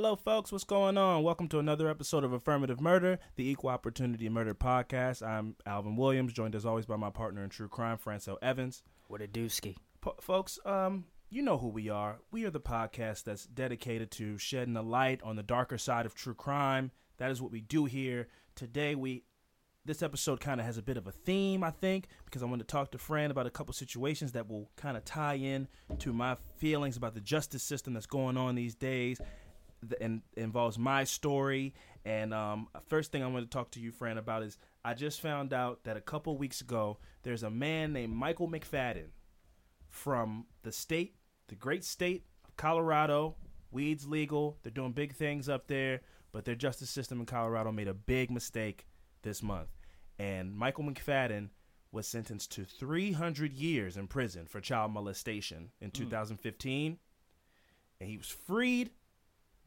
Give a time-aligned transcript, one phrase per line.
[0.00, 0.52] Hello, folks.
[0.52, 1.24] What's going on?
[1.24, 5.26] Welcome to another episode of Affirmative Murder, the Equal Opportunity Murder Podcast.
[5.26, 8.84] I'm Alvin Williams, joined as always by my partner in true crime, Franco Evans.
[9.08, 9.74] What a dooski.
[10.00, 12.20] Po- folks, um, you know who we are.
[12.30, 16.14] We are the podcast that's dedicated to shedding a light on the darker side of
[16.14, 16.92] true crime.
[17.16, 18.28] That is what we do here.
[18.54, 19.24] Today, we
[19.84, 22.60] this episode kind of has a bit of a theme, I think, because I want
[22.60, 25.66] to talk to Fran about a couple situations that will kind of tie in
[25.98, 29.20] to my feelings about the justice system that's going on these days
[30.00, 31.74] and involves my story.
[32.04, 35.20] And um, first thing I want to talk to you, Fran, about is I just
[35.20, 39.08] found out that a couple weeks ago there's a man named Michael McFadden
[39.88, 41.16] from the state,
[41.48, 43.36] the great state of Colorado.
[43.70, 44.58] Weed's legal.
[44.62, 46.00] They're doing big things up there,
[46.32, 48.86] but their justice system in Colorado made a big mistake
[49.22, 49.68] this month.
[50.18, 51.50] And Michael McFadden
[51.92, 56.98] was sentenced to 300 years in prison for child molestation in 2015.
[58.00, 58.90] And he was freed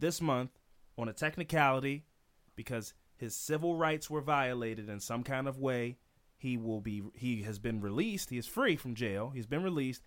[0.01, 0.59] this month
[0.97, 2.03] on a technicality
[2.56, 5.97] because his civil rights were violated in some kind of way.
[6.38, 8.29] He will be he has been released.
[8.29, 9.31] He is free from jail.
[9.34, 10.03] He's been released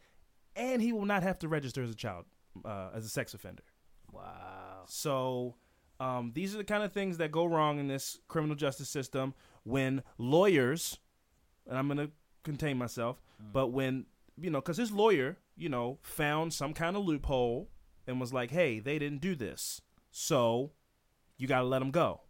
[0.56, 2.26] and he will not have to register as a child
[2.64, 3.62] uh, as a sex offender.
[4.12, 4.84] Wow.
[4.86, 5.56] So
[6.00, 9.34] um, these are the kind of things that go wrong in this criminal justice system
[9.62, 10.98] when lawyers,
[11.68, 12.10] and I'm going to
[12.42, 13.22] contain myself,
[13.52, 14.06] but when,
[14.36, 17.70] you know, because his lawyer, you know, found some kind of loophole
[18.06, 19.80] and was like, hey, they didn't do this.
[20.16, 20.70] So
[21.36, 22.20] you got to let him go.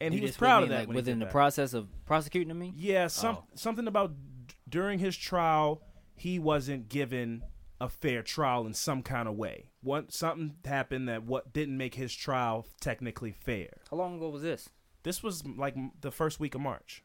[0.00, 1.32] And You he was proud of that like, when he within the that.
[1.32, 2.72] process of prosecuting me.
[2.76, 3.44] Yeah, some Oh.
[3.54, 4.12] something about
[4.46, 5.82] d- during his trial,
[6.14, 7.42] he wasn't given
[7.80, 9.70] a fair trial in some kind of way.
[9.82, 13.78] What something happened that what didn't make his trial technically fair.
[13.90, 14.68] How long ago was this?
[15.02, 17.02] This was like the first week of March.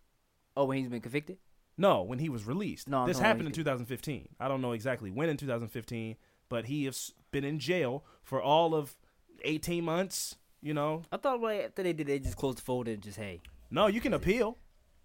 [0.56, 1.38] Oh, when he's been convicted.
[1.78, 2.88] No, when he was released.
[2.88, 4.36] No, this happened in 2015.
[4.40, 6.18] I don't know exactly when in 2015,
[6.50, 8.98] but he has been in jail for all of
[9.44, 10.36] 18 months.
[10.62, 13.18] You know, I thought right after they did, they just closed the folder and just
[13.18, 13.42] hey,
[13.72, 14.58] no, you can appeal.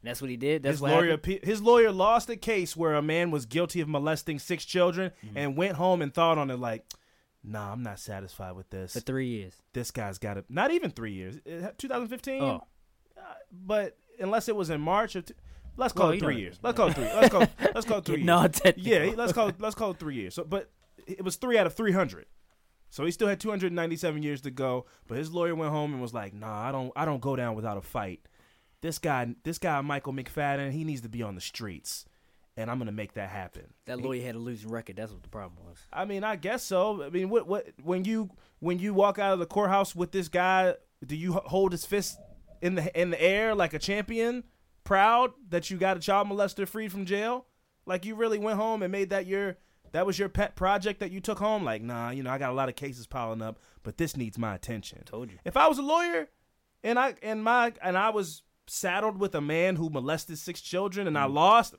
[0.02, 0.62] that's what he did.
[0.62, 3.80] That's his what lawyer, appe- his lawyer lost a case where a man was guilty
[3.80, 5.38] of molesting six children Mm-hmm.
[5.38, 6.84] and went home and thought on it like,
[7.42, 8.92] "Nah, I'm not satisfied with this.
[8.92, 9.54] for three years.
[9.72, 10.44] This guy's got it.
[10.50, 11.36] not even three years,
[11.78, 12.42] 2015.
[12.42, 12.60] Oh,
[13.50, 15.34] but unless it was in March of, t-
[15.76, 16.58] let's call you it three years.
[16.62, 17.04] Let's call it three.
[17.04, 18.22] Let's call let's call it three.
[18.22, 18.46] No,
[18.76, 20.34] yeah, let's call it, let's call it three years.
[20.34, 20.70] So, but
[21.06, 22.26] it was three out of 300.
[22.90, 24.86] So he still had 297 years to go.
[25.06, 27.54] But his lawyer went home and was like, "Nah, I don't I don't go down
[27.54, 28.20] without a fight.
[28.80, 32.06] This guy, this guy Michael McFadden, he needs to be on the streets."
[32.58, 33.74] And I'm gonna make that happen.
[33.84, 34.96] that lawyer had a losing record.
[34.96, 35.78] That's what the problem was.
[35.92, 37.02] I mean, I guess so.
[37.02, 38.30] I mean, what what when you
[38.60, 42.18] when you walk out of the courthouse with this guy, do you hold his fist
[42.62, 44.42] in the in the air like a champion,
[44.84, 47.44] proud that you got a child molester freed from jail?
[47.84, 49.58] Like you really went home and made that your
[49.92, 51.64] that was your pet project that you took home?
[51.64, 54.38] Like, nah, you know, I got a lot of cases piling up, but this needs
[54.38, 55.02] my attention.
[55.04, 55.38] Told you.
[55.44, 56.28] If I was a lawyer
[56.84, 61.06] and I and my and I was saddled with a man who molested six children
[61.06, 61.74] and I lost,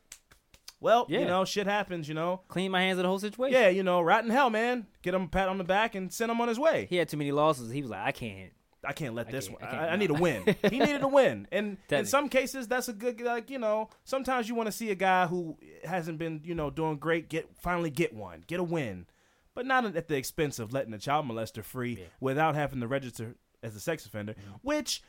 [0.79, 1.27] well, you Mm.
[1.27, 2.41] Know, shit happens, you know.
[2.47, 3.59] Clean my hands of the whole situation.
[3.59, 4.85] Yeah, you know, rotten hell, man.
[5.01, 6.85] Get him a pat on the back and send him on his way.
[6.89, 7.71] He had too many losses.
[7.71, 8.51] He was like, I can't.
[8.85, 9.69] I can't let I this can't- one.
[9.69, 10.43] I I, I need a win.
[10.69, 13.19] he needed a win, and in some cases, that's a good.
[13.21, 16.69] Like you know, sometimes you want to see a guy who hasn't been, you know,
[16.69, 19.07] doing great get finally get one, get a win,
[19.55, 22.05] but not at the expense of letting a child molester free Yeah.
[22.19, 24.33] without having to register as a sex offender.
[24.33, 24.51] Mm-hmm.
[24.61, 25.01] Which,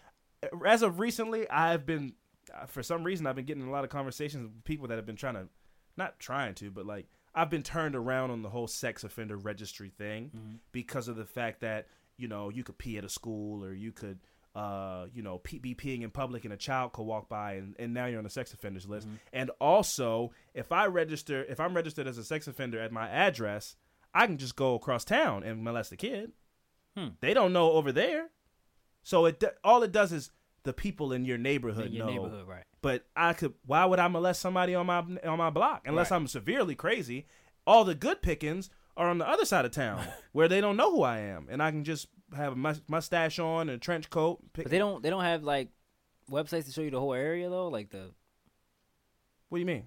[0.43, 2.15] uh, as of recently, I've been,
[2.55, 5.07] uh, for some reason, I've been getting a lot of conversations with people that have
[5.07, 5.49] been trying to,
[5.97, 9.91] not trying to, but like I've been turned around on the whole sex offender registry
[9.91, 10.55] thing Mm-hmm.
[10.73, 11.87] because of the fact that
[12.19, 14.19] you know, you could pee at a school or you could,
[14.55, 17.75] uh, you know, pee, be peeing in public and a child could walk by and,
[17.79, 19.07] and now you're on the sex offenders list.
[19.07, 19.17] Mm-hmm.
[19.33, 23.77] And also, if I register, if I'm registered as a sex offender at my address,
[24.15, 26.33] I can just go across town and molest a kid.
[26.97, 27.09] Hmm.
[27.21, 28.31] They don't know over there.
[29.03, 30.31] So it all it does is
[30.65, 32.13] the people in your neighborhood In your know.
[32.13, 32.65] neighborhood, right?
[32.83, 33.55] But I could.
[33.65, 36.17] Why would I molest somebody on my on my block unless Right.
[36.17, 37.27] I'm severely crazy?
[37.67, 40.91] All the good pickings are on the other side of town where they don't know
[40.91, 44.41] who I am, and I can just have a mustache on and a trench coat.
[44.53, 45.71] Pick, But they don't they don't have like
[46.31, 48.11] websites to show you the whole area though, like the
[49.49, 49.85] what do you mean?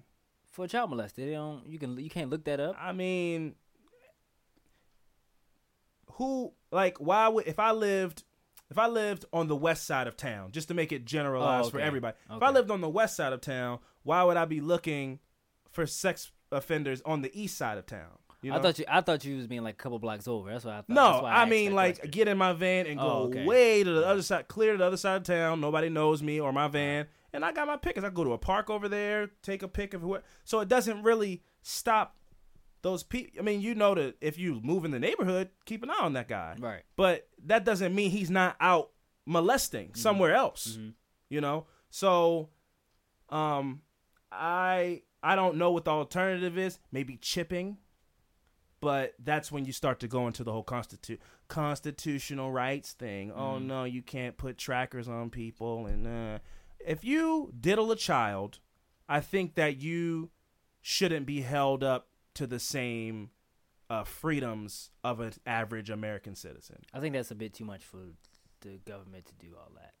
[0.50, 1.28] for child molested.
[1.28, 2.76] They don't you can you can't look that up.
[2.78, 3.54] I mean,
[6.14, 8.24] who like why would if I lived
[8.70, 11.70] if I lived on the west side of town, just to make it generalized Oh,
[11.70, 11.86] for okay.
[11.86, 12.16] everybody.
[12.30, 15.18] If I lived on the west side of town, why would I be looking
[15.70, 18.18] for sex offenders on the east side of town?
[18.42, 18.58] You know?
[18.58, 20.50] I thought you I thought you was being like a couple blocks over.
[20.50, 20.88] That's what I thought.
[20.88, 22.10] No, that's why I, asked mean like question.
[22.10, 23.44] get in my van and go Oh, okay.
[23.44, 25.60] way to the other side, clear to the other side of town.
[25.60, 28.02] Nobody knows me or my van, and I got my pickers.
[28.04, 30.18] I go to a park over there, take a pic of who.
[30.44, 32.16] So it doesn't really stop
[32.82, 33.38] those people.
[33.38, 36.14] I mean, you know that if you move in the neighborhood, keep an eye on
[36.14, 36.56] that guy.
[36.58, 36.82] Right.
[36.96, 38.90] But that doesn't mean he's not out
[39.24, 40.00] molesting Mm-hmm.
[40.00, 40.78] somewhere else.
[41.30, 41.66] You know.
[41.90, 42.48] So,
[43.28, 43.82] um,
[44.32, 46.78] I I don't know what the alternative is.
[46.90, 47.76] Maybe chipping
[48.82, 51.18] but that's when you start to go into the whole constitu-
[51.48, 53.32] constitutional rights thing.
[53.32, 53.66] Oh Mm-hmm.
[53.66, 56.38] no, you can't put trackers on people, and uh,
[56.86, 58.58] if you diddle a child,
[59.08, 60.30] I think that you
[60.80, 63.30] shouldn't be held up to the same
[63.88, 67.98] uh, freedoms of an average American citizen I think that's a bit too much for
[68.62, 69.92] the government to do all that.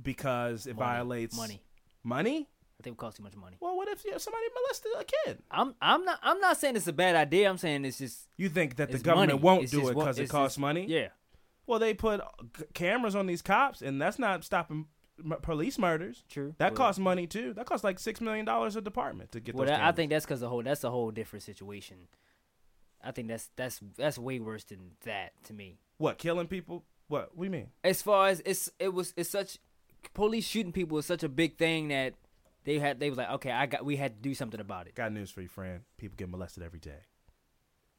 [0.00, 0.86] because it Money.
[0.88, 1.60] violates money.
[2.04, 2.48] Money?
[2.78, 3.56] I think it would cost too much money.
[3.60, 5.38] Well, what if somebody molested a kid?
[5.50, 7.48] I'm I'm not I'm not saying it's a bad idea.
[7.48, 9.42] I'm saying it's just You think that the government money.
[9.42, 10.86] won't It's do it because it costs just- money?
[10.88, 11.08] yeah.
[11.66, 12.20] Well, they put
[12.74, 14.86] cameras on these cops, and that's not stopping
[15.18, 16.22] m- police murders.
[16.28, 16.54] True.
[16.58, 17.54] That But- costs money too.
[17.54, 19.76] That costs like six million dollars a department to get Well, those.
[19.76, 22.08] that, I think that's because the whole that's a whole different situation.
[23.02, 25.78] I think that's that's that's way worse than that to me.
[25.98, 26.84] what killing people.
[27.06, 27.30] What?
[27.36, 27.68] What do you mean?
[27.84, 29.58] As far as it's it was it's such
[30.12, 32.14] police shooting people is such a big thing that
[32.64, 34.94] they had they was like okay I got we had to do something about it.
[34.94, 35.80] Got news for you, friend.
[35.98, 37.00] People get molested every day.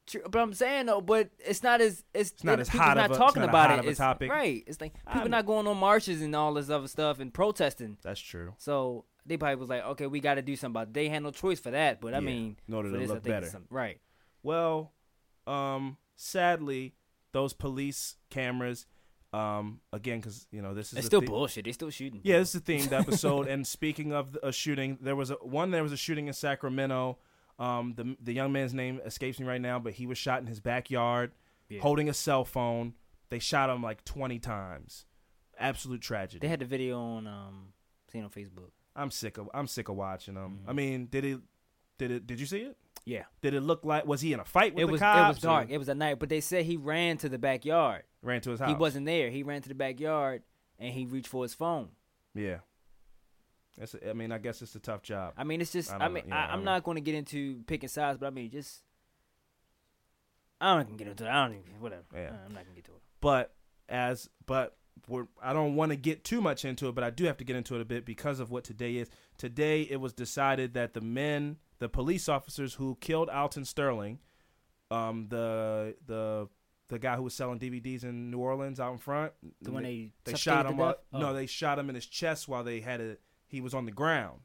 [0.06, 3.10] True, but I'm saying though, but it's not as it's, not it- as hot not
[3.10, 3.88] a- talking it's not about it.
[3.88, 4.30] It's, topic.
[4.30, 4.62] right?
[4.66, 7.34] It's like I people mean- not going on marches and all this other stuff and
[7.34, 7.98] protesting.
[8.02, 8.54] That's true.
[8.58, 10.88] So they probably was like, okay, we got to do something about.
[10.90, 10.94] It.
[10.94, 12.00] They had no choice for that.
[12.00, 13.50] But I Yeah, mean, in order to this, look better.
[13.70, 13.98] right?
[14.44, 14.92] Well,
[15.48, 16.94] um, sadly,
[17.32, 18.86] those police cameras,
[19.36, 21.64] um, again, because you know this is It's still the- bullshit.
[21.64, 22.20] They still shooting.
[22.24, 23.48] Yeah, this is a themed episode.
[23.48, 25.70] and speaking of a shooting, there was a one.
[25.70, 27.18] There was a shooting in Sacramento.
[27.58, 30.46] Um, the the young man's name escapes me right now, but he was shot in
[30.46, 31.32] his backyard,
[31.68, 31.80] Yeah.
[31.80, 32.94] holding a cell phone.
[33.28, 35.06] They shot him like twenty times.
[35.58, 36.38] Absolute tragedy.
[36.40, 37.72] They had the video on um,
[38.12, 38.70] seen on Facebook.
[38.94, 40.60] I'm sick of I'm sick of watching them.
[40.64, 40.70] Mhm.
[40.70, 41.40] I mean, did it?
[41.98, 42.26] Did it?
[42.26, 42.76] Did you see it?
[43.08, 44.04] Yeah, Did it look like?
[44.04, 45.18] Was he in a fight with it the was cops?
[45.20, 45.70] it was or dark.
[45.70, 48.02] It was at night, but they said he ran to the backyard.
[48.26, 48.68] Ran to his house.
[48.68, 49.30] He wasn't there.
[49.30, 50.42] He ran to the backyard
[50.78, 51.88] and he reached for his phone.
[52.34, 52.58] Yeah.
[53.78, 53.94] That's.
[53.94, 55.34] A, I mean, I guess it's a tough job.
[55.36, 55.92] I mean, it's just.
[55.92, 58.30] I I, mean, know, I, mean- not going to get into picking sides, but I
[58.30, 58.82] mean, just.
[60.60, 61.28] I don't even get into it.
[61.30, 61.80] I don't even.
[61.80, 62.04] Whatever.
[62.14, 62.30] Yeah.
[62.46, 63.02] I'm not gonna get to it.
[63.20, 63.52] but
[63.88, 67.24] as but we're I don't want to get too much into it, but I do
[67.24, 69.10] have to get into it a bit because of what today is.
[69.36, 74.18] Today it was decided that the men, the police officers who killed Alton Sterling,
[74.90, 76.48] um, the the
[76.88, 80.12] the guy who was selling DVDs in New Orleans out in front, The one they
[80.24, 81.04] they shot him up.
[81.12, 81.34] No, Oh.
[81.34, 83.16] they shot him in his chest while they had a
[83.48, 84.40] he was on the ground,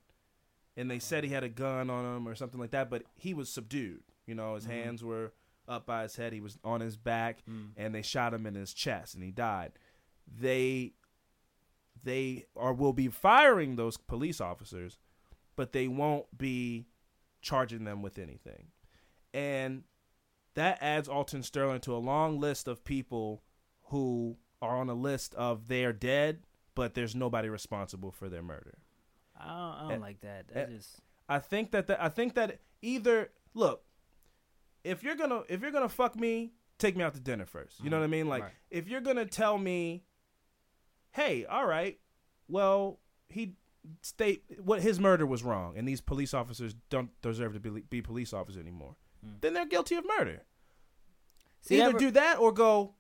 [0.77, 3.33] and they said he had a gun on him or something like that, but he
[3.33, 4.03] was subdued.
[4.25, 4.69] You know, his Mhm.
[4.69, 5.33] hands were
[5.67, 6.33] up by his head.
[6.33, 7.71] He was on his back, Mm.
[7.77, 9.73] and they shot him in his chest, and he died.
[10.27, 10.93] They
[12.03, 14.97] they are will be firing those police officers,
[15.55, 16.87] but they won't be
[17.41, 18.71] charging them with anything,
[19.33, 19.83] and
[20.55, 23.43] that adds Alton Sterling to a long list of people
[23.85, 26.43] who are on a list of they're dead,
[26.75, 28.77] but there's nobody responsible for their murder.
[29.39, 30.45] I don't, I don't Eh, like that.
[30.51, 30.99] eh, That just.
[31.29, 33.83] I think that the, I think that either look,
[34.83, 37.79] if you're gonna if you're gonna fuck me, take me out to dinner first.
[37.83, 38.27] You know what I mean?
[38.27, 38.51] Like Right.
[38.69, 40.03] if you're gonna tell me,
[41.11, 41.99] hey, all right,
[42.47, 43.55] well he
[44.01, 48.01] state what his murder was wrong, and these police officers don't deserve to be, be
[48.01, 49.31] police officers anymore, Hmm.
[49.41, 50.41] then they're guilty of murder.
[51.61, 52.93] See, Either that- do that or go,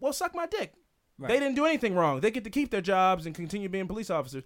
[0.00, 0.74] well, suck my dick.
[1.18, 1.28] Right.
[1.28, 2.20] They didn't do anything wrong.
[2.20, 4.42] They get to keep their jobs and continue being police officers.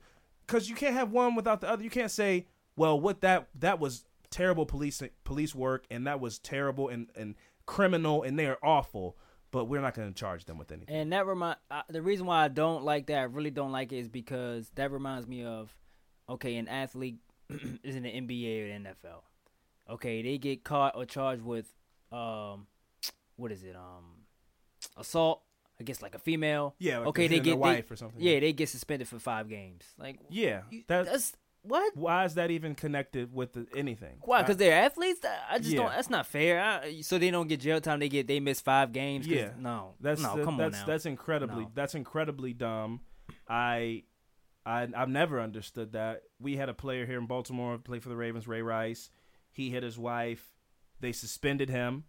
[0.47, 1.83] Because you can't have one without the other.
[1.85, 6.39] You can't say, well, what that that was terrible police police work, and that was
[6.41, 9.17] terrible and, and criminal, and they are awful.
[9.53, 10.95] but we're not going to charge them with anything.
[10.95, 13.93] And that remind uh, the reason why I don't like that, I really don't like
[13.93, 15.75] it, is because that reminds me of,
[16.29, 17.21] okay, an athlete
[17.85, 19.23] is in the NBA or the NFL.
[19.89, 21.67] Okay, they get caught or charged with,
[22.11, 22.67] um,
[23.37, 24.25] what is it, um,
[24.97, 25.43] assault
[25.81, 26.75] against like a female.
[26.79, 28.21] yeah, like okay, they get wife they, or something.
[28.21, 29.85] Yeah, they get suspended for five games.
[29.99, 30.63] Like, yeah.
[30.71, 31.97] you- That, that's what?
[31.97, 34.17] why is that even connected with the, anything?
[34.23, 34.43] Why?
[34.43, 35.21] Because they're athletes.
[35.51, 35.81] I just Yeah.
[35.81, 35.91] don't.
[35.91, 36.61] That's not fair.
[36.63, 38.01] I, so they don't get jail time.
[38.01, 39.27] They get they miss five games.
[39.27, 39.51] Yeah.
[39.59, 40.37] no, That's no.
[40.37, 40.87] that- come that's on now.
[40.87, 41.71] that's incredibly No.
[41.75, 43.01] that's incredibly dumb.
[43.49, 44.05] I
[44.67, 46.23] I I've never understood that.
[46.39, 49.11] We had a player here in Baltimore play for the Ravens, Ray Rice.
[49.55, 50.53] He hit his wife.
[51.01, 52.05] They suspended him.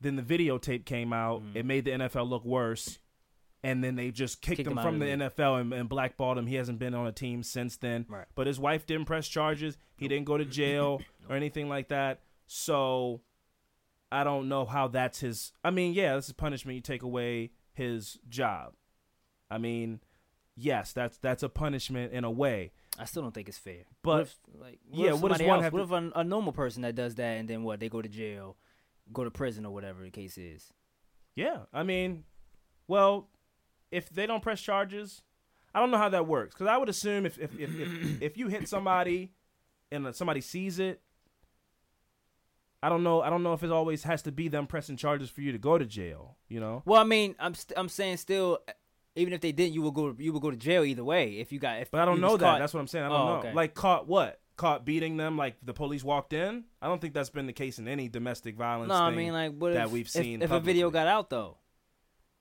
[0.00, 1.42] Then the videotape came out.
[1.42, 1.56] Mhm.
[1.56, 2.98] It made the NFL look worse.
[3.62, 5.20] And then they just kicked, Kicked him him from the league.
[5.20, 6.46] NFL and, and blackballed him.
[6.46, 8.04] He hasn't been on a team since then.
[8.08, 8.26] Right.
[8.34, 9.78] But his wife didn't press charges.
[9.96, 11.00] He didn't go to jail
[11.30, 12.20] or anything like that.
[12.46, 13.22] So
[14.12, 15.52] I don't know how that's his.
[15.64, 16.76] I mean, yeah, this is punishment.
[16.76, 18.74] You take away his job.
[19.50, 20.00] I mean,
[20.56, 22.72] yes, that's that's a punishment in a way.
[22.98, 23.84] I still don't think it's fair.
[24.02, 26.20] But- what if, like, what yeah, if what does somebody one else- What if a,
[26.20, 27.80] a normal person that does that and then what?
[27.80, 28.56] They go to jail,
[29.12, 30.72] go to prison or whatever the case is.
[31.34, 32.24] Yeah, I mean,
[32.86, 33.28] well,
[33.90, 35.22] if they don't press charges,
[35.74, 36.54] I don't know how that works.
[36.54, 37.88] Because I would assume if if if, if,
[38.22, 39.32] if you hit somebody
[39.90, 41.00] and somebody sees it,
[42.82, 43.22] I don't know.
[43.22, 45.58] I don't know if it always has to be them pressing charges for you to
[45.58, 46.36] go to jail.
[46.48, 46.82] You know.
[46.84, 48.58] Well, I mean, I'm st- I'm saying still,
[49.16, 51.52] even if they didn't, you will go you will go to jail either way if
[51.52, 51.80] you got.
[51.80, 52.44] If But I don't know that.
[52.44, 53.04] caught- That's what I'm saying.
[53.04, 53.38] I don't Oh, know.
[53.40, 53.52] okay.
[53.52, 54.40] Like caught what?
[54.56, 56.64] Caught beating them like the police walked in?
[56.80, 58.88] I don't think that's been the case in any domestic violence.
[58.88, 61.58] no, I mean like what that if, we've seen if, a video got out though.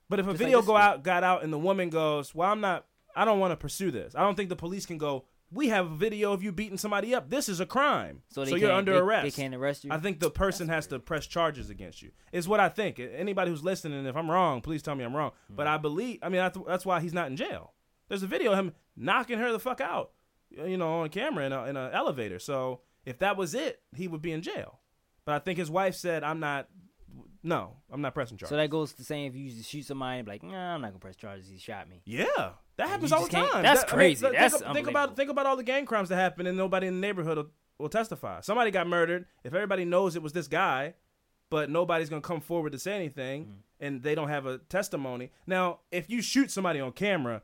[0.09, 2.35] But if a Just like video this go out got out and the woman goes,
[2.35, 2.85] "Well, I'm not.
[3.15, 4.13] I don't want to pursue this.
[4.15, 5.25] I don't think the police can go.
[5.53, 7.29] We have a video of you beating somebody up.
[7.29, 8.23] This is a crime.
[8.29, 9.23] So, they you're under they, arrest.
[9.35, 9.91] They can't arrest you.
[9.91, 12.11] I think the person has to press charges against you.
[12.31, 12.99] Is what I think.
[12.99, 15.31] Anybody who's listening, if I'm wrong, please tell me I'm wrong.
[15.49, 15.73] But Mm-hmm.
[15.73, 16.19] I believe.
[16.23, 17.73] I mean, that's, that's why he's not in jail.
[18.09, 20.11] There's a video of him knocking her the fuck out.
[20.49, 22.37] You know, on camera in a in an elevator.
[22.37, 24.79] So if that was it, he would be in jail.
[25.25, 26.67] But I think his wife said, "I'm not.
[27.41, 30.25] No, I'm not pressing charges." so that goes to saying if you shoot somebody, and
[30.25, 31.49] be like, nah, I'm not gonna press charges.
[31.49, 32.01] He shot me.
[32.05, 33.61] Yeah, that happens all the time.
[33.63, 34.21] that's That- I mean, crazy.
[34.21, 36.87] think, That's think, think about think about all the gang crimes that happen, and nobody
[36.87, 38.41] in the neighborhood will, will testify.
[38.41, 39.25] Somebody got murdered.
[39.43, 40.93] If everybody knows it was this guy,
[41.49, 43.51] but nobody's gonna come forward to say anything, Mm.
[43.79, 45.31] and they don't have a testimony.
[45.45, 47.43] Now, if you shoot somebody on camera,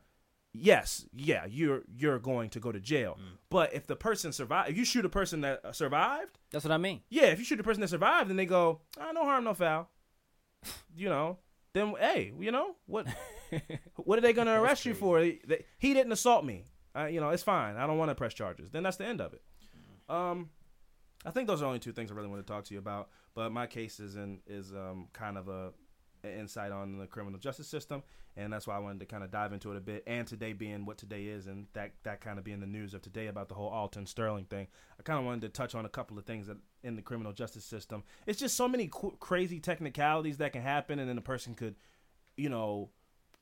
[0.51, 3.17] yes, yeah, you're you're going to go to jail.
[3.21, 3.37] Mm.
[3.51, 6.71] But if the person survived, if you shoot a person that uh, survived, That's what
[6.71, 7.01] I mean.
[7.09, 9.53] yeah, if you shoot a person that survived and they go, ah, no harm, no
[9.53, 9.89] foul,
[10.95, 11.37] you know,
[11.73, 13.05] then hey, you know what?
[13.95, 15.19] what are they going to arrest you for?
[15.21, 16.65] They- He didn't assault me.
[16.95, 17.75] Uh, you know, it's fine.
[17.75, 18.71] I don't want to press charges.
[18.71, 19.41] Then that's the end of it.
[20.09, 20.49] Um,
[21.25, 23.09] I think those are only two things I really want to talk to you about.
[23.35, 25.71] But my case is in is um kind of a
[26.23, 28.03] an insight on the criminal justice system,
[28.35, 30.03] and that's why I wanted to kind of dive into it a bit.
[30.07, 33.01] And today being what today is, and that that kind of being the news of
[33.01, 34.67] today about the whole Alton Sterling thing,
[34.99, 37.31] I kind of wanted to touch on a couple of things that in the criminal
[37.33, 38.03] justice system.
[38.25, 41.75] It's just so many qu- crazy technicalities that can happen, and then a person could,
[42.35, 42.89] you know,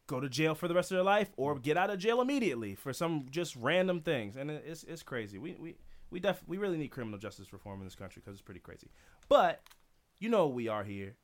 [0.07, 1.61] go to jail for the rest of their life or mm.
[1.61, 5.37] get out of jail immediately for some just random things, and it's it's crazy.
[5.37, 5.75] We we
[6.09, 8.89] we def we really need criminal justice reform in this country because it's pretty crazy.
[9.29, 9.61] But
[10.19, 11.15] you know we are here.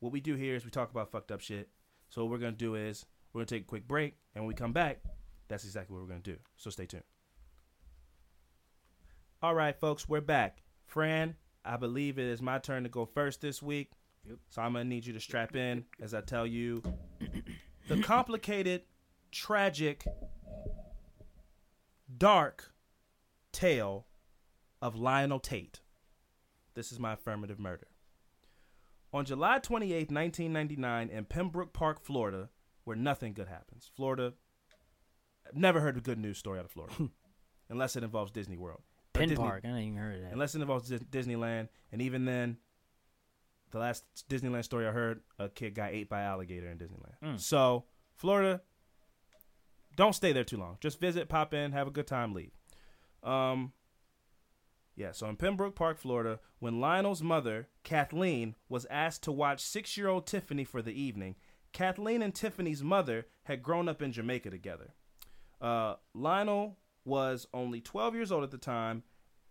[0.00, 1.68] What we do here is we talk about fucked up shit.
[2.08, 4.54] So what we're gonna do is we're gonna take a quick break, and when we
[4.54, 5.00] come back,
[5.48, 6.36] that's exactly what we're gonna do.
[6.56, 7.02] So stay tuned.
[9.42, 10.62] All right, folks, we're back.
[10.86, 11.34] Fran,
[11.64, 13.90] I believe it is my turn to go first this week.
[14.26, 14.38] Yep.
[14.48, 16.82] So I'm gonna need you to strap in as I tell you
[17.88, 18.82] the complicated,
[19.30, 20.04] tragic,
[22.16, 22.72] dark
[23.52, 24.06] tale
[24.82, 25.80] of Lionel Tate.
[26.74, 27.88] This is my affirmative murder.
[29.12, 32.50] On July 28, 1999, in Pembroke Park, Florida,
[32.84, 33.90] where nothing good happens.
[33.96, 34.34] Florida,
[35.46, 36.94] I've never heard a good news story out of Florida,
[37.70, 38.82] unless it involves Disney World.
[39.14, 39.62] Penn Disney- Park.
[39.64, 40.32] I ain't even heard of that.
[40.32, 42.58] Unless it involves Disneyland, and even then,
[43.70, 47.14] the last Disneyland story I heard, a kid got ate by alligator in Disneyland.
[47.22, 47.40] Mm.
[47.40, 48.62] So, Florida,
[49.96, 50.76] don't stay there too long.
[50.80, 52.52] Just visit, pop in, have a good time, leave.
[53.22, 53.72] Um,
[54.94, 55.12] yeah.
[55.12, 60.64] So in Pembroke Park, Florida, when Lionel's mother, Kathleen, was asked to watch six-year-old Tiffany
[60.64, 61.36] for the evening,
[61.72, 64.94] Kathleen and Tiffany's mother had grown up in Jamaica together.
[65.60, 69.02] Uh, Lionel was only 12 years old at the time.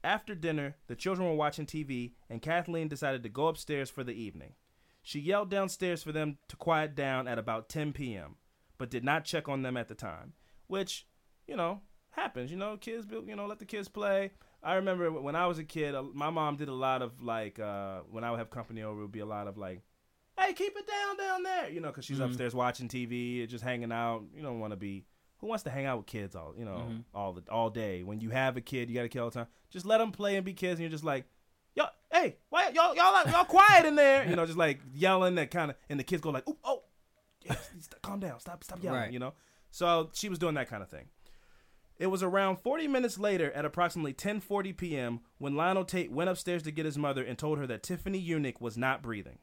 [0.05, 4.13] After dinner, the children were watching TV, and Kathleen decided to go upstairs for the
[4.13, 4.53] evening.
[5.01, 8.35] She yelled downstairs for them to quiet down at about 10 p.m.,
[8.77, 10.33] but did not check on them at the time,
[10.67, 11.07] which,
[11.47, 11.81] you know,
[12.11, 12.51] happens.
[12.51, 14.33] You know, kids, you know, let the kids play.
[14.61, 18.01] I remember when I was a kid, my mom did a lot of like, uh,
[18.07, 19.81] when I would have company over, it would be a lot of like
[20.37, 22.25] hey, keep it down down there, you know, because she's Mhm.
[22.25, 24.25] upstairs watching TV, and just hanging out.
[24.35, 25.05] You don't want to be.
[25.39, 27.03] Who wants to hang out with kids all you know Mhm.
[27.13, 28.03] all the all day?
[28.03, 29.47] When you have a kid, you got a kid all the time.
[29.69, 31.25] Just let them play and be kids, and you're just like,
[31.75, 34.27] yo, hey, why y'all y'all y'all quiet in there?
[34.27, 36.83] You know, just like yelling that kind of, and the kids go like, oh,
[37.41, 37.55] yeah,
[38.01, 39.11] calm down, stop stop yelling, Right.
[39.13, 39.33] you know.
[39.71, 41.09] So she was doing that kind of thing.
[41.97, 45.19] It was around 40 minutes later at approximately 10:40 p.m.
[45.37, 48.59] when Lionel Tate went upstairs to get his mother and told her that Tiffany Eunick
[48.61, 49.39] was not breathing.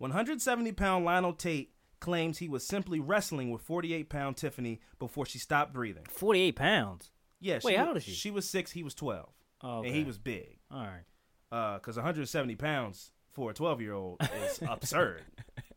[0.00, 6.04] 170-pound Lionel Tate claims he was simply wrestling with 48-pound Tiffany before she stopped breathing.
[6.10, 7.10] Forty eight pounds.
[7.40, 8.12] Yeah, Wait, she, how old is she?
[8.12, 9.28] She was 6, he was 12.
[9.62, 10.58] Oh, And he was big.
[10.70, 11.04] all right.
[11.52, 15.22] Uh cuz 170 pounds for a 12-year-old is absurd.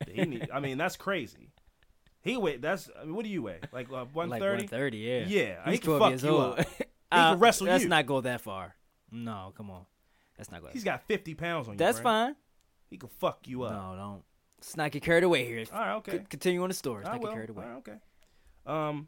[0.09, 1.51] He need, I mean, that's crazy.
[2.21, 3.59] He weigh that's I mean, what do you weigh?
[3.71, 4.23] Like uh, 130?
[4.29, 4.97] Like one thirty.
[4.97, 5.25] Yeah.
[5.27, 6.59] Yeah, he can twelve fuck years you old.
[6.59, 6.67] up.
[7.11, 7.89] can wrestle Let's you.
[7.89, 8.75] not go that far.
[9.11, 9.85] No, come on.
[10.37, 10.69] That's not go.
[10.71, 11.77] He's got 50 pounds on you.
[11.77, 12.03] That's Brent.
[12.03, 12.35] fine.
[12.89, 13.73] He can fuck you up.
[13.73, 14.23] No, don't.
[14.59, 15.63] Let's not get carried away here.
[15.73, 16.11] All right, okay.
[16.17, 17.03] C- continue on the story.
[17.05, 17.63] Let's I not get carried away.
[17.63, 17.97] All right, okay.
[18.65, 19.07] Um,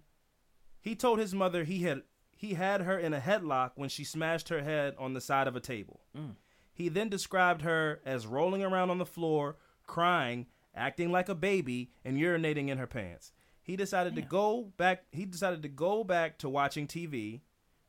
[0.79, 4.50] he told his mother he had he had her in a headlock when she smashed
[4.50, 6.00] her head on the side of a table.
[6.17, 6.36] Mm.
[6.74, 11.91] He then described her as rolling around on the floor, crying, acting like a baby,
[12.05, 13.34] and urinating in her pants.
[13.62, 15.03] He decided to go back.
[15.12, 17.41] He decided to go back to watching TV.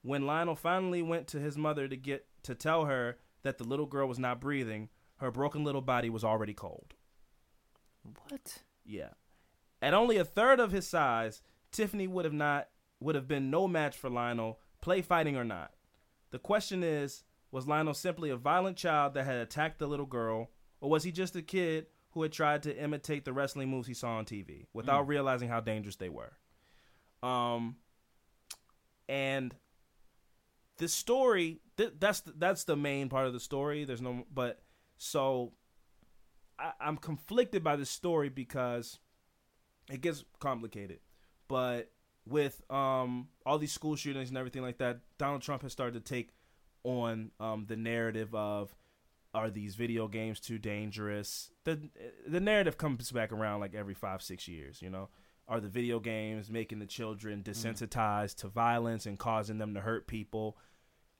[0.02, 3.87] When Lionel finally went to his mother to get to tell her that the little
[3.87, 4.88] girl was not breathing,
[5.19, 6.95] her broken little body was already cold.
[8.29, 8.63] What?
[8.85, 9.11] Yeah.
[9.81, 12.69] At only a third of his size, Tiffany would have not
[13.01, 15.73] would have been no match for Lionel, play fighting or not.
[16.31, 20.51] The question is, was Lionel simply a violent child that had attacked the little girl,
[20.81, 23.95] or was he just a kid who had tried to imitate the wrestling moves he
[23.95, 26.33] saw on TV without realizing how dangerous they were?
[27.23, 27.77] Um
[29.09, 29.55] and
[30.79, 33.85] the story th- that's that's the main part of the story.
[33.85, 34.61] There's no but
[34.97, 35.53] so
[36.83, 38.99] I'm conflicted by this story because
[39.91, 41.01] it gets complicated.
[41.49, 41.90] But
[42.27, 46.12] with um all these school shootings and everything like that, Donald Trump has started to
[46.12, 46.31] take
[46.85, 48.75] on um the narrative of
[49.35, 51.51] are these video games too dangerous?
[51.64, 51.81] The
[52.27, 54.83] the narrative comes back around like every five six years.
[54.83, 55.09] You know,
[55.49, 60.07] are the video games making the children desensitized to violence and causing them to hurt
[60.07, 60.59] people?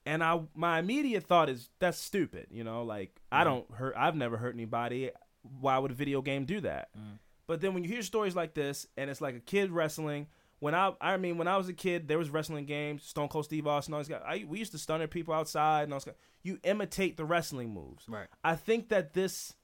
[0.05, 2.47] And I my immediate thought is that's stupid.
[2.51, 3.95] You know, like I don't hurt.
[3.97, 5.11] I've never hurt anybody.
[5.59, 6.89] Why would a video game do that?
[6.97, 7.19] Mm.
[7.47, 10.27] But then when you hear stories like this, and it's like a kid wrestling.
[10.59, 13.03] When I, I mean, when I was a kid, there was wrestling games.
[13.03, 14.21] Stone Cold Steve Austin, all these guys.
[14.25, 16.15] I, we used to stunner people outside, and all this guys.
[16.41, 18.07] You imitate the wrestling moves.
[18.07, 18.27] Right.
[18.45, 19.55] I think that this,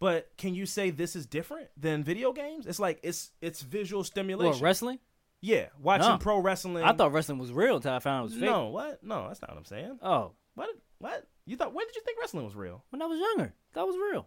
[0.00, 2.66] but can you say this is different than video games?
[2.66, 4.54] It's like it's it's visual stimulation.
[4.54, 4.98] What wrestling?
[5.40, 6.18] yeah, watching No.
[6.18, 6.82] pro wrestling.
[6.82, 8.42] I thought wrestling was real until I found it was fake.
[8.50, 9.02] no, what?
[9.04, 9.98] No, that's not what I'm saying.
[10.02, 10.70] Oh, What?
[10.98, 11.26] What?
[11.46, 11.72] You thought?
[11.72, 12.84] When did you think wrestling was real?
[12.90, 14.26] when I was younger, that was real.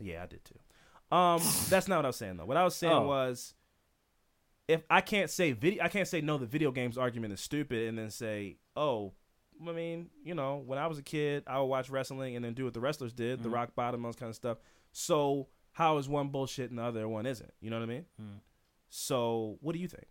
[0.00, 0.58] Yeah, I did too.
[1.16, 2.44] Um, that's not what I was saying though.
[2.46, 3.06] What I was saying Oh.
[3.06, 3.54] was,
[4.66, 6.36] if I can't say video, I can't say no.
[6.38, 9.12] The video games argument is stupid, and then say, oh,
[9.66, 12.54] I mean, you know, when I was a kid, I would watch wrestling and then
[12.54, 13.54] do what the wrestlers did, the Mhm.
[13.54, 14.58] rock bottom, those kind of stuff.
[14.92, 17.52] So how is one bullshit and the other one isn't?
[17.60, 18.06] You know what I mean?
[18.20, 18.40] Mm.
[18.90, 20.06] So what do you think?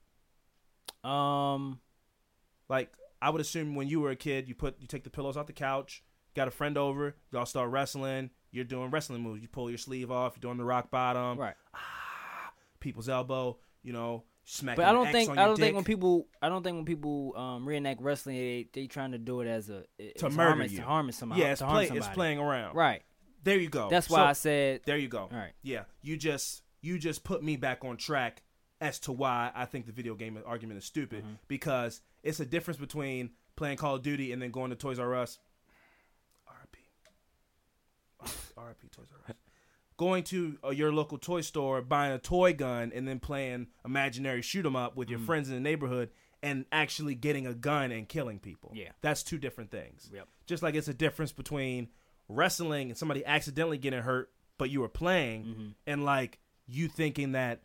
[1.09, 1.79] Um,
[2.69, 5.37] Like, I would assume when you were a kid, you put you take the pillows
[5.37, 6.03] off the couch,
[6.35, 8.29] got a friend over, y'all start wrestling.
[8.51, 9.41] You're doing wrestling moves.
[9.41, 10.33] You pull your sleeve off.
[10.35, 11.37] You're doing the rock bottom.
[11.37, 11.55] right.
[12.79, 14.77] people's elbow, you know, smacking.
[14.83, 17.67] But I don't think I don't think when people I don't think when people um
[17.67, 20.77] reenact wrestling they they trying to do it as a it's To murder harming, you.
[20.77, 21.41] to harming somebody.
[21.41, 22.75] yeah, it's to harm play, it's playing around.
[22.75, 23.01] Right.
[23.43, 23.89] There you go.
[23.89, 25.19] That's why So, I said there you go.
[25.21, 25.53] all right.
[25.63, 28.43] Yeah, you just you just put me back on track
[28.79, 31.33] as to why I think the video game argument is stupid Mm-hmm.
[31.47, 35.15] because it's a difference between playing Call of Duty and then going to Toys R
[35.15, 35.39] Us.
[38.57, 39.35] RP Toys R Us.
[39.97, 44.41] Going to uh, your local toy store, buying a toy gun, and then playing imaginary
[44.43, 45.25] shoot 'em up with your Mm.
[45.25, 46.11] friends in the neighborhood,
[46.43, 48.71] and actually getting a gun and killing people.
[48.75, 48.91] Yeah.
[49.01, 50.09] that's two different things.
[50.13, 50.27] Yep.
[50.45, 51.89] Just like it's a difference between
[52.29, 55.67] wrestling and somebody accidentally getting hurt, but you were playing, Mm-hmm.
[55.87, 57.63] and like you thinking that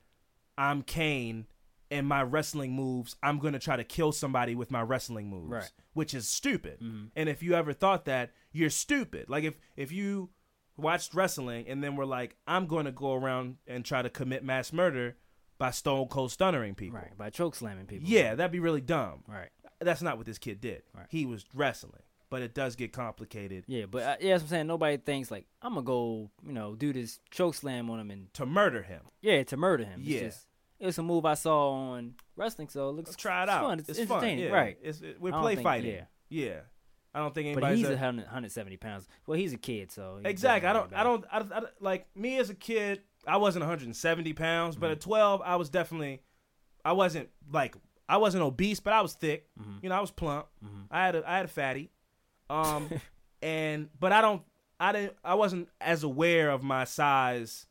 [0.57, 1.47] I'm Kane
[1.91, 5.73] and my wrestling moves, I'm gonna try to kill somebody with my wrestling moves, Right.
[5.93, 6.81] which is stupid.
[6.81, 7.11] Mhm.
[7.15, 9.29] And if you ever thought that, you're stupid.
[9.29, 10.31] Like if if you
[10.76, 14.44] watched wrestling and then were like, I'm going to go around and try to commit
[14.44, 15.16] mass murder
[15.58, 16.98] by stone cold stunnering people.
[16.98, 17.16] Right.
[17.16, 18.08] By choke slamming people.
[18.08, 19.22] Yeah, that'd be really dumb.
[19.28, 19.50] Right.
[19.80, 20.82] That's not what this kid did.
[20.96, 21.06] Right.
[21.08, 24.66] He was wrestling, but it does get complicated Yeah, but uh, yeah, I'm saying.
[24.66, 28.32] Nobody thinks like I'm gonna go, you know, do this choke slam on him and
[28.35, 29.02] to murder him.
[29.20, 30.00] yeah, to murder him.
[30.00, 30.20] It's Yeah.
[30.20, 30.46] just-
[30.80, 33.52] it was a move I saw on wrestling, so it looks Let's try it it's
[33.52, 33.62] out.
[33.64, 33.78] Fun.
[33.78, 34.52] It's, It's, entertaining, fun.
[34.54, 34.61] Yeah.
[34.61, 34.78] right?
[34.82, 35.94] It's, it, we're play think- fighting.
[35.94, 36.04] yeah.
[36.28, 36.61] yeah.
[37.14, 39.07] I don't think But he's a- a 100, 170 pounds.
[39.27, 40.68] Well, he's a kid, so exactly.
[40.68, 40.92] I don't.
[40.94, 41.25] I don't.
[41.31, 43.03] I, don't- I don't- like me as a kid.
[43.27, 45.11] I wasn't 170 pounds, but at mm-hmm.
[45.11, 46.22] 12, I was definitely.
[46.85, 47.77] I wasn't like
[48.09, 49.46] I wasn't obese, but I was thick.
[49.61, 49.79] Mm-hmm.
[49.83, 50.46] You know, I was plump.
[50.64, 50.83] Mm-hmm.
[50.90, 51.90] I had a I had a fatty.
[52.51, 52.88] Um,
[53.42, 54.42] and but I don't.
[54.81, 55.16] I didn't.
[55.22, 57.66] I wasn't as aware of my size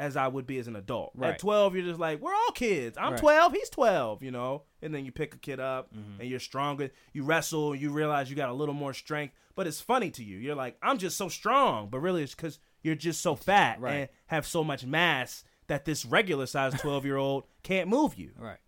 [0.00, 1.12] as I would be as an adult.
[1.14, 1.34] Right.
[1.34, 2.96] At 12, you're just like, we're all kids.
[2.98, 3.20] I'm Right.
[3.20, 4.62] 12, he's 12, you know?
[4.82, 6.20] And then you pick a kid up Mm-hmm.
[6.22, 6.90] and you're stronger.
[7.12, 10.38] You wrestle, you realize you got a little more strength, but it's funny to you.
[10.38, 13.92] You're like, I'm just so strong, but really it's because you're just so fat Right.
[13.94, 18.30] and have so much mass that this regular size 12 year old can't move you.
[18.38, 18.58] Right.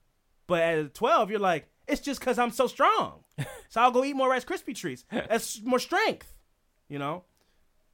[0.47, 3.25] But at 12, you're like, it's just because I'm so strong.
[3.71, 5.05] so I'll go eat more Rice Krispie treats.
[5.11, 6.33] That's more strength,
[6.88, 7.25] you know?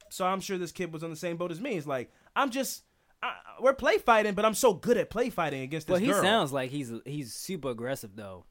[0.09, 1.77] So I'm sure this kid was on the same boat as me.
[1.77, 2.83] It's like, I'm just,
[3.21, 6.07] I, we're play fighting, but I'm so good at play fighting against this Well, he
[6.07, 6.21] girl.
[6.21, 8.45] sounds like he's he's super aggressive though.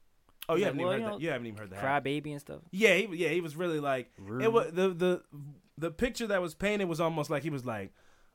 [0.47, 1.23] oh, you he's haven't, like, well, even you heard know, that.
[1.23, 1.79] you haven't even heard that.
[1.79, 2.59] Cry baby and stuff.
[2.71, 4.43] Yeah, he, yeah, he was really like Rude.
[4.43, 5.21] it was the the
[5.77, 7.93] the picture that was painted was almost like he was like,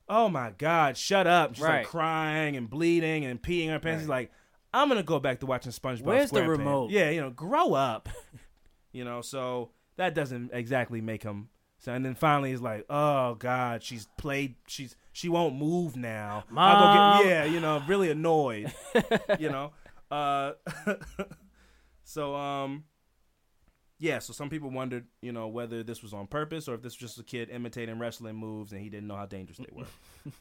[0.09, 1.79] "Oh my god, shut up!" She's Right.
[1.79, 4.03] like crying and bleeding and peeing her pants.
[4.03, 4.33] He's like,
[4.73, 6.90] "I'm gonna go back to watching SpongeBob." Where's the SquarePants." remote?
[6.90, 8.09] Yeah, you know, grow up.
[8.92, 11.49] you know, so that doesn't exactly make him.
[11.85, 14.55] So and then finally he's like, "Oh god, she's played.
[14.66, 17.18] She's she won't move now." Mom.
[17.18, 18.73] go get, yeah, you know, really annoyed.
[19.38, 19.70] you know,
[20.11, 20.53] uh,
[22.05, 22.85] so um.
[23.99, 26.94] Yeah, so some people wondered, you know, whether this was on purpose or if this
[26.94, 29.85] was just a kid imitating wrestling moves and he didn't know how dangerous they were.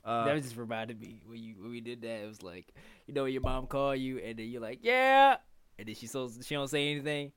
[0.04, 2.24] Uh, that just reminded me when you when we did that.
[2.24, 2.74] It was like
[3.06, 5.36] you know your mom called you and then you're like yeah,
[5.78, 7.34] and then she so she don't say anything.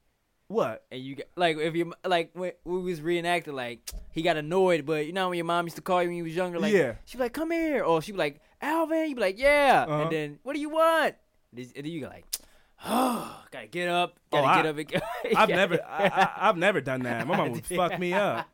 [0.49, 0.85] What?
[0.91, 3.81] And you get, like if you like when we was reenacting like
[4.13, 6.25] he got annoyed, but you know when your mom used to call you when you
[6.25, 6.95] was younger, like Yeah.
[7.05, 10.03] she be like come here, or she be like Alvin, you'd be like yeah, Uh-huh.
[10.03, 11.15] and then what do you want?
[11.57, 12.25] And then you go like
[12.85, 14.77] oh gotta get up, gotta Oh, get I- up.
[14.79, 14.99] And go.
[15.41, 17.27] I've never, I, I, I've never done that.
[17.27, 18.47] My mom would fuck me up.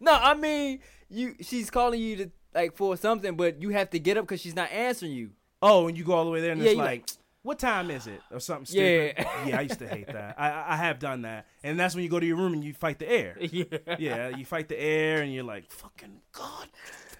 [0.00, 1.34] No, I mean you.
[1.40, 4.54] She's calling you to like for something, but you have to get up because she's
[4.56, 5.30] not answering you.
[5.62, 7.08] Oh, and you go all the way there and Yeah, it's you like,
[7.42, 9.14] what time is it or something stupid?
[9.18, 9.46] Yeah.
[9.46, 10.36] yeah, I used to hate that.
[10.38, 12.72] I, I- have done that, and that's when you go to your room and you
[12.74, 13.36] fight the air.
[13.40, 13.64] yeah.
[13.98, 16.68] Yeah, you fight the air and you're like, fucking God,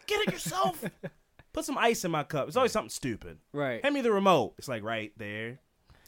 [0.06, 0.82] get it yourself.
[1.52, 2.48] Put some ice in my cup.
[2.48, 3.38] It's always something stupid.
[3.52, 3.82] Right.
[3.82, 4.54] Hand me the remote.
[4.58, 5.58] It's like right there.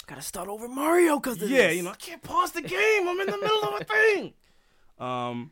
[0.06, 3.08] Gotta start over Mario because Yeah, you know, I can't pause the game.
[3.08, 4.32] I'm in the middle of a thing.
[4.98, 5.50] Um,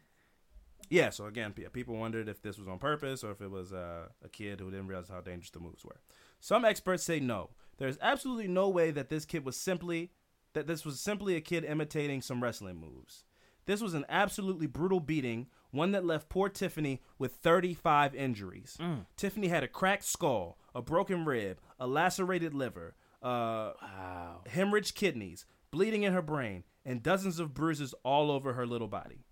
[0.89, 1.11] yeah.
[1.11, 4.29] So again, people wondered if this was on purpose or if it was uh, a
[4.29, 6.01] kid who didn't realize how dangerous the moves were.
[6.41, 7.51] Some experts say no.
[7.79, 10.11] There's absolutely no way that this kid was simply
[10.55, 13.25] that this was simply a kid imitating some wrestling moves.
[13.65, 18.77] This was an absolutely brutal beating, one that left poor Tiffany with 35 injuries.
[19.17, 24.41] Tiffany had a cracked skull, a broken rib, a lacerated liver, uh, Wow.
[24.49, 29.25] hemorrhaged kidneys, bleeding in her brain, and dozens of bruises all over her little body.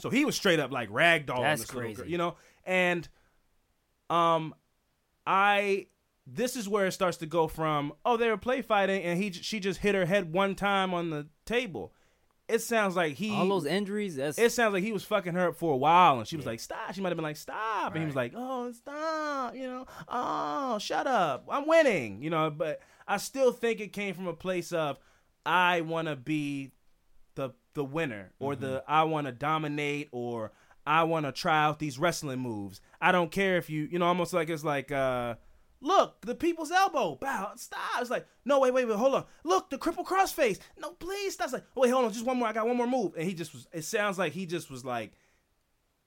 [0.00, 1.42] So he was straight up like ragdoll.
[1.42, 2.10] That's little girl, crazy.
[2.10, 2.36] you know.
[2.64, 3.06] And
[4.10, 4.54] um,
[5.26, 5.86] I
[6.26, 9.32] this is where it starts to go from oh they were play fighting and he
[9.32, 11.92] she just hit her head one time on the table.
[12.48, 14.16] It sounds like he All those injuries.
[14.16, 16.44] That's it sounds like he was fucking her up for a while, and she was
[16.44, 19.66] like, "Stop." She might have been like, "Stop," and he was like, "Oh, stop," you
[19.66, 22.50] know, "Oh, shut up, I'm winning," you know.
[22.50, 24.98] But I still think it came from a place of
[25.46, 26.72] I want to be
[27.36, 30.52] the the winner, or the I want to dominate, or
[30.86, 32.80] I want to try out these wrestling moves.
[33.00, 35.36] I don't care if you, you know, almost like it's like, uh,
[35.82, 37.80] look, the people's elbow, bow, stop.
[38.00, 39.24] It's like, no, wait, wait, wait, hold on.
[39.44, 40.58] Look, the crippler crossface.
[40.78, 41.46] No, please, stop.
[41.46, 42.48] It's like, wait, hold on, just one more.
[42.48, 43.66] I got one more move, and he just was.
[43.72, 45.12] It sounds like he just was like,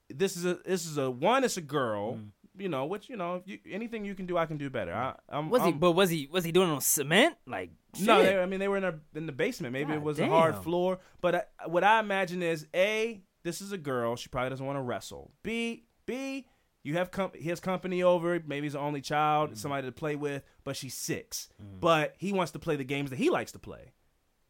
[0.10, 1.44] this is a, this is a one.
[1.44, 2.30] It's a girl, mm.
[2.58, 4.94] you know, which you know, you, anything you can do, I can do better.
[4.94, 5.70] I, I'm, was he?
[5.70, 6.28] I'm- But was he?
[6.32, 7.36] Was he doing it on cement?
[7.46, 9.74] Like no, they, I mean they were in a, in the basement.
[9.74, 11.00] Maybe it God was a hard floor.
[11.22, 14.16] But I, what I imagine is a this is a girl.
[14.16, 15.32] She probably doesn't want to wrestle.
[15.44, 16.46] B B
[16.86, 18.39] you have com- he has company over.
[18.45, 19.58] Maybe he's the only child, Mm.
[19.58, 20.43] somebody to play with.
[20.63, 21.50] But she's 6
[21.82, 23.91] But he wants to play the games that he likes to play.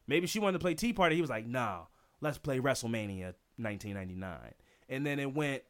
[0.07, 1.15] Maybe she wanted to play Tea Party.
[1.15, 1.87] He was like, "No,
[2.21, 4.53] let's play WrestleMania 1999."
[4.89, 5.63] And then it went.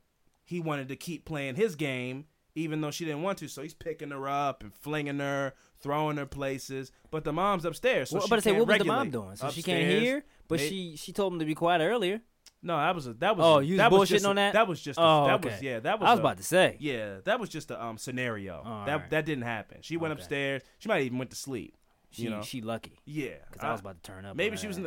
[0.43, 3.47] He wanted to keep playing his game, even though she didn't want to.
[3.47, 6.91] So he's picking her up and flinging her, throwing her places.
[7.11, 9.09] But the mom's upstairs, so Well, she but I say, can't what was the mom
[9.11, 9.35] doing?
[9.37, 12.21] So she can't hear, but they- she she told him to be quiet earlier.
[12.65, 13.45] No, that was a, that was.
[13.45, 14.53] Oh, you that was just bullshitting a- on that?
[14.53, 14.99] That was just.
[14.99, 15.49] A, Oh, that okay.
[15.49, 15.79] was yeah.
[15.79, 16.07] That was.
[16.07, 16.77] I was a- about to say.
[16.79, 18.61] Yeah, that was just a um scenario.
[18.65, 19.09] All that right.
[19.11, 19.77] that didn't happen.
[19.81, 20.21] She went Okay.
[20.21, 20.61] upstairs.
[20.79, 21.77] She might even went to sleep.
[22.11, 22.41] She you know.
[22.41, 24.35] she lucky yeah, because I was about to turn up.
[24.35, 24.83] maybe she was in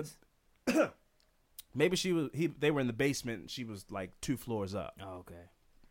[0.67, 0.93] the-
[1.75, 2.31] Maybe she was.
[2.35, 2.47] He.
[2.49, 3.41] They were in the basement.
[3.43, 4.95] and She was like two floors up.
[5.03, 5.35] Oh, okay.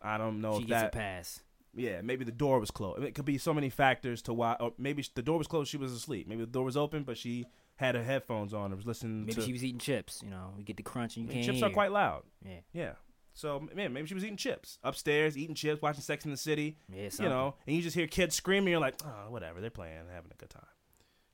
[0.02, 0.88] I don't know she if that.
[0.88, 1.42] a pass.
[1.76, 3.04] Yeah, maybe the door was closed.
[3.04, 4.56] It could be so many factors to why.
[4.60, 5.70] Or maybe the door was closed.
[5.70, 6.28] She was asleep.
[6.28, 7.46] Maybe the door was open, but she
[7.78, 10.22] had her headphones on and was listening Maybe to she was eating chips.
[10.24, 11.68] You know, you get the crunch and you I mean, can't chips hear.
[11.68, 12.24] are quite loud.
[12.46, 12.60] Yeah.
[12.74, 12.92] Yeah.
[13.34, 16.78] So man, maybe she was eating chips upstairs, eating chips, watching Sex in the City.
[16.92, 18.72] Yeah, You know, and you just hear kids screaming.
[18.72, 20.66] You're like, oh, whatever, they're playing, having a good time.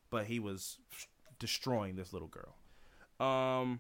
[0.10, 0.78] But he was
[1.40, 2.56] destroying this little girl.
[3.26, 3.80] Um.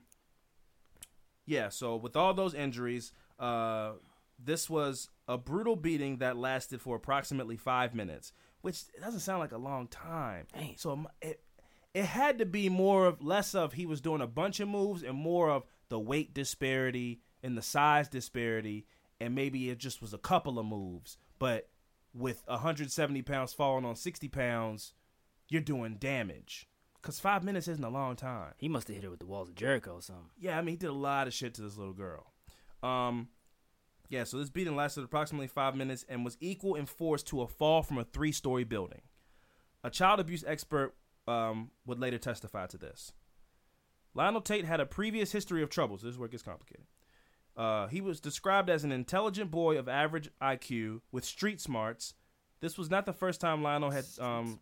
[1.45, 1.67] Yeah.
[1.69, 3.93] So with all those injuries, uh,
[4.39, 9.51] this was a brutal beating that lasted for approximately five minutes, which doesn't sound like
[9.51, 10.47] a long time.
[10.53, 10.75] Dang.
[10.77, 11.42] So it
[11.93, 15.03] it had to be more of less of he was doing a bunch of moves
[15.03, 18.87] and more of the weight disparity and the size disparity,
[19.19, 21.17] and maybe it just was a couple of moves.
[21.37, 21.69] But
[22.13, 24.93] with 170 pounds falling on 60 pounds,
[25.49, 26.67] you're doing damage.
[27.01, 28.53] Cause five minutes isn't a long time.
[28.57, 30.29] He must have hit her with the walls of Jericho or something.
[30.39, 32.31] Yeah, I mean, he did a lot of shit to this little girl.
[32.81, 33.27] Um,
[34.07, 37.47] yeah, so this beating lasted approximately five minutes and was equal in force to a
[37.47, 39.01] fall from a three story building.
[39.83, 40.95] A child abuse expert
[41.27, 43.11] um, would later testify to this.
[44.13, 46.01] Lionel Tate had a previous history of troubles.
[46.01, 46.85] This is where it gets complicated.
[47.55, 52.13] Uh, he was described as an intelligent boy of average IQ with street smarts.
[52.61, 54.05] This was not the first time Lionel had.
[54.19, 54.59] Um,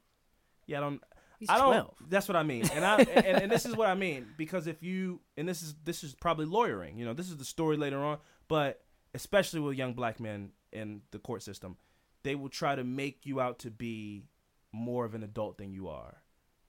[0.68, 1.02] yeah, I don't.
[1.40, 1.72] He's I don't.
[1.72, 1.96] 12.
[2.10, 4.84] That's what I mean, and I and, and this is what I mean because if
[4.84, 6.98] you and this is this is probably lawyering.
[6.98, 8.82] You know, this is the story later on, but
[9.14, 11.78] especially with young black men in the court system,
[12.24, 14.26] they will try to make you out to be
[14.72, 16.21] more of an adult than you are.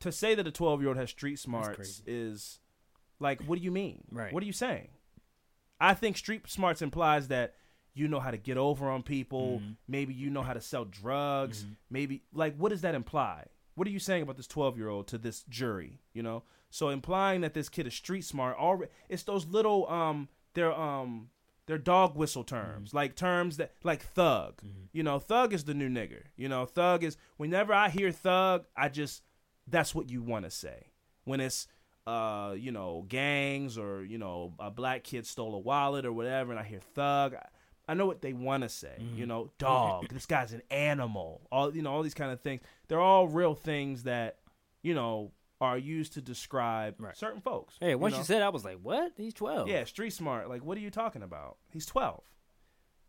[0.03, 2.61] To say that a twelve year old has street smarts is
[3.21, 4.05] like, what do you mean?
[4.11, 4.33] Right.
[4.33, 4.89] What are you saying?
[5.81, 7.55] I think street smarts implies that
[7.95, 9.61] you know how to get over on people.
[9.61, 9.77] Mhm.
[9.87, 11.65] Maybe you know how to sell drugs.
[11.65, 11.77] Mhm.
[11.91, 13.47] Maybe like what does that imply?
[13.75, 16.01] What are you saying about this 12 year old to this jury?
[16.13, 18.57] You know, so implying that this kid is street smart.
[18.59, 21.31] Already, it's those little um, they're um,
[21.67, 24.61] they're dog whistle terms, like terms that like thug.
[24.93, 26.25] You know, thug is the new nigger.
[26.37, 29.23] You know, thug is whenever I hear thug, I just
[29.67, 30.87] that's what you want to say.
[31.25, 31.67] When it's
[32.07, 36.51] uh you know gangs or you know a black kid stole a wallet or whatever
[36.51, 37.47] and i hear thug i,
[37.87, 41.43] I know what they want to say you know dog this guy's an animal.
[41.53, 42.61] All you know all these kind of things.
[42.89, 44.39] They're all real things that
[44.83, 47.17] you know are used to describe Right.
[47.17, 48.19] certain folks Hey, once know?
[48.19, 49.13] you said, I was like, "What?
[49.17, 50.49] He's 12." yeah street smart.
[50.49, 51.59] Like what are you talking about?
[51.71, 52.21] He's 12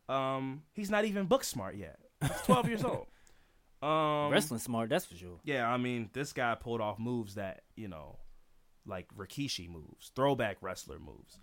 [0.10, 1.98] um he's not even book smart yet.
[2.22, 3.08] He's 12 years old
[3.84, 4.90] um wrestling smart.
[4.90, 5.40] That's for sure.
[5.44, 8.18] yeah, I mean, this guy pulled off moves that you know,
[8.86, 11.40] like Rikishi moves, throwback wrestler moves.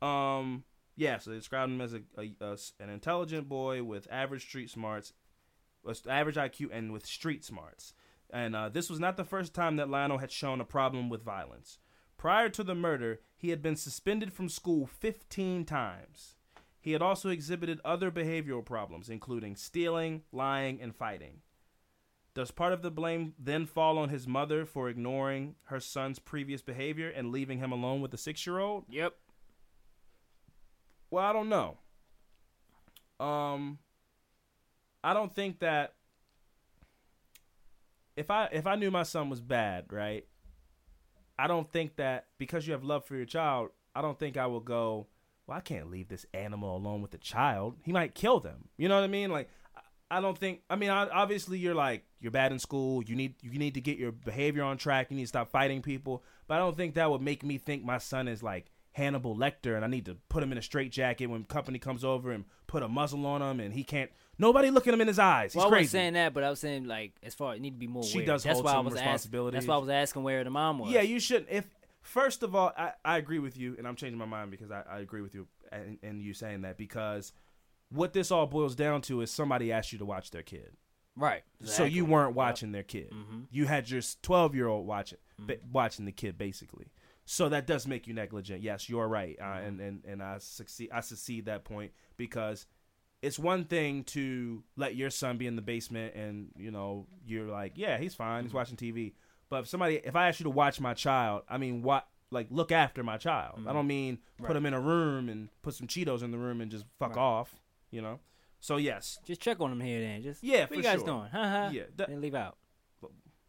[0.00, 0.64] Um,
[0.96, 4.70] yeah, so they described him as a, a- a an intelligent boy with average street
[4.70, 5.12] smarts,
[5.82, 7.94] with average IQ, and with street smarts.
[8.30, 11.22] And uh, this was not the first time that Lionel had shown a problem with
[11.24, 11.78] violence.
[12.18, 16.34] Prior to the murder, he had been suspended from school 15 times.
[16.80, 21.40] He had also exhibited other behavioral problems, including stealing, lying, and fighting.
[22.38, 26.62] Does part of the blame then fall on his mother for ignoring her son's previous
[26.62, 28.84] behavior and leaving him alone with the six year old?
[28.88, 29.16] Yep.
[31.10, 31.78] Well, I don't know.
[33.18, 33.80] Um,
[35.02, 35.94] I don't think that
[38.16, 40.24] if I if I knew my son was bad, right?
[41.36, 44.46] I don't think that because you have love for your child, I don't think I
[44.46, 45.08] will go.
[45.48, 47.78] Well, I can't leave this animal alone with the child.
[47.82, 48.68] He might kill them.
[48.76, 49.32] You know what I mean?
[49.32, 49.50] Like,
[50.10, 50.62] I- don't think.
[50.68, 53.02] I mean, obviously, you're like you're bad in school.
[53.02, 55.10] You need you need to get your behavior on track.
[55.10, 56.22] You need to stop fighting people.
[56.46, 59.76] But I don't think that would make me think my son is like Hannibal Lecter,
[59.76, 62.82] and I need to put him in a straitjacket when company comes over and put
[62.82, 64.10] a muzzle on him, and he can't.
[64.38, 65.52] Nobody looking him in his eyes.
[65.52, 65.90] He's well, I wasn't crazy.
[65.90, 68.04] saying that, but I was saying like as far it need to be more.
[68.04, 68.26] She aware.
[68.26, 69.04] does that's hold why I was asking.
[69.06, 69.56] responsibilities.
[69.56, 70.90] That's why I was asking where the mom was.
[70.90, 71.50] Yeah, you shouldn't.
[71.50, 71.66] If
[72.00, 74.82] first of all, I, I agree with you, and I'm changing my mind because I,
[74.90, 77.32] I agree with you and, and you saying that because
[77.90, 80.72] what this all boils down to is somebody asked you to watch their kid,
[81.16, 81.42] right.
[81.64, 83.10] so you weren't watching their kid.
[83.12, 83.46] Mhm.
[83.50, 85.70] You had your 12 year old watching Mm-hmm.
[85.72, 86.86] watching the kid basically.
[87.24, 88.60] So that does make you negligent.
[88.62, 89.66] Yes, you're right, uh, Mm-hmm.
[89.66, 90.90] and and and I succeed.
[90.92, 92.66] I succeed that point because
[93.22, 97.46] it's one thing to let your son be in the basement and you know you're
[97.48, 98.46] like, yeah, he's fine, Mm-hmm.
[98.48, 99.14] he's watching TV.
[99.50, 102.48] But if somebody, if I ask you to watch my child, I mean, what like
[102.50, 103.56] look after my child.
[103.58, 103.68] Mm-hmm.
[103.68, 106.60] I don't mean put him in a room and put some Cheetos in the room
[106.60, 107.18] and just fuck Right.
[107.22, 107.54] off.
[107.90, 108.20] You know.
[108.60, 110.22] So yes, Just check on them here then.
[110.22, 111.06] Just Yeah, what for you guys sure.
[111.06, 111.28] doing?
[111.32, 112.58] Yeah, that- and leave out.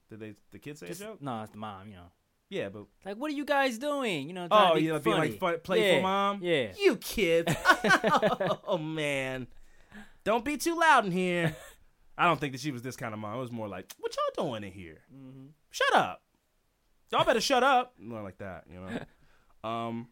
[0.10, 1.21] did they the kids say Just, a joke?
[1.21, 1.88] no, it's the mom.
[1.88, 2.12] You know,
[2.49, 4.28] Yeah, but like what are you guys doing?
[4.28, 6.02] You know, Oh, you know, being like fun, playful yeah.
[6.02, 6.39] mom.
[6.43, 6.71] Yeah.
[6.80, 7.54] You kids.
[8.67, 9.47] oh man,
[10.23, 11.56] don't be too loud in here.
[12.17, 13.36] I don't think that she was this kind of mom.
[13.38, 14.99] It was more like, what y'all doing in here?
[15.13, 15.45] Mm-hmm.
[15.71, 16.21] Shut up.
[17.12, 17.93] Y'all better shut up.
[17.97, 19.67] More like that, you know.
[19.69, 20.08] um.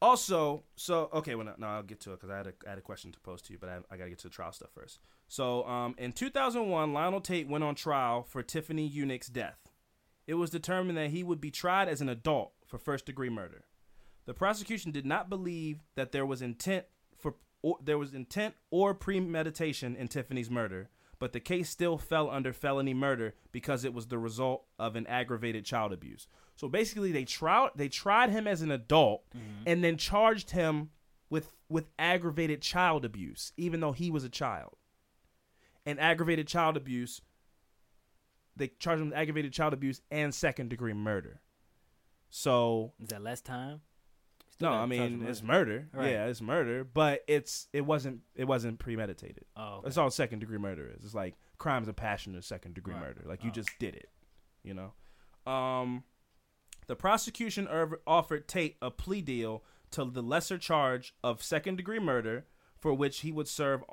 [0.00, 2.82] Also, so okay, well, no, no, I'll get to it because I had had a
[2.82, 4.70] question to pose to you, but I, I got to get to the trial stuff
[4.72, 5.00] first.
[5.26, 9.58] So, um, in 2001, Lionel Tate went on trial for Tiffany Eunick's death.
[10.26, 13.64] it was determined that he would be tried as an adult for first degree murder.
[14.26, 16.84] The prosecution did not believe that there was intent
[17.18, 22.30] for or, there was intent or premeditation in Tiffany's murder, but the case still fell
[22.30, 26.28] under felony murder because it was the result of an aggravated child abuse.
[26.58, 29.22] So basically, they tried they tried him as an adult
[29.64, 30.90] and then charged him
[31.30, 34.74] with with aggravated child abuse, even though he was a child.
[35.86, 37.22] And aggravated child abuse,
[38.56, 41.40] they charged him with aggravated child abuse and second degree murder.
[42.28, 43.80] So Is that less time?
[44.50, 45.70] Still no, I mean him it's murder.
[45.72, 45.88] murder.
[45.92, 46.10] Right.
[46.10, 49.44] Yeah, it's murder, but it's it wasn't it wasn't premeditated.
[49.56, 49.80] Oh, okay.
[49.84, 51.04] That's all second degree murder is.
[51.04, 53.02] It's like crimes of passion or second degree Right.
[53.04, 53.22] murder.
[53.26, 53.52] Like you Oh.
[53.52, 54.08] just did it,
[54.64, 54.92] you know.
[55.50, 56.02] Um,
[56.88, 62.00] the prosecution er- offered Tate a plea deal to the lesser charge of second degree
[62.00, 62.46] murder,
[62.78, 63.84] for which he would serve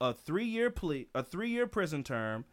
[0.00, 2.44] a three year plea, a three year prison term.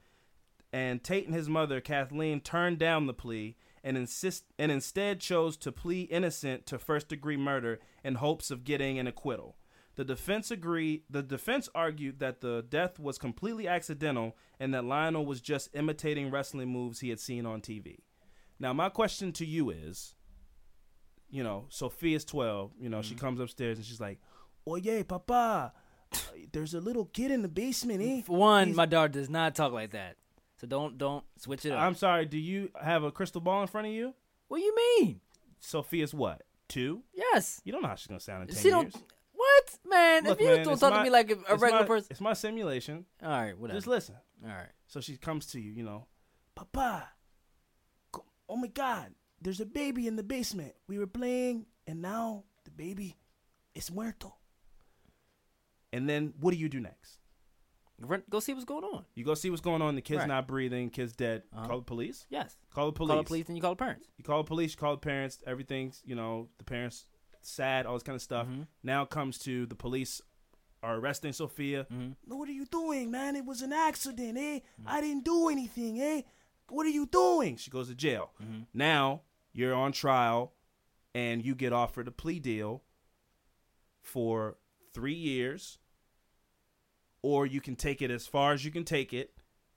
[0.73, 5.55] And Tate and his mother Kathleen turned down the plea and insist and instead chose
[5.57, 9.55] to plead innocent to first degree murder in hopes of getting an acquittal.
[9.95, 11.03] The defense agreed.
[11.09, 16.31] The defense argued that the death was completely accidental and that Lionel was just imitating
[16.31, 17.99] wrestling moves he had seen on TV.
[18.59, 20.15] Now, my question to you is,
[21.29, 22.71] you know, Sophia's twelve.
[22.79, 24.19] You know, she comes upstairs and she's like,
[24.67, 25.73] "Oye, papa,
[26.53, 29.55] there's a little kid in the basement, eh?" For one, He's- my daughter does not
[29.55, 30.17] talk like that.
[30.57, 31.79] So don't don't switch it up.
[31.79, 32.25] I'm sorry.
[32.25, 34.13] Do you have a crystal ball in front of you?
[34.47, 35.19] what do you mean?
[35.59, 36.43] Sophia's what?
[36.69, 37.03] Two?
[37.13, 37.61] Yes.
[37.65, 38.93] You don't know how she's gonna sound in ten She years.
[38.93, 38.95] don't.
[39.33, 40.23] What man?
[40.23, 42.07] Look, if you man, don't talk my- to me like a, a regular my- person,
[42.11, 43.05] It's my simulation.
[43.21, 43.77] all right, whatever.
[43.77, 44.15] Just listen.
[44.43, 44.69] all right.
[44.87, 46.05] So she comes to you, you know,
[46.55, 47.09] Papa,
[48.49, 50.73] oh my God, there's a baby in the basement.
[50.87, 53.17] We were playing, and now the baby
[53.73, 54.35] is muerto.
[55.93, 57.19] And then what do you do next?
[57.99, 59.05] Run, go see what's going on.
[59.15, 59.95] You go see what's going on.
[59.95, 60.27] The kid's Right.
[60.27, 60.89] not breathing.
[60.89, 61.43] Kid's dead.
[61.55, 61.67] Uh-huh.
[61.67, 62.25] Call the police.
[62.29, 62.57] Yes.
[62.73, 63.09] Call the police.
[63.09, 64.09] Call the police and you call the parents.
[64.17, 64.71] You call the police.
[64.73, 65.41] You call the parents.
[65.47, 67.05] Everything's you know the parents
[67.41, 67.85] sad.
[67.85, 68.47] All this kind of stuff.
[68.47, 68.67] Mhm.
[68.83, 70.21] Now it comes to the police
[70.83, 71.85] are arresting Sophia.
[71.89, 72.15] Mhm.
[72.25, 73.37] What are you doing, man?
[73.37, 74.59] It was an accident, eh?
[74.59, 74.87] Mm-hmm.
[74.87, 76.23] I didn't do anything, eh?
[76.69, 77.57] What are you doing?
[77.57, 78.31] She goes to jail.
[78.41, 78.61] Mm-hmm.
[78.73, 79.21] Now
[79.53, 80.53] you're on trial,
[81.13, 82.83] and you get offered a plea deal
[84.01, 84.57] for
[84.93, 85.77] three years,
[87.21, 89.31] or you can take it as far as you can take it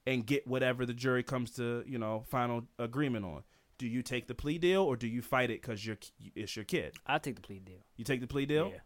[0.06, 3.42] and get whatever the jury comes to, you know, final agreement on.
[3.78, 5.98] Do you take the plea deal or do you fight it because you're
[6.34, 6.94] it's your kid?
[7.06, 7.84] I'll take the plea deal.
[7.96, 8.80] You take the plea deal, Yeah.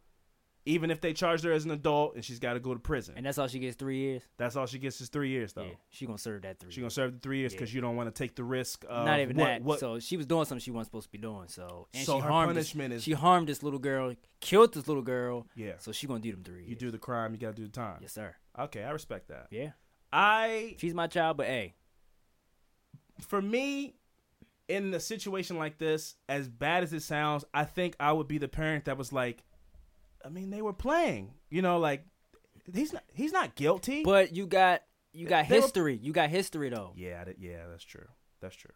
[0.65, 3.15] Even if they charged her as an adult and she's got to go to prison.
[3.17, 4.23] And that's all she gets three years.
[4.37, 5.65] That's all she gets is three years, though.
[5.65, 5.71] Yeah.
[5.91, 6.71] She gonna serve that three.
[6.71, 7.77] She gonna serve the three years because Yeah.
[7.79, 8.85] you don't want to take the risk.
[8.89, 9.63] Of Not even what, that.
[9.63, 11.49] What, So she was doing something she wasn't supposed to be doing.
[11.49, 14.73] So and So she her harmed punishment this, is- she harmed this little girl, killed
[14.75, 15.47] this little girl.
[15.57, 16.63] yeah, So she gonna do them three.
[16.63, 16.79] you years.
[16.79, 17.99] do the crime, you gotta do the time.
[18.01, 18.35] Yes, sir.
[18.59, 19.49] Okay, I respect that.
[19.51, 19.71] Yeah.
[20.13, 21.75] I, She's my child, but hey,
[23.21, 23.95] for me,
[24.69, 28.39] in a situation like this, as bad as it sounds, I think I would be
[28.39, 29.43] the parent that was like,
[30.25, 32.05] I mean, they were playing, you know, like
[32.73, 34.03] he's not, he's not guilty.
[34.05, 34.83] but you got
[35.13, 35.99] you got They were- history.
[36.03, 36.93] You got history though.
[36.97, 38.07] yeah, yeah, that's true.
[38.41, 38.71] That's true.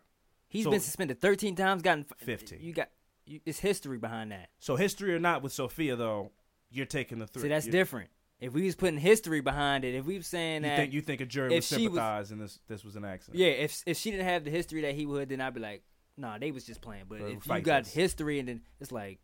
[0.48, 2.60] He's So- been suspended 13 times, gotten f- 15.
[2.60, 2.90] You got
[3.26, 4.50] you, it's history behind that.
[4.58, 6.30] So history or not with Sophia though,
[6.70, 7.42] you're taking the three.
[7.42, 8.10] See, that's you, different.
[8.38, 11.00] If we was putting history behind it, if we was saying You that, think you
[11.00, 13.38] think a jury would she was- sympathize and this this was an accident?
[13.38, 15.82] yeah, if if she didn't have the history that he would, then I'd be like,
[16.16, 17.04] nah, they was just playing.
[17.08, 17.94] But Or if you got this.
[17.94, 19.20] history, and then it's like,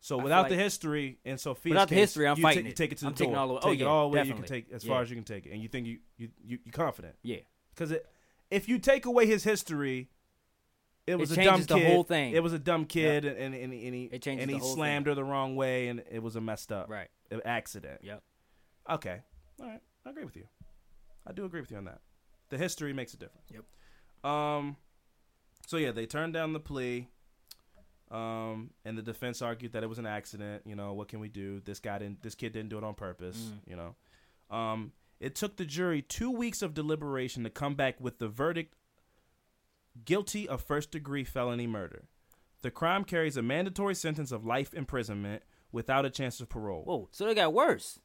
[0.00, 2.70] So I without the like- history and Sophia's Without the history, I'm you fighting you
[2.70, 2.76] it.
[2.76, 3.40] take it to the I'm taking door.
[3.40, 4.92] all the way- Take oh, it all the way you can take as Yeah.
[4.92, 7.38] far as you can take it, and you think you you you you confident yeah,
[7.74, 7.92] because
[8.50, 10.08] if you take away his history,
[11.06, 11.86] it was a dumb the kid.
[11.86, 12.32] whole thing.
[12.32, 15.14] It was a dumb kid, and and, and, and he It and he slammed her
[15.14, 17.08] the wrong way, and it was a messed up right.
[17.44, 18.00] accident.
[18.04, 18.22] Yep.
[18.90, 19.20] Okay,
[19.60, 20.46] all right, I agree with you.
[21.26, 22.00] I do agree with you on that.
[22.50, 23.50] The history makes a difference.
[23.52, 23.64] Yep.
[24.30, 24.76] Um.
[25.66, 27.08] So yeah, they turned down the plea.
[28.10, 30.62] Um, and the defense argued that it was an accident.
[30.64, 31.60] You know, what can we do?
[31.64, 32.22] This guy didn't.
[32.22, 33.36] This kid didn't do it on purpose.
[33.38, 33.70] Mm.
[33.70, 34.56] You know.
[34.56, 34.92] Um.
[35.20, 38.74] It took the jury two weeks of deliberation to come back with the verdict:
[40.04, 42.04] guilty of first-degree felony murder.
[42.62, 45.42] The crime carries a mandatory sentence of life imprisonment
[45.72, 46.82] without a chance of parole.
[46.84, 48.00] Whoa, so they got worse.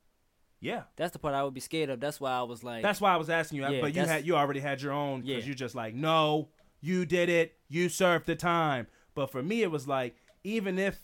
[0.60, 0.84] Yeah.
[0.96, 2.00] That's the part I would be scared of.
[2.00, 4.26] That's why I was like, That's why I was asking you, Yeah, but you had
[4.26, 5.48] you already had your own because Yeah.
[5.48, 6.50] you're just like, no,
[6.82, 8.88] you did it, you served the time.
[9.16, 11.00] But for me, it was like, even if,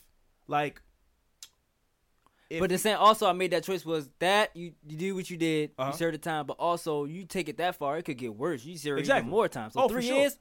[0.48, 0.82] like,
[2.50, 2.98] if, but the same.
[2.98, 5.92] Also, I made that choice was that you you do what you did, Uh-huh.
[5.92, 8.66] you serve the time, but also you take it that far, it could get worse.
[8.66, 9.22] You serve Exactly.
[9.22, 9.70] even more time.
[9.70, 10.18] So Oh, for three sure.
[10.22, 10.34] years,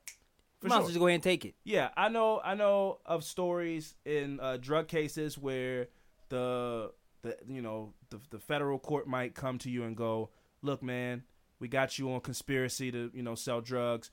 [0.61, 0.81] For you might sure.
[0.81, 1.55] well just go ahead and take it.
[1.65, 5.89] yeah, I know, I know of stories in uh, drug cases where
[6.31, 6.93] the
[7.23, 10.31] the you know the the federal court might come to you and go,
[10.63, 11.25] look, man,
[11.61, 14.11] we got you on conspiracy to you know sell drugs,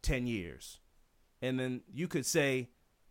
[0.00, 0.78] ten years.
[1.42, 2.68] And then you could say,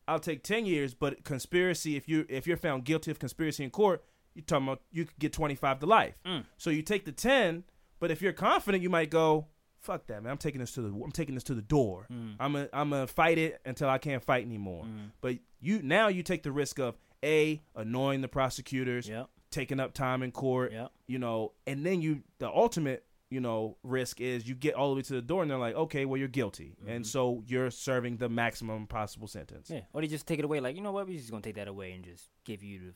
[0.07, 3.69] "I'll take ten years," but conspiracy if you if you're found guilty of conspiracy in
[3.69, 4.03] court,
[4.33, 6.17] you're talking about you could get twenty five to life.
[6.25, 6.45] Mm.
[6.57, 7.63] So you take the ten,
[7.99, 9.47] but if you're confident, you might go,
[9.79, 10.31] "Fuck that, man!
[10.31, 12.07] I'm taking this to the I'm taking this to the door.
[12.11, 12.35] Mm.
[12.39, 14.85] I'm a, I'm gonna fight it until I can't fight anymore."
[15.21, 19.29] But you now you take the risk of a annoying the prosecutors, Yep.
[19.51, 20.91] taking up time in court, Yep.
[21.07, 24.95] you know, and then you the ultimate, you know, risk is you get all the
[24.97, 28.17] way to the door and they're like, okay, well you're guilty, and so you're serving
[28.17, 29.69] the maximum possible sentence.
[29.71, 29.81] Yeah.
[29.93, 30.59] Or they just take it away.
[30.59, 31.07] Like you know what?
[31.07, 32.93] We're just gonna take that away and just give you the,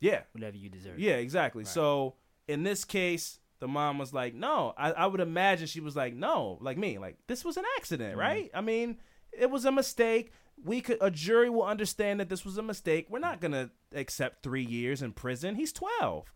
[0.00, 0.98] Yeah, whatever you deserve.
[0.98, 1.60] yeah, exactly.
[1.64, 1.68] Right.
[1.68, 2.14] So
[2.48, 6.14] in this case, the mom was like, no, I, I would imagine she was like,
[6.14, 8.20] no, like me, like this was an accident, Mm-hmm.
[8.20, 8.50] right?
[8.54, 8.98] I mean,
[9.32, 10.32] it was a mistake.
[10.64, 13.06] We could a jury will understand that this was a mistake.
[13.10, 15.56] We're not gonna accept three years in prison.
[15.56, 16.32] He's twelve,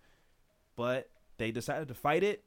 [0.76, 2.44] but they decided to fight it.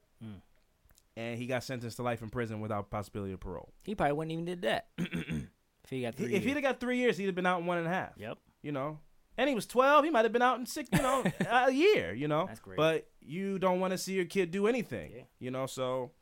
[1.16, 3.72] And he got sentenced to life in prison without possibility of parole.
[3.84, 4.86] He probably wouldn't even did that.
[4.98, 6.34] if he got He- three.
[6.34, 8.12] if he'd have got three years, he'd have been out in one and a half.
[8.16, 8.38] Yep.
[8.62, 8.98] You know,
[9.36, 10.04] and he was twelve.
[10.04, 10.88] He might have been out in six.
[10.92, 12.12] You know, a year.
[12.14, 12.76] You know, That's great.
[12.76, 15.10] but you don't want to see your kid do anything.
[15.14, 15.22] Yeah.
[15.40, 16.12] You know, so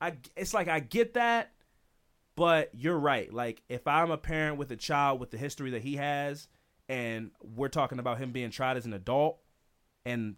[0.00, 1.52] I it's like I get that,
[2.36, 3.32] but you're right.
[3.32, 6.48] Like if I'm a parent with a child with the history that he has,
[6.88, 9.38] and we're talking about him being tried as an adult
[10.06, 10.36] and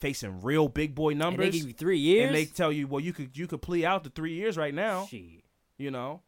[0.00, 2.26] facing real big boy and numbers, they give you three years.
[2.28, 4.74] and they tell you, well, you could you could plea out to three years right
[4.74, 5.06] now.
[5.06, 5.44] Shit.
[5.76, 6.22] You know,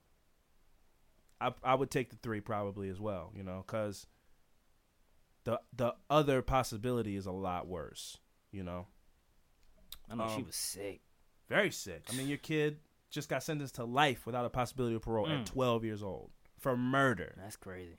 [1.41, 3.33] I I would take the three probably as well.
[3.37, 4.07] You know, because
[5.45, 8.19] the the other possibility is a lot worse.
[8.53, 8.87] You know.
[10.11, 11.01] I know she Um, was sick.
[11.49, 12.03] Very sick.
[12.11, 12.79] I mean, your kid
[13.11, 15.41] just got sentenced to life without a possibility of parole Mm.
[15.41, 17.35] at 12 years old for murder.
[17.37, 17.97] That's crazy.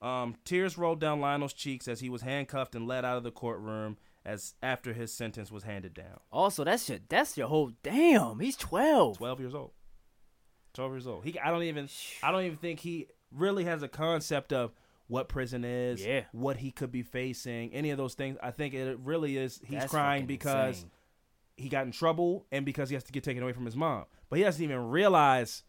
[0.00, 3.32] Um, tears rolled down Lionel's cheeks as he was handcuffed and led out of the
[3.32, 6.20] courtroom as after his sentence was handed down.
[6.32, 8.40] Also, that's your that's your whole damn.
[8.40, 9.18] He's twelve.
[9.18, 9.70] 12 years old.
[10.74, 11.24] 12 years old.
[11.24, 11.88] He I don't even
[12.22, 14.72] I don't even think he really has a concept of
[15.06, 16.24] what prison is, Yeah.
[16.32, 18.36] what he could be facing, any of those things.
[18.42, 20.90] I think it really is he's That's crying because insane.
[21.56, 24.04] he got in trouble and because he has to get taken away from his mom.
[24.28, 25.62] But he doesn't even realize.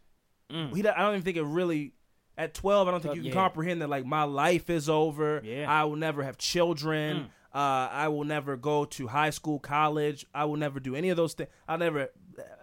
[0.52, 0.76] Mm.
[0.76, 1.94] He, I don't even think it really.
[2.38, 3.34] At twelve, I don't think you can yeah.
[3.34, 3.90] comprehend that.
[3.90, 5.42] Like my life is over.
[5.44, 5.66] Yeah.
[5.70, 7.18] I will never have children.
[7.18, 7.28] Mm.
[7.54, 10.26] Uh, I will never go to high school, college.
[10.34, 11.50] I will never do any of those things.
[11.68, 12.10] I'll never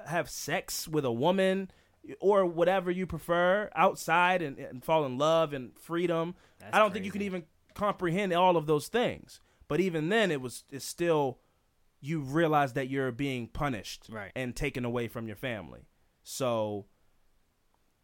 [0.07, 1.71] have sex with a woman
[2.21, 6.37] or whatever you prefer outside and, and fall in love and freedom.
[6.61, 9.41] That's I don't think you can even comprehend all of those things.
[9.69, 11.41] But even then, it was it's still
[12.01, 14.31] you realize that you're being punished Right.
[14.37, 15.89] and taken away from your family.
[16.23, 16.87] So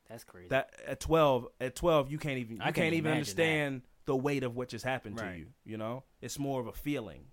[0.08, 0.48] That's crazy.
[0.48, 4.16] that at twelve, at twelve, you can't even you I can't, can't even understand the
[4.16, 5.46] weight of what just happened to you.
[5.64, 7.26] You know, it's more of a feeling.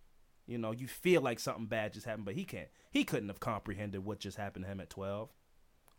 [0.46, 2.70] You know, you feel like something bad just happened, but he can't.
[2.92, 5.30] He couldn't have comprehended what just happened to him at twelve.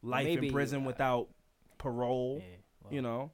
[0.03, 1.29] Life maybe, in prison uh, without
[1.79, 2.39] parole.
[2.41, 3.31] yeah, well, You know,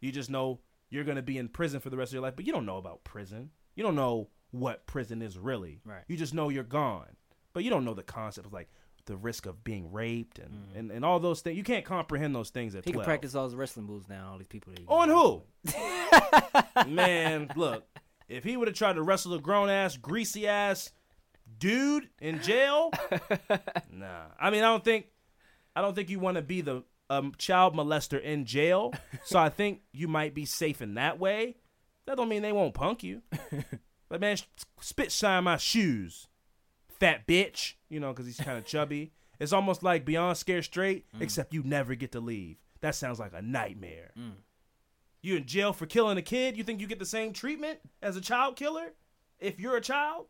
[0.00, 0.60] you just know
[0.90, 2.78] you're gonna be in prison for the rest of your life, but you don't know
[2.78, 3.50] about prison.
[3.74, 5.80] You don't know what prison is really.
[5.84, 6.02] Right.
[6.08, 7.16] You just know you're gone,
[7.52, 8.68] but you don't know the concept of like
[9.06, 11.56] the risk of being raped and, and, and all those things.
[11.56, 12.86] You can't comprehend those things at Mm.
[12.86, 14.30] he can practice all his wrestling moves now.
[14.32, 14.72] All these people.
[14.74, 15.42] That On who?
[16.90, 17.84] Man, look,
[18.28, 20.90] if he would have tried to wrestle a grown ass, greasy ass
[21.58, 22.90] dude in jail,
[23.90, 24.24] nah.
[24.38, 25.06] I mean, I don't think,
[25.74, 28.92] I don't think you want to be the um, child molester in jail.
[29.24, 31.56] So I think you might be safe in that way.
[32.06, 33.22] That don't mean they won't punk you.
[34.08, 34.36] But man,
[34.80, 36.28] spit shine my shoes,
[37.00, 37.74] fat bitch.
[37.88, 39.12] You know, because he's kind of chubby.
[39.38, 42.56] It's almost like Beyond Scared Straight, except you never get to leave.
[42.80, 44.12] That sounds like a nightmare.
[45.22, 46.56] You in jail for killing a kid?
[46.56, 48.92] You think you get the same treatment as a child killer
[49.38, 50.26] if you're a child?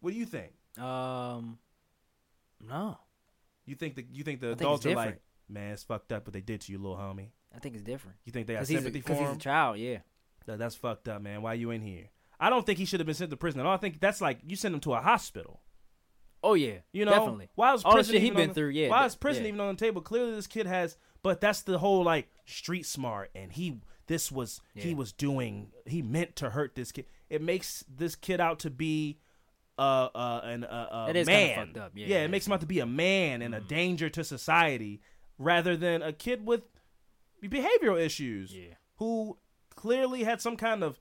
[0.00, 0.52] What do you think?
[0.78, 1.58] Um,
[2.66, 2.98] no,
[3.64, 6.26] You think the you think the I adults it's are like, man, it's fucked up
[6.26, 7.30] what they did to you, little homie.
[7.54, 8.18] I think it's different.
[8.24, 9.78] You think they Because he's, a- sympathy 'cause for he's a child.
[9.78, 9.98] Yeah.
[10.44, 11.40] That- that's fucked up, man.
[11.42, 12.10] Why you in here?
[12.38, 13.72] I don't think he should have been sent to prison at all.
[13.74, 15.62] I think that's like you send him to a hospital.
[16.42, 16.78] Oh yeah.
[16.92, 17.48] You know, definitely.
[17.54, 19.48] why is All the prison shit he been the- through, yeah, Why is prison yeah.
[19.48, 20.00] even on the table?
[20.02, 20.96] Clearly, this kid has.
[21.22, 25.72] But that's the whole like street smart, and he this was he was doing.
[25.86, 27.06] He meant to hurt this kid.
[27.28, 29.18] It makes this kid out to be.
[29.78, 31.54] Uh, uh, an uh, It is man.
[31.66, 33.68] fucked up, yeah, yeah, it makes him out to be a man and a Mm.
[33.68, 35.02] danger to society,
[35.36, 36.62] rather than a kid with
[37.42, 38.74] behavioral issues Yeah.
[38.96, 39.36] who
[39.74, 40.98] clearly had some kind of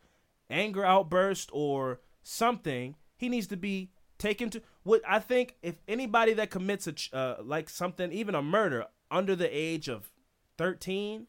[0.49, 6.33] anger outburst or something, he needs to be taken to what I think if anybody
[6.33, 10.11] that commits a uh, like something even a murder under the age of
[10.57, 11.27] 13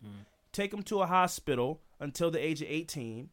[0.52, 3.28] take them to a hospital until the age of 18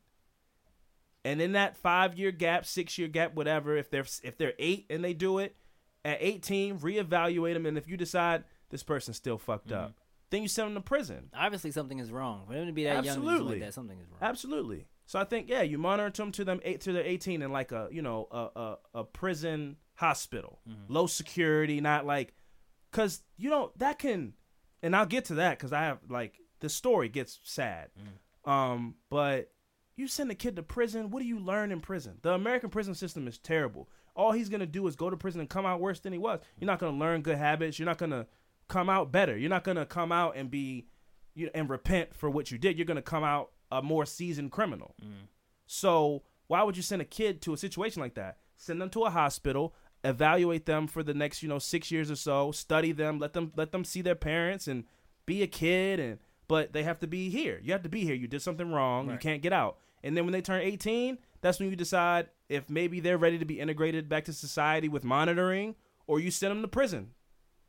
[1.24, 4.88] and in that 5 year gap 6 year gap whatever if they're if they're 8
[4.90, 5.56] and they do it
[6.04, 9.94] at 18 reevaluate them and if you decide this person's still fucked up
[10.34, 11.30] then you send them to prison.
[11.36, 12.46] Obviously, something is wrong.
[12.48, 13.52] For them to be that young Absolutely.
[13.52, 14.18] like that, something is wrong.
[14.20, 14.88] Absolutely.
[15.06, 17.72] So I think yeah, you monitor them to them eight to their eighteen in like
[17.72, 22.34] a you know a a, a prison hospital, low security, not like
[22.92, 24.34] because you know that can,
[24.82, 27.90] and I'll get to that because I have like the story gets sad,
[28.46, 29.52] um, but
[29.96, 32.18] you send a kid to prison, what do you learn in prison?
[32.24, 33.90] The American prison system is terrible.
[34.16, 36.40] All he's gonna do is go to prison and come out worse than he was.
[36.60, 37.78] You're not gonna learn good habits.
[37.78, 38.28] You're not gonna
[38.70, 39.38] come out better.
[39.38, 40.88] You're not gonna come out and be
[41.36, 42.78] you and repent for what you did.
[42.78, 44.96] You're gonna come out a more seasoned criminal.
[45.04, 45.28] Mm.
[45.66, 48.38] So why would you send a kid to a situation like that?
[48.56, 52.16] Send them to a hospital, evaluate them for the next you know six years or
[52.16, 54.84] so, study them, let them let them see their parents and
[55.26, 57.60] be a kid and but they have to be here.
[57.64, 58.16] You have to be here.
[58.16, 59.10] You did something wrong.
[59.10, 59.78] You can't get out.
[60.04, 63.46] And then when they turn 18, that's when you decide if maybe they're ready to
[63.46, 67.12] be integrated back to society with monitoring or you send them to prison.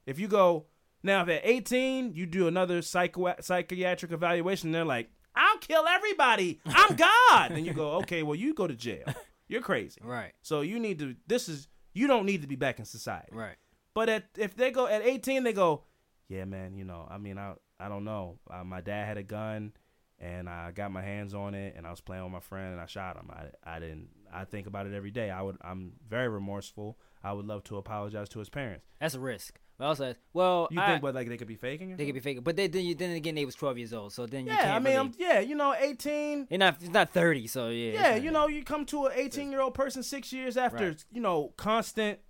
[0.06, 0.66] If you go
[1.02, 6.60] now, if at 18 you do another psycho- psychiatric evaluation, they're like, "I'll kill everybody.
[6.66, 6.96] I'm
[7.30, 9.04] God." then you go, "Okay, well you go to jail.
[9.48, 10.32] You're crazy." Right.
[10.42, 11.16] So you need to.
[11.26, 13.30] This is you don't need to be back in society.
[13.32, 13.56] Right.
[13.94, 15.84] But at if they go at 18, they go,
[16.28, 16.74] "Yeah, man.
[16.74, 18.38] You know, I mean, I I don't know.
[18.50, 19.72] Uh, my dad had a gun."
[20.20, 22.80] And I got my hands on it, and I was playing with my friend, and
[22.80, 23.30] I shot him.
[23.30, 24.08] I, I didn't.
[24.32, 25.28] I think about it every day.
[25.28, 25.56] I would.
[25.60, 26.98] I'm very remorseful.
[27.22, 28.86] I would love to apologize to his parents.
[29.00, 29.58] That's a risk.
[29.76, 32.20] But also, well, You I- think, what like they could be faking they could be
[32.20, 34.52] faking, but they, then you then again they was twelve years old, so then you
[34.52, 36.46] Yeah, can't I mean, really, yeah, you know, 18.
[36.48, 36.76] You're not.
[36.80, 37.46] It's not thirty.
[37.48, 37.92] So yeah.
[37.92, 41.04] Yeah, you know, you come to an 18 year old person six years after, Right.
[41.12, 42.20] you know, constant,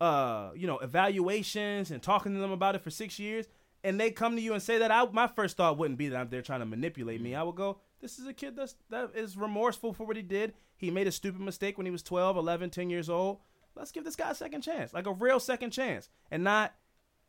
[0.00, 3.46] uh, you know, evaluations and talking to them about it for six years,
[3.84, 4.90] and they come to you and say that.
[4.90, 7.34] I, my first thought wouldn't be that they're trying to manipulate me.
[7.34, 10.54] I would go, this is a kid that's that is remorseful for what he did.
[10.76, 13.38] He made a stupid mistake when he was 12, 11, 10 years old.
[13.76, 16.74] Let's give this guy a second chance, like a real second chance, and not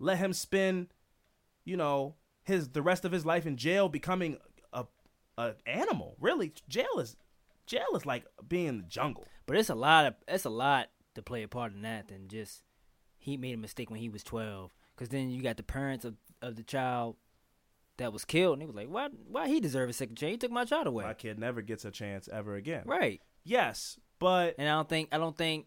[0.01, 0.87] let him spend,
[1.63, 4.37] you know, his the rest of his life in jail becoming
[4.73, 4.85] a,
[5.37, 6.17] a animal.
[6.19, 7.15] Really, jail is
[7.65, 9.25] jail is like being in the jungle.
[9.45, 12.27] But it's a lot of it's a lot to play a part in that than
[12.27, 12.63] just
[13.17, 14.71] he made a mistake when he was twelve.
[14.95, 17.15] Because then you got the parents of, of the child
[17.97, 19.09] that was killed, and he was like, "Why?
[19.27, 20.31] Why he deserve a second chance?
[20.31, 22.83] He took my child away." My kid never gets a chance ever again.
[22.85, 23.21] Right.
[23.43, 25.65] Yes, but And I don't think I don't think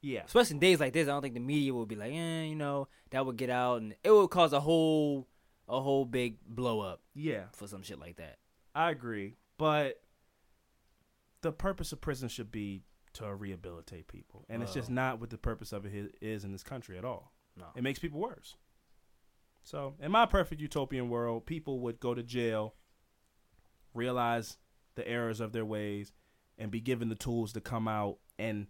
[0.00, 2.44] yeah, especially in days like this, I don't think the media would be like, eh,
[2.44, 5.26] you know, that would get out and it would cause a whole
[5.68, 8.38] a whole big blow up yeah, for some shit like that.
[8.74, 9.36] I agree.
[9.58, 10.00] But
[11.42, 12.82] the purpose of prison should be
[13.14, 16.62] to rehabilitate people, and it's just not what the purpose of it is in this
[16.62, 17.32] country at all.
[17.56, 17.66] No.
[17.74, 18.56] It makes people worse.
[19.64, 22.74] So, in my perfect utopian world, people would go to jail,
[23.92, 24.56] realize
[24.94, 26.12] the errors of their ways,
[26.56, 28.68] and be given the tools to come out and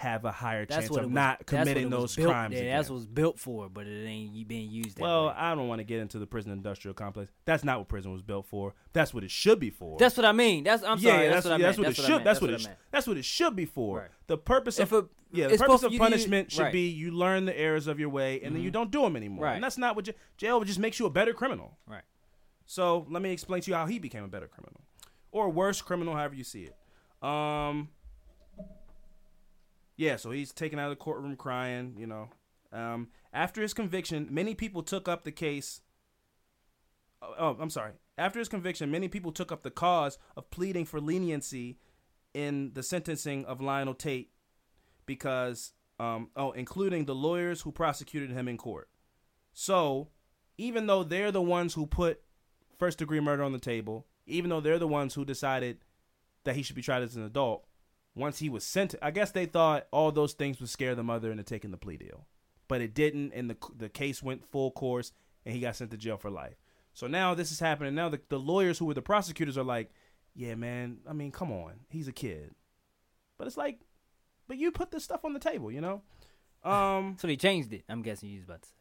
[0.00, 2.54] have a higher That's chance of was, not committing those built- crimes.
[2.58, 4.96] Yeah, that's what was built for, but it ain't being used.
[4.96, 5.34] That Well, way.
[5.36, 7.30] I don't want to get into the prison industrial complex.
[7.44, 8.72] That's not what prison was built for.
[8.94, 9.98] That's what it should be for.
[9.98, 10.64] that's what I mean.
[10.64, 11.28] That's I'm yeah, sorry.
[11.28, 12.24] that's, That's, what I yeah, that's what it should.
[12.24, 12.60] That's what it.
[12.62, 13.98] sh- That's what it should be for.
[13.98, 14.08] Right.
[14.26, 16.72] The purpose of a- yeah, the purpose of punishment should right.
[16.72, 19.44] be you learn the errors of your way, and then you don't do them anymore.
[19.44, 19.54] Right.
[19.56, 21.76] And that's not what j- jail just makes you a better criminal.
[21.86, 22.02] Right.
[22.64, 24.80] So let me explain to you how he became a better criminal,
[25.30, 26.74] or worse criminal, however you see it.
[27.22, 27.90] Um.
[30.00, 31.94] Yeah, so he's taken out of the courtroom crying.
[31.98, 32.30] You know,
[32.72, 35.82] um, after his conviction, many people took up the case.
[37.20, 37.92] Oh, oh, I'm sorry.
[38.16, 41.76] After his conviction, many people took up the cause of pleading for leniency
[42.32, 44.30] in the sentencing of Lionel Tate
[45.04, 48.88] because, um, oh, including the lawyers who prosecuted him in court.
[49.52, 50.08] So,
[50.56, 52.22] even though they're the ones who put
[52.78, 55.84] first degree murder on the table, even though they're the ones who decided
[56.44, 57.66] that he should be tried as an adult,
[58.14, 61.30] once he was sent, I guess they thought all those things would scare the mother
[61.30, 62.26] into taking the plea deal,
[62.68, 65.12] but it didn't, and the the case went full course,
[65.46, 66.56] and he got sent to jail for life.
[66.92, 67.94] So now this is happening.
[67.94, 69.90] Now the, the lawyers who were the prosecutors are like,
[70.34, 70.98] yeah, man.
[71.08, 72.50] I mean, come on, he's a kid,
[73.38, 73.80] but it's like,
[74.48, 76.02] but you put this stuff on the table, you know.
[76.64, 77.84] Um, So they changed it.
[77.88, 78.74] I'm guessing you was about to say.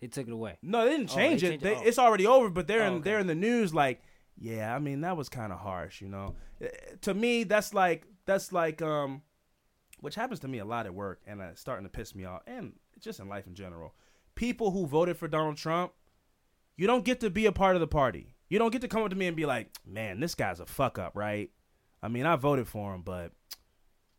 [0.00, 0.56] They took it away.
[0.62, 1.60] No, they didn't Oh, they change it.
[1.60, 1.78] They, it?
[1.80, 1.86] Oh.
[1.86, 3.02] It's already over, but they're Oh, in okay.
[3.04, 4.00] they're in the news like,
[4.38, 6.36] yeah, I mean that was kind of harsh, you know.
[6.60, 6.68] Eh,
[7.02, 9.22] To me, that's like that's like um,
[10.00, 12.42] which happens to me a lot at work, and it's starting to piss me off,
[12.46, 13.94] and just in life in general.
[14.34, 15.92] People who voted for Donald Trump,
[16.76, 18.34] you don't get to be a part of the party.
[18.48, 20.66] You don't get to come up to me and be like, man, this guy's a
[20.66, 21.50] fuck up, right?
[22.02, 23.32] I mean, I voted for him, but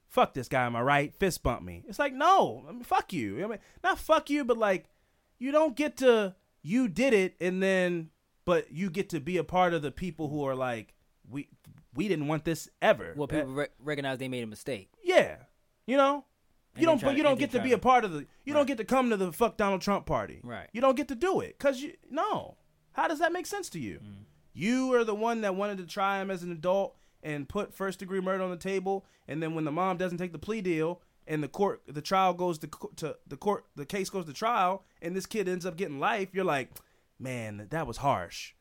[0.08, 1.14] fuck this guy, am I right?
[1.16, 1.84] Fist bump me.
[1.88, 3.43] It's like, no, I mean, fuck you.
[3.43, 4.86] I mean, not fuck you, but like,
[5.39, 8.10] you don't get to, you did it, and then,
[8.45, 10.93] but you get to be a part of the people who are like,
[11.30, 11.49] we,
[11.95, 13.13] we didn't want this ever.
[13.15, 14.89] Well, people re- recognize they made a mistake.
[15.03, 15.35] yeah,
[15.85, 16.25] you know,
[16.77, 18.77] you don't, but you don't get to be a part of the, you don't get
[18.77, 20.39] to come to the fuck Donald Trump party.
[20.43, 20.69] Right.
[20.71, 22.57] You don't get to do it, cause you, no,
[22.93, 23.99] How does that make sense to you?
[24.03, 24.25] Mm.
[24.53, 27.99] You are the one that wanted to try him as an adult and put first
[27.99, 31.01] degree murder on the table, and then when the mom doesn't take the plea deal
[31.27, 34.83] and the court, the trial goes to, to the court, the case goes to trial,
[35.01, 36.29] and this kid ends up getting life.
[36.33, 36.69] You're like,
[37.19, 38.53] man, that was harsh.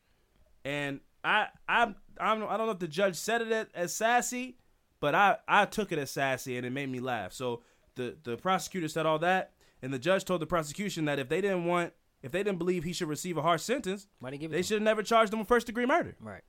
[0.63, 3.93] And I, I, I don't, I don't know if the judge said it as, as
[3.93, 4.57] sassy,
[4.99, 7.33] but I, I took it as sassy, and it made me laugh.
[7.33, 7.61] So
[7.95, 9.51] the the prosecutor said all that,
[9.81, 12.83] and the judge told the prosecution that if they didn't want, if they didn't believe
[12.83, 14.55] he should receive a harsh sentence, Why they give it?
[14.55, 16.15] they should have never charged him with first degree murder.
[16.19, 16.43] Right.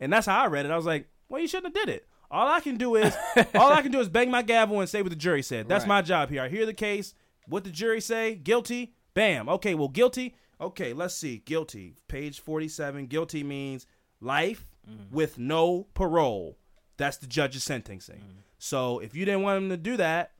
[0.00, 0.70] And that's how I read it.
[0.70, 2.06] I was like, well, you shouldn't have did it.
[2.30, 3.14] All I can do is
[3.54, 5.68] all I can do is bang my gavel and say what the jury said.
[5.68, 5.88] That's Right.
[5.88, 6.42] my job here.
[6.42, 7.14] I hear the case.
[7.46, 8.34] What the jury say?
[8.34, 8.94] Guilty.
[9.14, 9.48] Bam.
[9.48, 10.34] Okay, well, guilty.
[10.60, 11.38] Okay, let's see.
[11.38, 11.96] Guilty.
[12.08, 13.06] Page 47.
[13.06, 13.86] Guilty means
[14.20, 15.14] life Mm-hmm.
[15.14, 16.56] with no parole.
[16.96, 18.16] That's the judge's sentencing.
[18.16, 18.38] Mm-hmm.
[18.58, 20.32] So if you didn't want him to do that,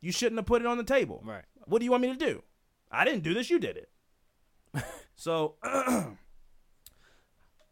[0.00, 1.22] you shouldn't have put it on the table.
[1.24, 1.44] Right.
[1.64, 2.42] What do you want me to do?
[2.90, 3.50] I didn't do this.
[3.50, 3.90] You did it.
[5.16, 5.54] so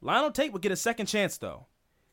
[0.00, 1.66] Lionel Tate would get a second chance, though.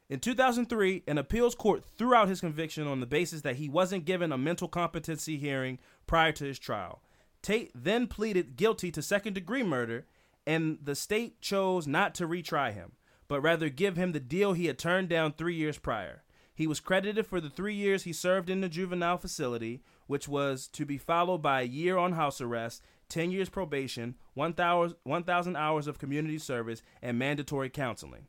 [0.10, 4.06] In 2003, an appeals court threw out his conviction on the basis that he wasn't
[4.06, 7.02] given a mental competency hearing prior to his trial.
[7.42, 10.06] Tate then pleaded guilty to second degree murder,
[10.46, 12.92] and the state chose not to retry him,
[13.32, 16.22] but rather give him the deal he had turned down three years prior.
[16.54, 20.68] He was credited for the three years he served in the juvenile facility, which was
[20.74, 25.88] to be followed by a year on house arrest, 10 years probation, 1,000 1,000 hours
[25.88, 28.28] of community service, and mandatory counseling.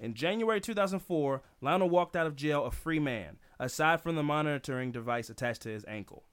[0.00, 4.90] In January 2004, Lionel walked out of jail a free man, aside from the monitoring
[4.90, 6.24] device attached to his ankle.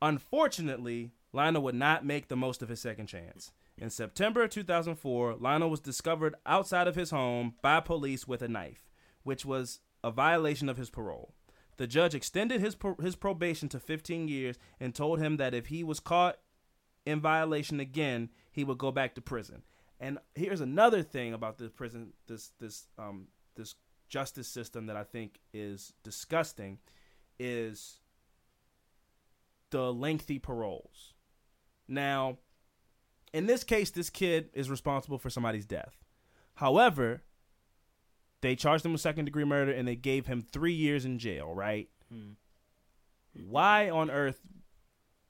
[0.00, 3.50] Unfortunately, Lionel would not make the most of his second chance.
[3.82, 8.88] In September 2004, Lionel was discovered outside of his home by police with a knife,
[9.24, 11.34] which was a violation of his parole.
[11.78, 15.66] The judge extended his pro- his probation to 15 years and told him that if
[15.66, 16.38] he was caught
[17.04, 19.64] in violation again, he would go back to prison.
[19.98, 23.26] And here's another thing about this prison, this this um
[23.56, 23.74] this
[24.08, 26.78] justice system that I think is disgusting,
[27.36, 27.98] is
[29.70, 31.14] the lengthy paroles.
[31.88, 32.38] Now,
[33.32, 35.96] in this case, this kid is responsible for somebody's death.
[36.54, 37.22] However,
[38.42, 41.54] they charged him with second degree murder and they gave him three years in jail,
[41.54, 41.88] right?
[42.12, 42.32] Hmm.
[43.32, 44.40] Why on earth?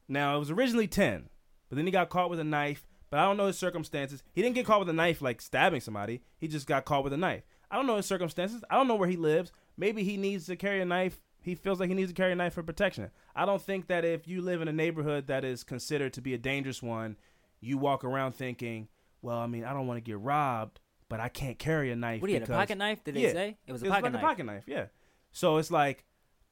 [0.08, 1.28] Now, it was originally 10,
[1.68, 4.22] but then he got caught with a knife, but I don't know his circumstances.
[4.32, 7.12] He didn't get caught with a knife like stabbing somebody, he just got caught with
[7.12, 7.44] a knife.
[7.70, 8.62] I don't know his circumstances.
[8.68, 9.50] I don't know where he lives.
[9.78, 11.22] Maybe he needs to carry a knife.
[11.40, 13.10] He feels like he needs to carry a knife for protection.
[13.34, 16.34] I don't think that if you live in a neighborhood that is considered to be
[16.34, 17.16] a dangerous one,
[17.62, 18.88] you walk around thinking,
[19.22, 22.20] well, I mean, I don't want to get robbed, but I can't carry a knife.
[22.20, 23.02] What do you had a because- pocket knife?
[23.04, 23.32] Did they Yeah.
[23.32, 24.22] say it was a it was pocket like knife?
[24.22, 24.86] a pocket knife, yeah.
[25.30, 26.04] So it's like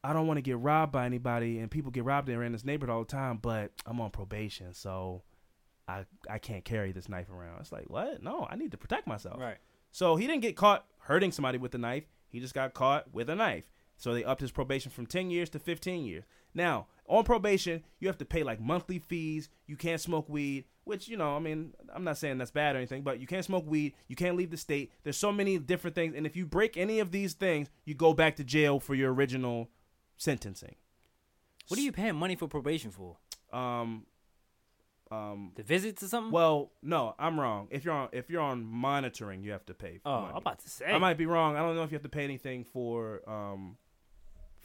[0.03, 2.95] I don't want to get robbed by anybody, and people get robbed in this neighborhood
[2.95, 3.37] all the time.
[3.37, 5.25] But I'm on probation, so
[5.89, 7.61] I I can't carry this knife around.
[7.61, 8.23] It's like what?
[8.23, 9.39] No, I need to protect myself.
[9.41, 9.59] Right.
[9.91, 12.05] So he didn't get caught hurting somebody with a knife.
[12.29, 13.65] He just got caught with a knife.
[13.97, 16.25] So they upped his probation from 10 years to 15 years.
[16.55, 19.51] Now, on probation, you have to pay like monthly fees.
[19.67, 22.79] You can't smoke weed, which, you know, I mean, I'm not saying that's bad or
[22.79, 23.95] anything, but you can't smoke weed.
[24.09, 24.93] You can't leave the state.
[25.03, 26.15] There's so many different things.
[26.17, 29.13] And if you break any of these things, you go back to jail for your
[29.13, 29.71] original
[30.17, 30.77] sentencing.
[31.69, 33.17] What are you paying money for probation for?
[33.53, 34.07] Um,
[35.11, 36.33] um, The visits or something?
[36.33, 37.69] well, no, I'm wrong.
[37.71, 39.99] If you're on if you're on monitoring, you have to pay.
[39.99, 40.31] For oh, money.
[40.33, 40.87] I'm about to say.
[40.87, 41.57] I might be wrong.
[41.57, 43.77] I don't know if you have to pay anything for um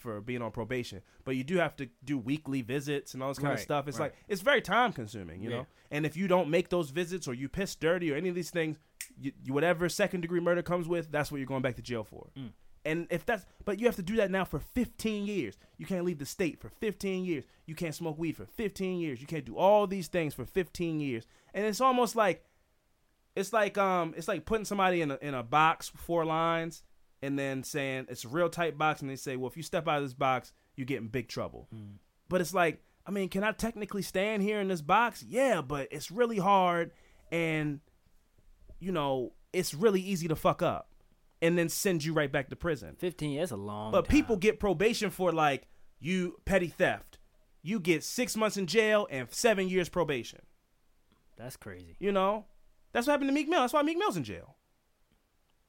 [0.05, 3.39] for being on probation, but you do have to do weekly visits and all this
[3.39, 3.87] kind of stuff.
[3.87, 4.05] It's right.
[4.05, 5.55] like it's very time consuming, you Yeah.
[5.57, 5.67] know.
[5.91, 8.49] And if you don't make those visits or you piss dirty or any of these
[8.49, 8.77] things,
[9.19, 12.03] you, you, whatever second degree murder comes with, that's what you're going back to jail
[12.03, 12.27] for.
[12.37, 12.51] Mm.
[12.85, 15.57] And if that's, but you have to do that now for 15 years.
[15.77, 17.43] You can't leave the state for 15 years.
[17.65, 19.19] You can't smoke weed for 15 years.
[19.19, 21.25] You can't do all these things for 15 years.
[21.53, 22.45] And it's almost like,
[23.35, 26.83] it's like um, it's like putting somebody in a in a box, four lines,
[27.26, 29.88] and then saying it's a real tight box, and they say, well, if you step
[29.88, 31.67] out of this box, you get in big trouble.
[31.73, 31.95] Mm.
[32.30, 35.23] But it's like, I mean, can I technically stand here in this box?
[35.28, 36.91] Yeah, but it's really hard,
[37.32, 37.80] and
[38.80, 40.89] you know, it's really easy to fuck up,
[41.41, 42.95] and then send you right back to prison.
[42.97, 44.11] 15 years a long But time.
[44.11, 45.67] people get probation for like
[45.99, 47.17] you petty theft.
[47.61, 50.41] You get six months in jail and seven years probation.
[51.38, 51.95] That's crazy.
[51.99, 52.45] You know,
[52.91, 53.61] that's what happened to Meek Mill.
[53.61, 54.54] That's why Meek Mill's in jail.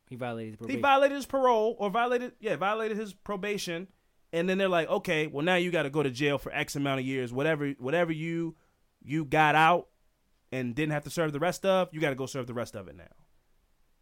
[0.09, 3.89] He violated his He violated his parole or violated yeah violated his probation,
[4.33, 6.77] and then they're like, okay, well now you got to go to jail for X
[6.77, 7.33] amount of years.
[7.33, 8.57] Whatever whatever you
[9.03, 9.89] you got out
[10.53, 12.77] and didn't have to serve the rest of, you got to go serve the rest
[12.77, 13.05] of it now.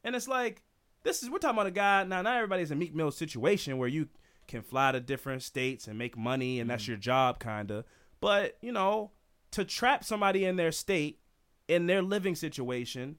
[0.02, 0.62] And it's like
[1.02, 2.22] this is we're talking about a guy now.
[2.22, 4.08] Not everybody's a Meek Mill situation where you
[4.46, 6.92] can fly to different states and make money and that's mm-hmm.
[6.92, 7.84] your job kinda.
[8.20, 9.12] But you know
[9.52, 11.20] to trap somebody in their state
[11.68, 13.16] in their living situation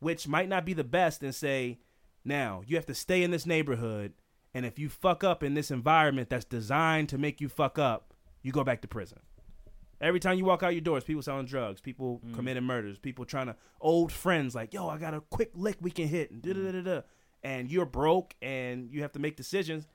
[0.00, 1.78] which might not be the best, and say,
[2.28, 4.12] now you have to stay in this neighborhood,
[4.54, 8.14] and if you fuck up in this environment that's designed to make you fuck up,
[8.42, 9.18] you go back to prison.
[10.00, 12.34] Every time you walk out your doors, people selling drugs, people Mm.
[12.34, 15.90] committing murders, people trying to old friends like, yo, I got a quick lick we
[15.90, 17.00] can hit, and da da da da.
[17.42, 19.88] And you're broke, and you have to make decisions,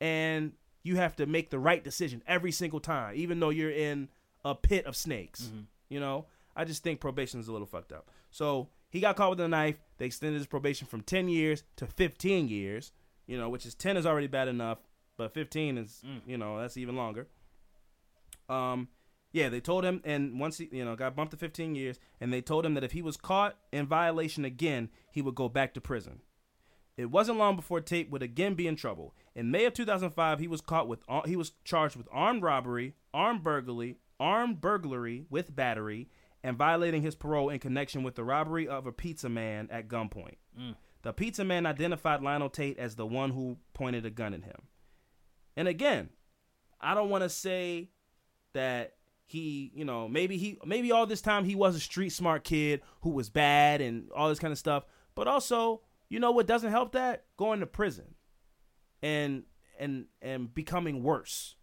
[0.00, 0.52] and
[0.82, 4.08] you have to make the right decision every single time, even though you're in
[4.44, 5.42] a pit of snakes.
[5.42, 5.60] Mm-hmm.
[5.88, 6.26] You know,
[6.56, 8.08] I just think probation is a little fucked up.
[8.30, 9.80] So he got caught with a knife.
[9.98, 12.92] They extended his probation from 10 years to 15 years.
[13.26, 14.78] You know, which is 10 is already bad enough,
[15.16, 17.28] but 15 is, you know, that's even longer.
[18.48, 18.88] Um,
[19.32, 22.32] yeah, they told him, and once he, you know, got bumped to 15 years, and
[22.32, 25.74] they told him that if he was caught in violation again, he would go back
[25.74, 26.22] to prison.
[26.96, 29.14] It wasn't long before Tate would again be in trouble.
[29.34, 33.44] In May of 2005, he was caught with he was charged with armed robbery, armed
[33.44, 36.08] burglary, armed burglary with battery,
[36.42, 40.36] and violating his parole in connection with the robbery of a pizza man at gunpoint.
[40.58, 40.74] Mm.
[41.02, 44.62] The pizza man identified Lionel Tate as the one who pointed a gun at him.
[45.56, 46.10] And again,
[46.80, 47.90] I don't want to say
[48.52, 52.44] that he, you know, maybe he maybe all this time he was a street smart
[52.44, 54.84] kid who was bad and all this kind of stuff,
[55.14, 57.24] but also, you know what doesn't help that?
[57.36, 58.14] Going to prison.
[59.02, 59.44] And
[59.78, 61.54] and and becoming worse.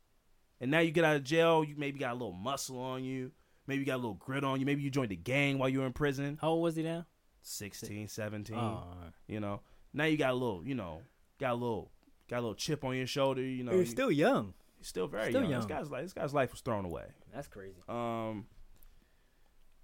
[0.60, 3.32] And now you get out of jail, you maybe got a little muscle on you,
[3.68, 5.80] maybe you got a little grit on you, maybe you joined a gang while you
[5.80, 6.38] were in prison.
[6.42, 7.06] How old was he now?
[7.42, 8.56] 16, 17.
[8.58, 8.84] Oh.
[9.28, 9.62] You know,
[9.94, 11.02] now you got a little, you know,
[11.40, 11.92] got a little,
[12.30, 13.42] got a little chip on your shoulder.
[13.42, 14.54] You know, you're still young.
[14.78, 15.62] he's still very still young.
[15.62, 17.06] This guy's life, this guy's life was thrown away.
[17.34, 17.82] That's crazy.
[17.88, 18.48] Um,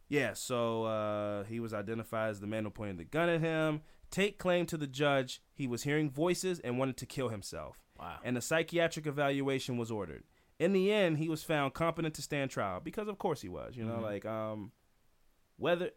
[0.10, 0.34] yeah.
[0.34, 3.82] So uh, he was identified as the man who pointed the gun at him.
[4.12, 7.80] Tate claimed to the judge he was hearing voices and wanted to kill himself.
[7.98, 8.18] Wow.
[8.24, 10.24] And a psychiatric evaluation was ordered.
[10.64, 13.76] In the end, he was found competent to stand trial because, of course, he was.
[13.76, 14.01] You know, Mhm.
[14.01, 14.72] like um,
[15.57, 15.91] whether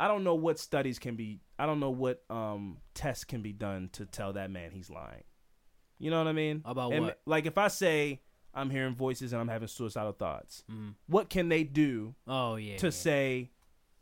[0.00, 1.40] I don't know what studies can be.
[1.58, 5.24] I don't know what um tests can be done to tell that man he's lying.
[5.98, 6.62] You know what I mean?
[6.64, 7.20] About And, what?
[7.26, 8.20] Like if I say
[8.54, 10.94] I'm hearing voices and I'm having suicidal thoughts, Mhm.
[11.06, 12.76] what can they do Oh yeah.
[12.78, 12.90] to yeah.
[12.90, 13.50] say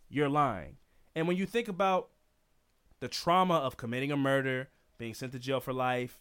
[0.09, 0.79] you're lying.
[1.15, 2.11] And when you think about
[3.01, 6.19] the trauma of committing a murder, being sent to jail for life,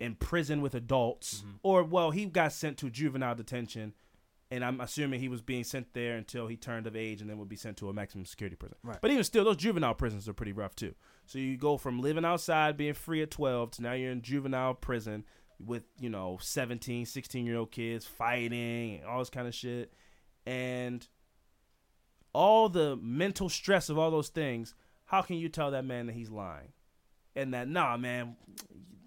[0.00, 1.56] in prison with adults, Mm-hmm.
[1.62, 3.94] or well, he got sent to juvenile detention,
[4.50, 7.38] and I'm assuming he was being sent there until he turned of age and then
[7.38, 8.76] would be sent to a maximum security prison.
[8.82, 8.98] Right.
[9.00, 10.94] But even still, those juvenile prisons are pretty rough too.
[11.26, 14.74] So you go from living outside, being free at 12, to now you're in juvenile
[14.74, 15.24] prison
[15.58, 19.92] with, you know, 17, 16 year old kids fighting and all this kind of shit.
[20.46, 21.06] And
[22.32, 24.74] all the mental stress of all those things,
[25.06, 26.72] how can you tell that man that he's lying?
[27.36, 28.36] And that nah, man,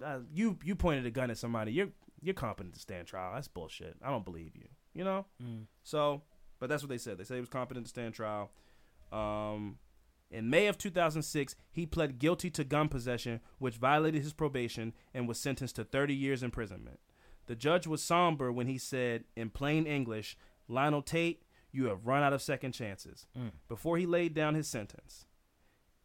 [0.04, 1.72] uh, you you pointed a gun at somebody.
[1.72, 1.90] You're
[2.22, 3.34] you're competent to stand trial.
[3.36, 3.96] That's bullshit.
[4.04, 4.68] I don't believe you.
[4.94, 5.26] You know.
[5.42, 5.66] Mm.
[5.84, 6.24] So,
[6.60, 7.18] but that's what they said.
[7.18, 8.52] They said he was competent to stand trial.
[9.12, 9.78] Um,
[10.30, 15.28] in May of 2006, he pled guilty to gun possession, which violated his probation, and
[15.28, 17.00] was sentenced to 30 years imprisonment.
[17.46, 20.36] The judge was somber when he said, in plain English,
[20.68, 23.52] Lionel Tate, you have run out of second chances, Mm.
[23.70, 25.26] before he laid down his sentence.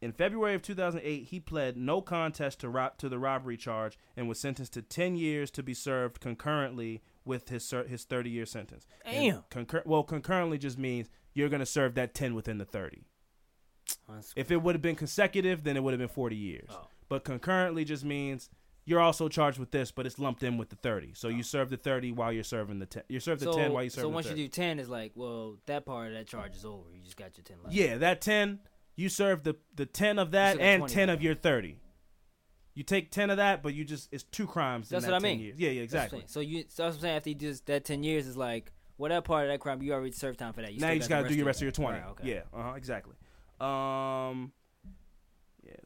[0.03, 4.27] In February of 2008, he pled no contest to, ro- to the robbery charge and
[4.27, 8.45] was sentenced to 10 years to be served concurrently with his ser- his 30 year
[8.45, 8.85] sentence.
[9.05, 9.43] Damn.
[9.49, 13.05] Concur- well, concurrently just means you're going to serve that 10 within the 30.
[14.07, 16.69] That's- If it would have been consecutive, then it would have been 40 years.
[16.69, 16.87] Oh.
[17.07, 18.49] But concurrently just means
[18.85, 21.13] you're also charged with this, but it's lumped in with the 30.
[21.13, 21.43] So you oh.
[21.43, 23.03] serve the 30 while you're serving the 10.
[23.07, 24.89] You serve the so, 10 while you serve so the once you do ten, it's
[24.89, 26.89] like, well, that part of that charge is over.
[26.93, 27.73] You just got your ten left.
[27.73, 28.59] Yeah, that 10,
[28.95, 31.79] you serve the, the 10 of that and 10 of your 30.
[32.75, 34.91] You take 10 of that, but you just, it's two crimes.
[34.91, 35.39] in That's that what I mean.
[35.39, 35.59] Years.
[35.59, 36.23] Yeah, yeah, That's what I'm exactly.
[36.27, 37.15] So you, so that's what I'm saying.
[37.17, 39.93] After you do that ten years is like, well, that part of that crime you
[39.93, 40.73] already served time for that.
[40.73, 41.99] You now you just got got the to do your rest of your 20.
[41.99, 42.29] Right, okay.
[42.29, 43.13] Yeah, uh-huh, exactly.
[43.59, 44.51] Um,
[45.63, 45.79] yes.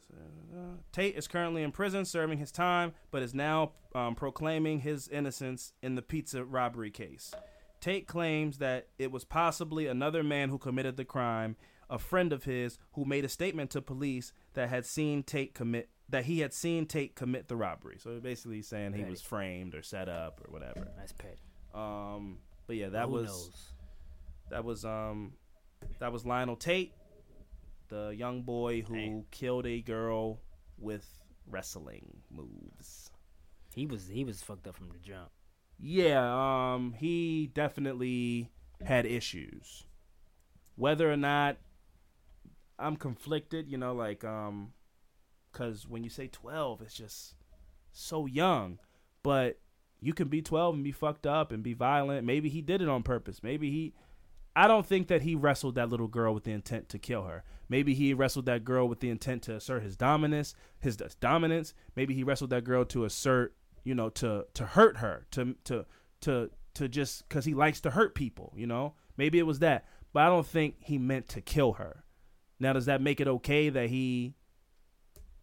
[0.55, 5.08] uh, Tate is currently in prison serving his time, but is now um, proclaiming his
[5.10, 7.34] innocence in the pizza robbery case.
[7.80, 11.55] Tate claims that it was possibly another man who committed the crime,
[11.90, 15.90] a friend of his who made a statement to police that had seen Tate commit
[16.10, 17.98] that he had seen Tate commit the robbery.
[18.00, 20.88] So basically saying he was framed or set up or whatever.
[20.98, 21.42] That's petty.
[21.74, 23.72] Um, but yeah, that Who was knows?
[24.50, 25.34] that was um
[26.00, 26.94] that was Lionel Tate,
[27.90, 30.40] the young boy who killed a girl
[30.78, 31.06] with
[31.50, 33.12] wrestling moves.
[33.76, 35.30] He was he was fucked up from the jump.
[35.80, 38.50] Yeah, um he definitely
[38.84, 39.84] had issues.
[40.76, 41.58] Whether or not
[42.80, 44.73] I'm conflicted, you know, like um
[45.51, 47.36] cuz when you say 12 it's just
[47.91, 48.80] so young,
[49.23, 49.59] but
[49.99, 52.25] you can be 12 and be fucked up and be violent.
[52.25, 53.41] Maybe he did it on purpose.
[53.41, 53.93] Maybe he
[54.55, 57.43] I don't think that he wrestled that little girl with the intent to kill her.
[57.69, 61.75] Maybe he wrestled that girl with the intent to assert his dominance, his dominance.
[61.95, 65.86] Maybe he wrestled that girl to assert, you know, to to hurt her, to to
[66.21, 68.51] to to just because he likes to hurt people.
[68.55, 72.03] You know, maybe it was that, but I don't think he meant to kill her.
[72.60, 74.34] Now, does that make it okay that he,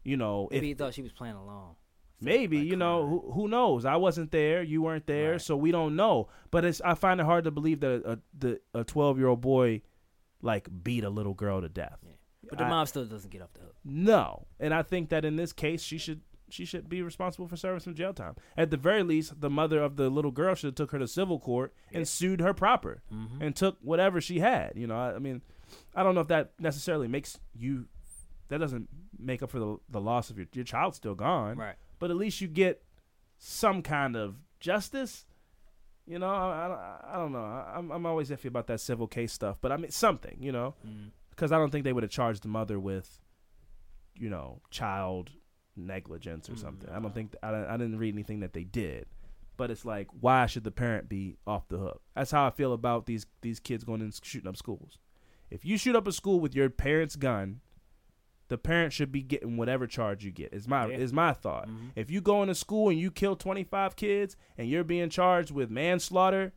[0.03, 1.77] you know, Maybe if, he thought she was playing along.
[2.21, 3.85] Maybe Like you know who, who knows.
[3.85, 4.63] I wasn't there.
[4.63, 5.41] You weren't there, Right.
[5.41, 6.29] so we don't know.
[6.51, 9.41] But it's I find it hard to believe that a the a twelve year old
[9.41, 9.83] boy
[10.41, 11.99] like beat a little girl to death.
[12.49, 13.75] But the I- mom still doesn't get off the hook.
[13.85, 17.57] No, and I think that in this case she should she should be responsible for
[17.57, 18.37] serving some jail time.
[18.57, 21.09] At the very least, the mother of the little girl should have took her to
[21.09, 23.43] civil court and sued her proper Mm-hmm.
[23.43, 24.73] and took whatever she had.
[24.77, 25.43] You know, I, I mean,
[25.95, 27.87] I don't know if that necessarily makes you.
[28.49, 31.77] That doesn't make up for the the loss of your your child's still gone Right.
[31.99, 32.83] but at least you get
[33.39, 35.25] some kind of justice.
[36.07, 37.39] You know, I, I, I don't know.
[37.45, 40.53] I, I'm I'm always iffy about that civil case stuff, but I mean something, you
[40.53, 41.11] know, Mm.
[41.31, 43.19] because I don't think they would have charged the mother with,
[44.15, 45.31] you know, child
[45.77, 46.91] negligence or Mm, something.
[46.91, 49.07] I don't think I, I didn't read anything that they did,
[49.57, 52.03] but it's like why should the parent be off the hook?
[52.15, 54.99] That's how I feel about these these kids going and shooting up schools.
[55.51, 57.61] If you shoot up a school with your parent's gun,
[58.49, 60.53] the parent should be getting whatever charge you get.
[60.53, 60.97] Is my Yeah.
[60.99, 61.69] is my thought.
[61.69, 61.93] Mhm.
[61.97, 65.71] If you go into school and you kill 25 kids and you're being charged with
[65.71, 66.53] manslaughter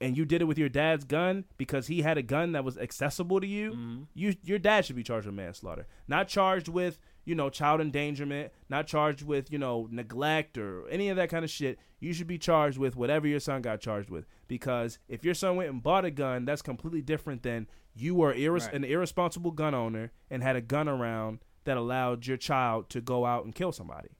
[0.00, 2.78] and you did it with your dad's gun because he had a gun that was
[2.78, 4.06] accessible to you, Mhm.
[4.14, 5.86] you your dad should be charged with manslaughter.
[6.08, 11.08] Not charged with, you know, child endangerment, not charged with, you know, neglect or any
[11.10, 11.78] of that kind of shit.
[12.00, 15.56] You should be charged with whatever your son got charged with because if your son
[15.56, 17.66] went and bought a gun, that's completely different than
[18.00, 18.74] you were irres- Right.
[18.74, 23.26] an irresponsible gun owner and had a gun around that allowed your child to go
[23.26, 24.10] out and kill somebody.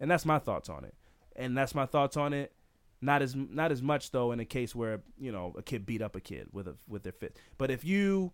[0.00, 0.94] And that's my thoughts on it.
[1.36, 2.52] And that's my thoughts on it.
[3.00, 6.00] Not as not as much though in a case where you know a kid beat
[6.00, 7.36] up a kid with a with their fist.
[7.58, 8.32] But if you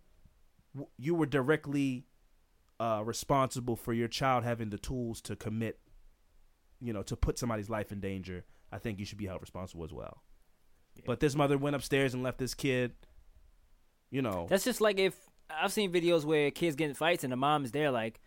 [0.97, 2.05] you were directly
[2.79, 5.79] uh, responsible for your child having the tools to commit,
[6.79, 9.83] you know, to put somebody's life in danger, I think you should be held responsible
[9.83, 10.23] as well.
[10.95, 11.03] Yeah.
[11.05, 12.93] But this mother went upstairs and left this kid,
[14.11, 15.15] you know, That's just like if
[15.49, 18.19] I've seen videos where kids get in fights and the mom is there like,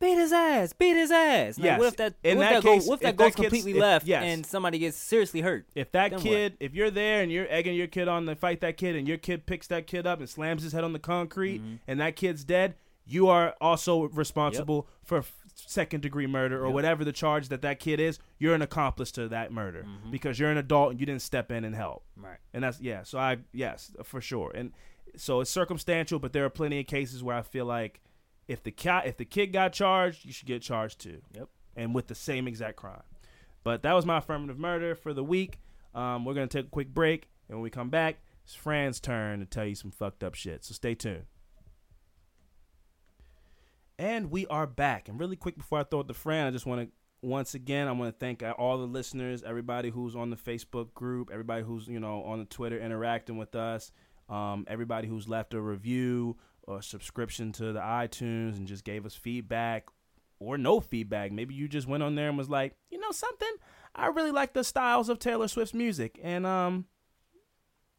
[0.00, 1.58] beat his ass, beat his ass.
[1.58, 1.78] Like, Yes.
[1.78, 2.14] What if that?
[2.24, 2.88] In what that that, case- goes?
[2.88, 4.22] What if if that that goes kid's- completely if- left yes.
[4.24, 5.66] and somebody gets seriously hurt?
[5.76, 6.22] if that Then what?
[6.24, 9.06] kid, if you're there and you're egging your kid on to fight that kid, and
[9.06, 11.78] your kid picks that kid up and slams his head on the concrete, Mhm.
[11.86, 12.74] and that kid's dead,
[13.06, 16.74] you are also responsible for f- second degree murder or Yep.
[16.74, 18.18] whatever the charge that that kid is.
[18.38, 20.10] You're an accomplice to that murder Mhm.
[20.10, 22.04] because you're an adult and you didn't step in and help.
[22.16, 22.38] Right.
[22.54, 23.02] And that's yeah.
[23.04, 24.50] So I yes for sure.
[24.54, 24.72] And
[25.16, 28.00] so it's circumstantial, but there are plenty of cases where I feel like
[28.48, 31.20] if the cat if the kid got charged, you should get charged too.
[31.34, 31.48] Yep.
[31.76, 33.02] And with the same exact crime.
[33.64, 35.58] But that was my affirmative murder for the week.
[35.94, 39.40] Um, we're gonna take a quick break, and when we come back, it's Fran's turn
[39.40, 40.64] to tell you some fucked up shit.
[40.64, 41.24] So stay tuned.
[43.98, 45.08] And we are back.
[45.08, 46.88] And really quick before I throw it to Fran, I just want to
[47.22, 51.30] once again I want to thank all the listeners, everybody who's on the Facebook group,
[51.32, 53.92] everybody who's you know on the Twitter interacting with us,
[54.32, 59.14] um, everybody who's left a review or subscription to the iTunes and just gave us
[59.14, 59.88] feedback
[60.38, 61.32] or no feedback.
[61.32, 63.52] Maybe you just went on there and was like, you know something,
[63.94, 66.86] I really like the styles of Taylor Swift's music, and um,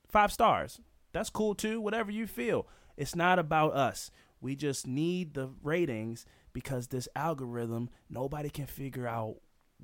[0.07, 0.81] five stars.
[1.11, 1.79] That's cool too.
[1.79, 2.67] Whatever you feel.
[2.97, 4.09] It's not about us.
[4.41, 9.35] We just need the ratings because this algorithm, nobody can figure out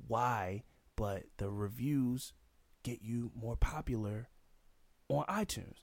[0.06, 0.64] why,
[0.96, 2.32] but the reviews
[2.82, 4.28] get you more popular
[5.08, 5.78] on iTunes.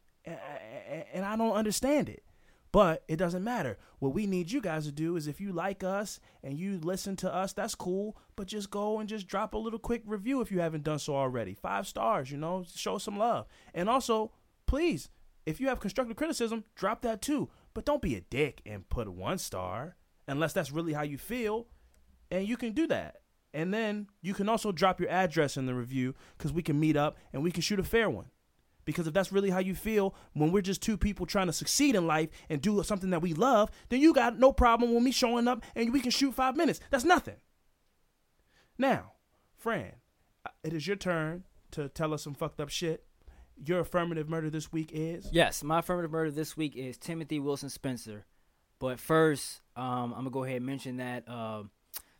[1.14, 2.24] And I don't understand it.
[2.72, 3.78] But it doesn't matter.
[4.00, 7.16] What we need you guys to do is if you like us and you listen
[7.18, 8.18] to us, that's cool.
[8.36, 11.16] But just go and just drop a little quick review if you haven't done so
[11.16, 11.54] already.
[11.54, 13.48] Five stars, you know, show some love.
[13.74, 14.32] And also,
[14.66, 15.10] please,
[15.46, 17.50] if you have constructive criticism, drop that too.
[17.74, 19.96] But don't be a dick and put one star
[20.28, 21.68] unless that's really how you feel.
[22.30, 23.22] And you can do that.
[23.54, 26.98] And then you can also drop your address in the review because we can meet
[26.98, 28.30] up and we can shoot a fair one.
[28.88, 31.94] Because if that's really how you feel, when we're just two people trying to succeed
[31.94, 35.12] in life and do something that we love, then you got no problem with me
[35.12, 36.80] showing up and we can shoot five minutes.
[36.90, 37.36] That's nothing.
[38.78, 39.12] Now,
[39.58, 39.92] Fran,
[40.46, 43.04] uh, it is your turn to tell us some fucked up shit.
[43.66, 47.70] Your affirmative murder this week is Yes, my affirmative murder this week is Timothy Wilson
[47.70, 48.26] Spencer.
[48.80, 51.72] But first, um, I'm gonna go ahead and mention that um,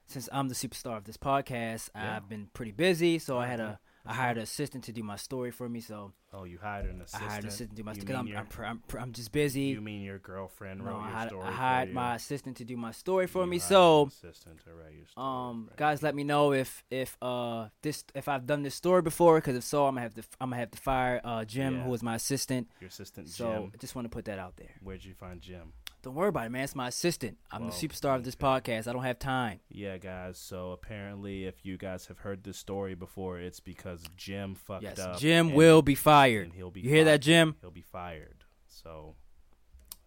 [0.08, 2.18] since I'm the superstar of this podcast, Yeah.
[2.18, 5.16] I've been pretty busy, so I had a I hired an assistant to do my
[5.18, 7.24] story for me, so Oh, you hired an assistant.
[7.24, 8.14] I hired an assistant to do my story.
[8.14, 9.62] I'm, I'm, your- pr- I'm, I'm just busy.
[9.62, 12.78] You mean your girlfriend no, wrote I your story I hired my assistant to do
[12.78, 13.60] my story for You me.
[13.60, 18.04] So, assistant to write your story um, guys, let me know if if uh this
[18.16, 20.60] if I've done this story before, because if so, I'm gonna have to I'm gonna
[20.60, 21.84] have to fire uh Jim, Yeah.
[21.84, 22.68] who was my assistant.
[22.82, 23.72] your assistant So, Jim.
[23.74, 24.72] I just want to put that out there.
[24.82, 25.74] Where'd you find Jim?
[26.08, 26.64] Don't worry about it, man.
[26.64, 27.38] It's my assistant.
[27.52, 28.88] I'm the superstar of this podcast.
[28.88, 29.60] I don't have time.
[29.68, 30.38] Yeah, guys.
[30.38, 35.00] So apparently, if you guys have heard this story before, it's because Jim fucked Yes,
[35.00, 35.20] up.
[35.20, 36.54] Jim will be fired.
[36.56, 36.80] he'll be.
[36.80, 37.20] You hear that.
[37.22, 37.58] Jim?
[37.60, 38.46] He'll be fired.
[38.70, 39.16] So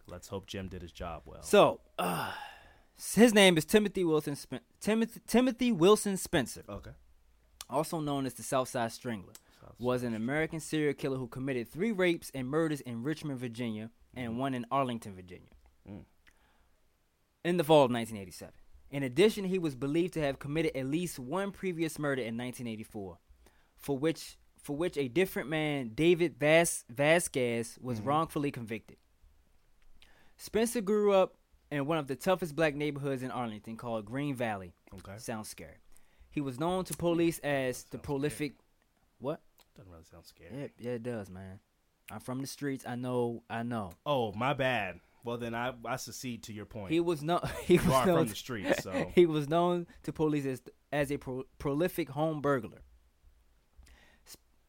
[0.07, 1.43] let's hope Jim did his job well.
[1.43, 2.33] So, uh,
[3.15, 4.37] his name is Timothy Wilson.
[4.37, 6.93] Spen- Timothy Timothy Wilson Spencer, okay.
[7.69, 9.35] also known as the Southside Strangler,
[9.79, 14.39] was an American serial killer who committed three rapes and murders in Richmond, Virginia, and
[14.39, 15.49] one in Arlington, Virginia,
[15.89, 16.05] Mm.
[17.45, 18.55] in the fall of 1987.
[18.91, 23.19] In addition, he was believed to have committed at least one previous murder in 1984,
[23.77, 28.99] for which for which a different man, David Vas- Vasquez, was wrongfully convicted.
[30.37, 31.37] Spencer grew up
[31.71, 34.75] in one of the toughest black neighborhoods in Arlington called Green Valley.
[34.95, 35.19] Okay.
[35.19, 35.77] Sounds scary.
[36.31, 38.55] He was known to police as the prolific.
[39.19, 39.41] What?
[39.77, 40.51] Doesn't really sound scary.
[40.55, 41.61] Yeah, yeah, it does, man.
[42.11, 42.85] I'm from the streets.
[42.87, 43.43] I know.
[43.49, 43.93] I know.
[44.05, 45.01] Oh, my bad.
[45.25, 46.93] Well, then I I secede to your point.
[46.93, 47.41] He was no.
[47.65, 50.63] He was known from the streets, so he was known to police as
[50.93, 52.81] as a pro- prolific home burglar.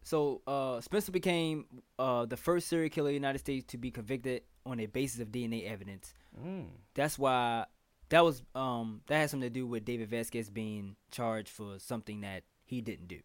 [0.04, 1.66] So uh, Spencer became
[2.00, 5.22] uh, the first serial killer in the United States to be convicted on a basis
[5.22, 6.14] of DNA evidence.
[6.44, 6.66] Mm.
[6.96, 7.66] That's why
[8.10, 12.22] that was um, that has something to do with David Vasquez being charged for something
[12.22, 13.20] that he didn't do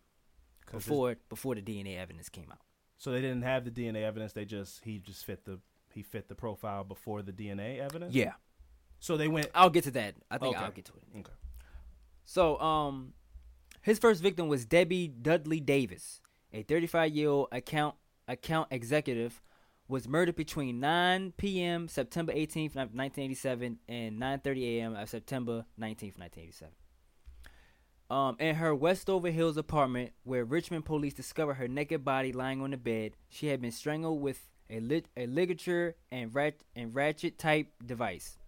[0.70, 2.58] before before the DNA evidence came out.
[2.98, 4.32] so they didn't have the DNA evidence.
[4.32, 5.58] They just he just fit the
[5.96, 8.14] he fit the profile before the DNA evidence.
[8.14, 8.34] Yeah,
[9.00, 9.48] So they went.
[9.54, 10.14] I'll get to that.
[10.30, 10.64] I think Okay.
[10.64, 11.18] I'll get to it.
[11.20, 11.32] Okay.
[12.24, 13.14] So, um,
[13.80, 16.20] his first victim was Debbie Dudley Davis,
[16.52, 17.94] a 35 year old account
[18.28, 19.40] account executive,
[19.88, 21.88] was murdered between 9 p.m.
[21.88, 24.96] September 18th, 1987, and 9:30 a.m.
[24.96, 26.74] of September 19th, 1987.
[28.10, 32.70] Um, in her Westover Hills apartment, where Richmond police discovered her naked body lying on
[32.72, 37.38] the bed, she had been strangled with a lit- a ligature and rat- and ratchet
[37.38, 38.38] type device.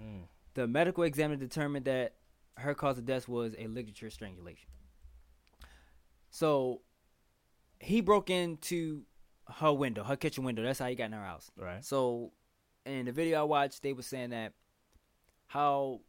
[0.00, 0.24] Mm.
[0.54, 2.14] The medical examiner determined that
[2.58, 4.68] her cause of death was a ligature strangulation.
[6.30, 6.82] So
[7.80, 9.02] he broke into
[9.48, 10.62] her window, her kitchen window.
[10.62, 11.50] That's how he got in her house.
[11.56, 11.84] Right.
[11.84, 12.32] So
[12.84, 14.52] in the video I watched, they were saying that
[15.46, 16.00] how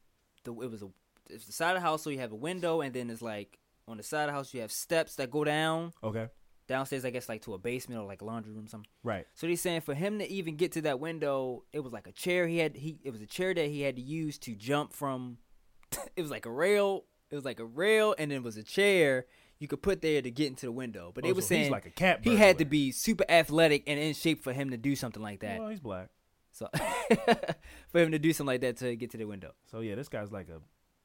[0.44, 0.90] the it was a
[1.30, 3.60] it's the side of the house, so you have a window, and then it's like
[3.88, 6.28] on the side of the house you have steps that go down Okay.
[6.68, 7.06] Downstairs.
[7.06, 8.90] I guess like to a basement or like a laundry room, or something.
[9.04, 9.26] Right.
[9.34, 12.12] So he's saying for him to even get to that window, it was like a
[12.12, 12.76] chair he had.
[12.76, 15.38] He it was a chair that he had to use to jump from.
[16.16, 17.06] it was like a rail.
[17.30, 19.26] It was like a rail, and then it was a chair
[19.60, 21.12] you could put there to get into the window.
[21.14, 22.20] But they Oh, were so saying like a cat.
[22.24, 25.40] he had to be super athletic and in shape for him to do something like
[25.40, 25.60] that.
[25.60, 26.10] Well, he's black.
[26.52, 26.70] So
[27.90, 29.54] for him to do something like that to get to the window.
[29.72, 30.60] So yeah, this guy's like a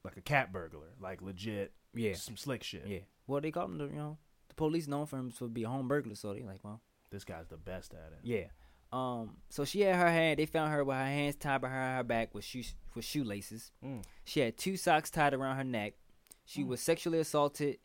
[0.05, 1.73] like a cat burglar, like legit.
[1.95, 2.15] Yeah.
[2.15, 2.87] Some slick shit.
[2.87, 2.99] Yeah.
[3.27, 4.19] Well, they call him the you know
[4.53, 6.81] the police known for him to be a home burglar, so they like well
[7.11, 8.21] This guy's the best at it.
[8.23, 8.45] yeah.
[8.93, 9.37] Um.
[9.49, 10.39] So she had her hand.
[10.39, 12.63] They found her with her hands tied behind her back with shoe
[12.95, 13.73] with shoelaces.
[13.83, 14.03] Mm.
[14.25, 15.95] She had two socks tied around her neck.
[16.45, 17.79] She was sexually assaulted,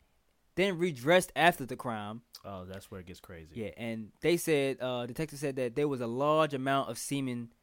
[0.55, 2.23] then redressed after the crime.
[2.43, 3.51] Oh, that's where it gets crazy.
[3.53, 7.53] Yeah, and they said, uh, detectives said that there was a large amount of semen,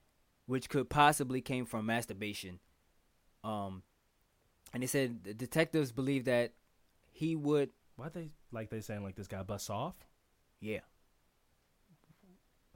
[0.47, 2.61] which could possibly came from masturbation.
[3.43, 3.83] Um,
[4.73, 6.53] and they said the detectives believe that
[7.11, 9.95] he would, Why they like they saying like this guy busts off?
[10.61, 10.81] yeah,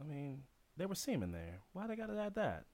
[0.00, 0.42] I mean,
[0.76, 1.60] there was semen there.
[1.72, 2.64] Why they gotta add that?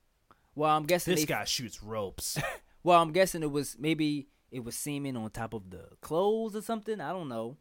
[0.55, 2.39] Well, I'm guessing This they- guy shoots ropes.
[2.87, 6.61] Well, I'm guessing it was maybe it was semen on top of the clothes or
[6.61, 7.01] something.
[7.01, 7.57] I don't know,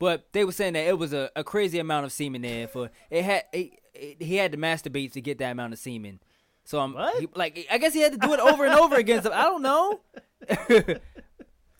[0.00, 2.66] but they were saying that it was a, a crazy amount of semen there.
[2.66, 6.18] For it had it, it, he had to masturbate to get that amount of semen.
[6.64, 7.20] So I'm What?
[7.20, 9.22] he- like, I guess he had to do it over and over again.
[9.22, 10.00] So I don't know.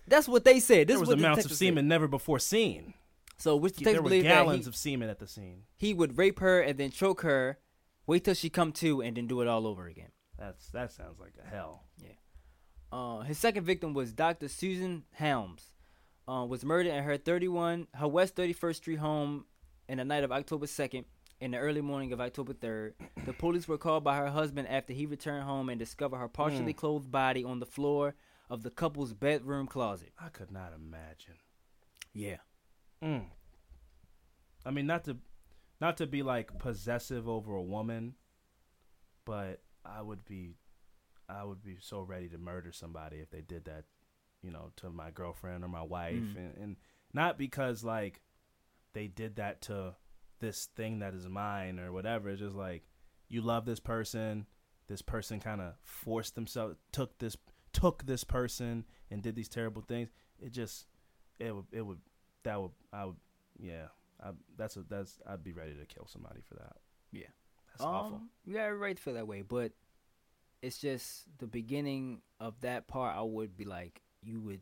[0.06, 0.88] That's what they said.
[0.88, 1.66] This there was amounts of detectives said.
[1.66, 2.94] semen never before seen.
[3.38, 5.62] So which There detectives were believe that gallons he, of semen at the scene.
[5.76, 7.58] he would rape her and then choke her,
[8.06, 10.10] wait till she come to, and then do it all over again.
[10.38, 11.84] That's that sounds like a hell.
[12.90, 14.48] Uh, his second victim was Dr.
[14.48, 15.70] Susan Helms.
[16.28, 19.46] Uh, was murdered in her 31, her West 31st Street home
[19.88, 21.04] in the night of October 2nd.
[21.40, 22.92] In the early morning of October 3rd,
[23.26, 26.72] the police were called by her husband after he returned home and discovered her partially
[26.72, 28.14] clothed body on the floor
[28.52, 30.12] of the couple's bedroom closet.
[30.20, 31.36] I could not imagine.
[32.12, 32.36] Yeah.
[33.02, 33.24] Mm.
[34.66, 35.16] I mean, not to,
[35.80, 38.14] not to be like possessive over a woman,
[39.24, 40.56] but I would be,
[41.30, 43.84] I would be so ready to murder somebody if they did that,
[44.42, 46.36] you know, to my girlfriend or my wife, Mm.
[46.36, 46.76] and, and
[47.14, 48.20] not because like
[48.92, 49.94] they did that to
[50.40, 52.28] this thing that is mine or whatever.
[52.28, 52.82] It's just like
[53.28, 54.44] you love this person.
[54.88, 57.36] This person kind of forced themselves, took this,
[57.72, 60.10] took this person, and did these terrible things.
[60.40, 60.86] It just,
[61.38, 61.98] it would, it would,
[62.44, 63.16] that would, I would,
[63.58, 63.86] yeah.
[64.22, 65.18] I, that's a, that's.
[65.26, 66.76] I'd be ready to kill somebody for that.
[67.10, 67.26] Yeah.
[67.72, 68.16] that's awful.
[68.16, 69.72] Um, You got every right to feel that way, but
[70.62, 73.16] it's just the beginning of that part.
[73.16, 74.60] I would be like, you would,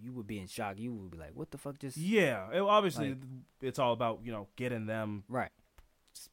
[0.00, 0.78] you would be in shock.
[0.78, 3.18] You would be like, what the fuck just Yeah, it, obviously Like-
[3.60, 5.50] it's all about you know getting them right?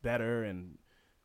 [0.02, 0.78] better and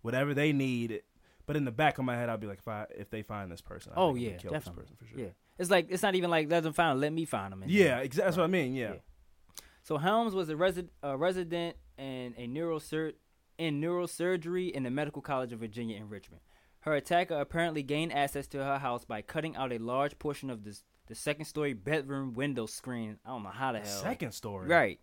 [0.02, 1.02] whatever they need.
[1.46, 3.50] But in the back of my head, I'd be like, if I if they find
[3.52, 4.82] this person, I Oh, gonna yeah, kill definitely.
[4.84, 5.18] this person for sure.
[5.20, 6.92] Yeah, it's like it's not even like let them find.
[6.92, 7.62] 'em, Let me find them.
[7.66, 8.24] yeah, exactly.
[8.28, 8.74] That's what I mean.
[8.74, 8.92] Yeah.
[8.94, 9.62] Yeah.
[9.82, 13.12] So Helms was a, resi- a resident and a neurosur-
[13.58, 16.40] in neurosurgery in the Medical College of Virginia in Richmond.
[16.80, 20.64] Her attacker apparently gained access to her house by cutting out a large portion of
[20.64, 23.18] this, the second story bedroom window screen.
[23.26, 23.86] I don't know how the hell.
[24.02, 24.68] Second story.
[24.68, 25.00] Right.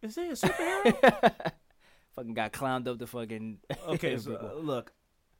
[0.00, 1.32] Is he a superhero?
[2.14, 3.58] fucking got clowned up the fucking.
[3.88, 4.16] okay.
[4.18, 4.92] So, uh, look,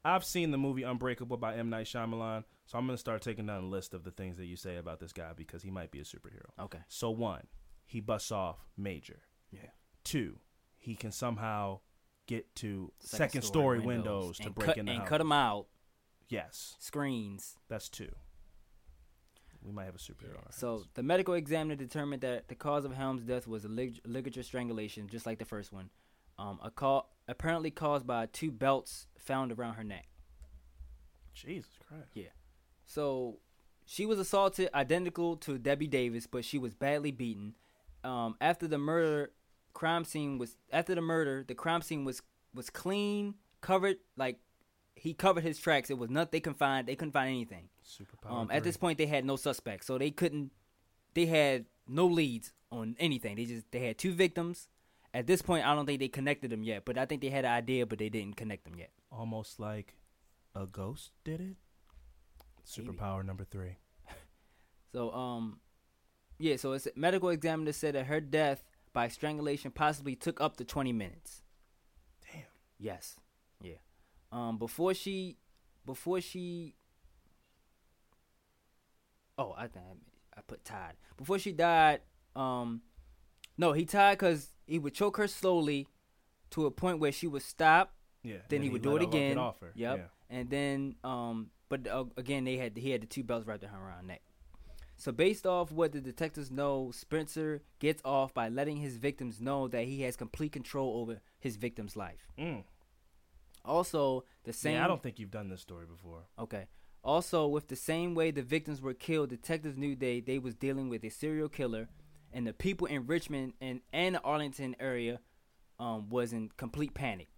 [0.04, 3.64] I've seen the movie Unbreakable by M Night Shyamalan, so I'm gonna start taking down
[3.64, 6.00] a list of the things that you say about this guy because he might be
[6.00, 6.50] a superhero.
[6.60, 6.80] okay.
[6.88, 7.46] So one,
[7.86, 9.20] he busts off Major.
[9.50, 9.60] Yeah.
[10.04, 10.38] Two,
[10.78, 11.80] he can somehow
[12.26, 15.08] get to Second second, story story, windows windows, to break cut, in the and house.
[15.08, 15.66] cut them out.
[16.28, 17.56] Yes, Screens.
[17.68, 18.10] that's two.
[19.62, 20.36] We might have a superhero.
[20.38, 23.68] on our So the medical examiner determined that the cause of Helm's death was a
[23.68, 25.88] lig- ligature strangulation, just like the first one.
[26.38, 30.06] Um, a call apparently caused by two belts found around her neck.
[31.32, 32.10] Jesus Christ.
[32.14, 32.28] Yeah.
[32.86, 33.38] So
[33.86, 37.54] she was assaulted identical to Debbie Davis, but she was badly beaten.
[38.02, 39.32] Um, after the murder,
[39.72, 42.22] crime scene was after the murder, the crime scene was
[42.54, 44.38] was clean, covered like
[44.94, 45.90] he covered his tracks.
[45.90, 47.68] It was nothing they couldn't find they couldn't find anything.
[47.84, 48.32] Superpower.
[48.32, 50.52] Um, at this point, they had no suspects, so they couldn't.
[51.14, 53.36] They had no leads on anything.
[53.36, 54.68] They just they had two victims.
[55.14, 57.44] At this point, I don't think they connected them yet, but I think they had
[57.44, 58.90] an idea, but they didn't connect them yet.
[59.12, 59.94] almost like
[60.56, 61.56] a ghost did it.
[62.76, 62.88] Maybe.
[62.90, 63.76] Superpower number three.
[64.92, 65.58] So, um,
[66.38, 66.54] yeah.
[66.56, 68.62] So, it's medical examiner said that her death
[68.92, 71.42] by strangulation possibly took up to twenty minutes.
[72.30, 72.42] Damn.
[72.78, 73.16] Yes.
[73.60, 73.80] Yeah.
[74.30, 75.38] Um, before she,
[75.84, 76.76] before she.
[79.36, 80.94] Oh, I think I, I put tied.
[81.16, 82.00] Before she died,
[82.36, 82.82] um,
[83.56, 85.86] no, he tied because he would choke her slowly,
[86.50, 88.36] to a point where she would stop, Yeah.
[88.48, 89.38] Then and he would do it again.
[89.38, 89.72] Off her.
[89.74, 89.96] Yep.
[89.98, 90.36] Yeah.
[90.36, 93.96] and then um, but uh, again they had he had the two belts wrapped around
[93.96, 94.22] her neck.
[94.96, 99.66] So based off what the detectives know, Spencer gets off by letting his victims know
[99.68, 102.28] that he has complete control over his victim's life.
[102.38, 102.62] Mm.
[103.64, 104.74] Also, the same.
[104.74, 106.20] Yeah, I don't think you've done this story before.
[106.38, 106.66] Okay.
[107.02, 110.88] Also, with the same way the victims were killed, detectives knew they they was dealing
[110.88, 111.88] with a serial killer,
[112.34, 115.20] and the people in Richmond and and the Arlington area
[115.78, 117.28] um, was in complete panic.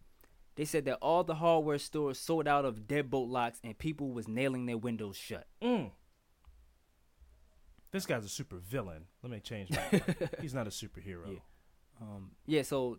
[0.57, 4.27] They said that all the hardware stores sold out of deadbolt locks, and people was
[4.27, 5.47] nailing their windows shut.
[5.63, 5.91] Mm.
[7.93, 9.05] This guy's a super villain.
[9.23, 10.37] Let me change that.
[10.41, 11.35] He's not a superhero.
[11.35, 11.39] Yeah.
[12.01, 12.99] Um, yeah, so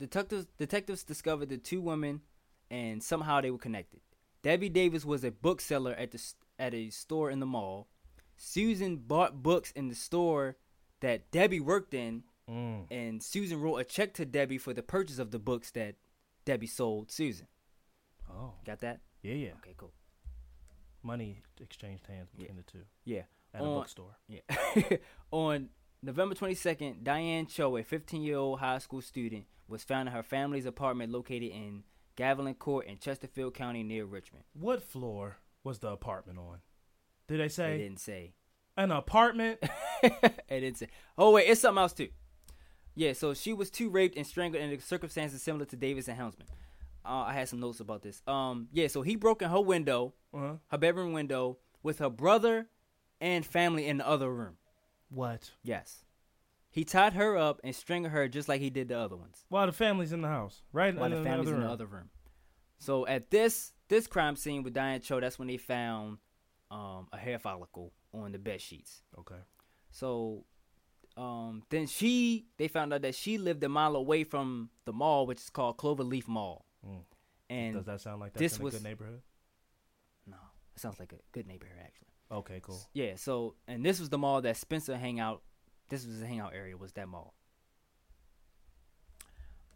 [0.00, 2.22] detectives detectives discovered the two women,
[2.70, 4.00] and somehow they were connected.
[4.42, 7.88] Debbie Davis was a bookseller at the s- at a store in the mall.
[8.36, 10.56] Susan bought books in the store
[11.04, 12.86] that Debbie worked in, Mm.
[12.90, 15.96] and Susan wrote a check to Debbie for the purchase of the books that
[16.44, 17.46] Debbie sold Susan.
[18.30, 18.52] Oh.
[18.66, 19.00] Got that?
[19.22, 19.52] Yeah, yeah.
[19.62, 19.92] Okay, cool.
[21.02, 22.40] Money exchanged hands Yeah.
[22.48, 23.22] between the two Yeah.
[23.52, 24.16] at a bookstore.
[24.28, 24.40] Yeah.
[25.30, 25.70] On
[26.02, 30.22] November 22nd, Diane Cho, a 15 year old high school student, was found in her
[30.22, 31.84] family's apartment located in
[32.16, 34.44] Gavilan Court in Chesterfield County near Richmond.
[34.52, 36.60] What floor was the apartment on?
[37.26, 37.78] Did they say?
[37.78, 38.34] They didn't say.
[38.76, 39.58] An apartment?
[40.02, 40.88] it didn't say.
[41.16, 42.08] Oh, wait, it's something else too.
[42.94, 46.46] Yeah, so she was too raped and strangled in circumstances similar to Davis and Helmsman.
[47.04, 48.22] Uh, I had some notes about this.
[48.26, 50.54] Um, yeah, so he broke in her window, uh-huh.
[50.68, 52.68] her bedroom window, with her brother
[53.20, 54.56] and family in the other room.
[55.10, 55.50] What?
[55.62, 56.04] Yes.
[56.70, 59.44] He tied her up and strangled her just like he did the other ones.
[59.48, 60.94] While the family's in the house, right?
[60.94, 61.70] while in the the family's in the room.
[61.70, 62.10] other room.
[62.78, 66.18] So at this this crime scene with Diane Cho, that's when they found
[66.70, 69.02] um, a hair follicle on the bed sheets.
[69.18, 69.40] Okay.
[69.90, 70.44] So
[71.16, 75.26] um, then she they found out that she lived a mile away from the mall,
[75.26, 76.64] which is called Cloverleaf Mall.
[76.86, 76.98] Mm.
[77.50, 79.22] And Does that sound like that's this in a was- good neighborhood?
[80.26, 80.36] no,
[80.74, 82.08] it sounds like a good neighborhood actually.
[82.32, 82.80] Okay, cool.
[82.94, 83.16] Yeah.
[83.16, 85.42] So and this was the mall that Spencer hang out.
[85.90, 86.76] This was the hangout area.
[86.76, 87.34] Was that mall?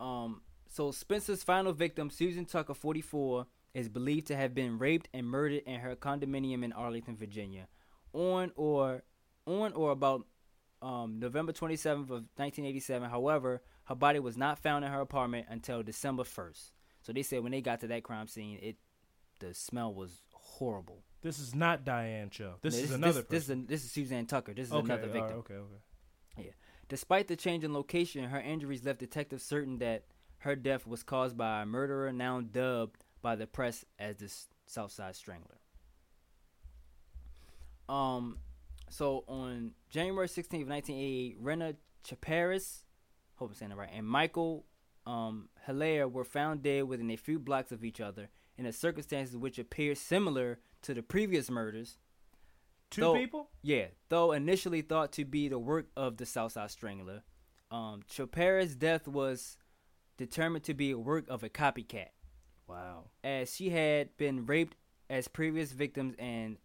[0.01, 0.43] Um.
[0.69, 5.62] So Spencer's final victim, Susan Tucker, 44, is believed to have been raped and murdered
[5.66, 7.69] in her condominium in Arlington, Virginia,
[8.12, 9.02] on or
[9.47, 10.26] on or about
[10.82, 13.09] um, November 27th of 1987.
[13.10, 16.70] However, her body was not found in her apartment until December 1st.
[17.02, 18.76] So they said when they got to that crime scene, it
[19.40, 21.05] the smell was horrible.
[21.22, 22.55] This is not Diane Cho.
[22.60, 23.62] This No, is another This, person.
[23.62, 24.52] is this is Suzanne Tucker.
[24.55, 25.22] This is okay, another victim.
[25.22, 25.82] right, okay, okay.
[26.47, 26.51] Yeah.
[26.89, 30.05] Despite the change in location, her injuries left detectives certain that
[30.39, 34.32] her death was caused by a murderer now dubbed by the press as the
[34.66, 35.59] Southside Strangler.
[37.89, 38.39] Um,
[38.90, 41.74] so on January 16th, 1988, Rena
[42.05, 42.85] Chaparis,
[43.36, 44.65] hope I'm saying it right, and Michael
[45.06, 49.36] um, Hilaire were found dead within a few blocks of each other in a circumstances
[49.36, 51.98] which appear similar to the previous murders.
[52.90, 53.51] Two Though- people?
[53.62, 57.23] Yeah, though initially thought to be the work of the Southside Strangler,
[57.70, 59.59] um, Chopara's death was
[60.16, 62.09] determined to be a work of a copycat,
[62.66, 63.05] Wow.
[63.23, 64.77] as she had been raped
[65.10, 66.56] as previous victims, and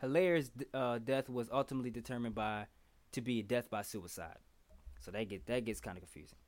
[0.00, 2.66] Hilaire's uh, death was ultimately determined by
[3.12, 4.38] to be a death by suicide.
[5.00, 6.38] So that get that gets kind of confusing.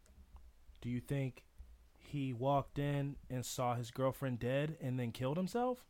[0.80, 1.44] Do you think
[1.98, 5.84] he walked in and saw his girlfriend dead and then killed himself?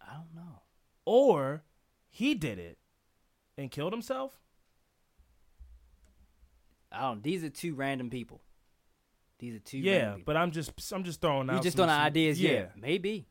[0.00, 0.62] I don't know.
[1.04, 1.62] Or
[2.08, 2.78] he did it
[3.56, 4.38] and killed himself?
[6.90, 7.22] I don't.
[7.22, 8.40] These are two random people.
[9.38, 9.78] These are two.
[9.78, 10.34] yeah, random people.
[10.34, 12.40] but I'm just I'm just throwing out you just throwing ideas.
[12.40, 12.66] Yeah.
[12.76, 13.28] maybe,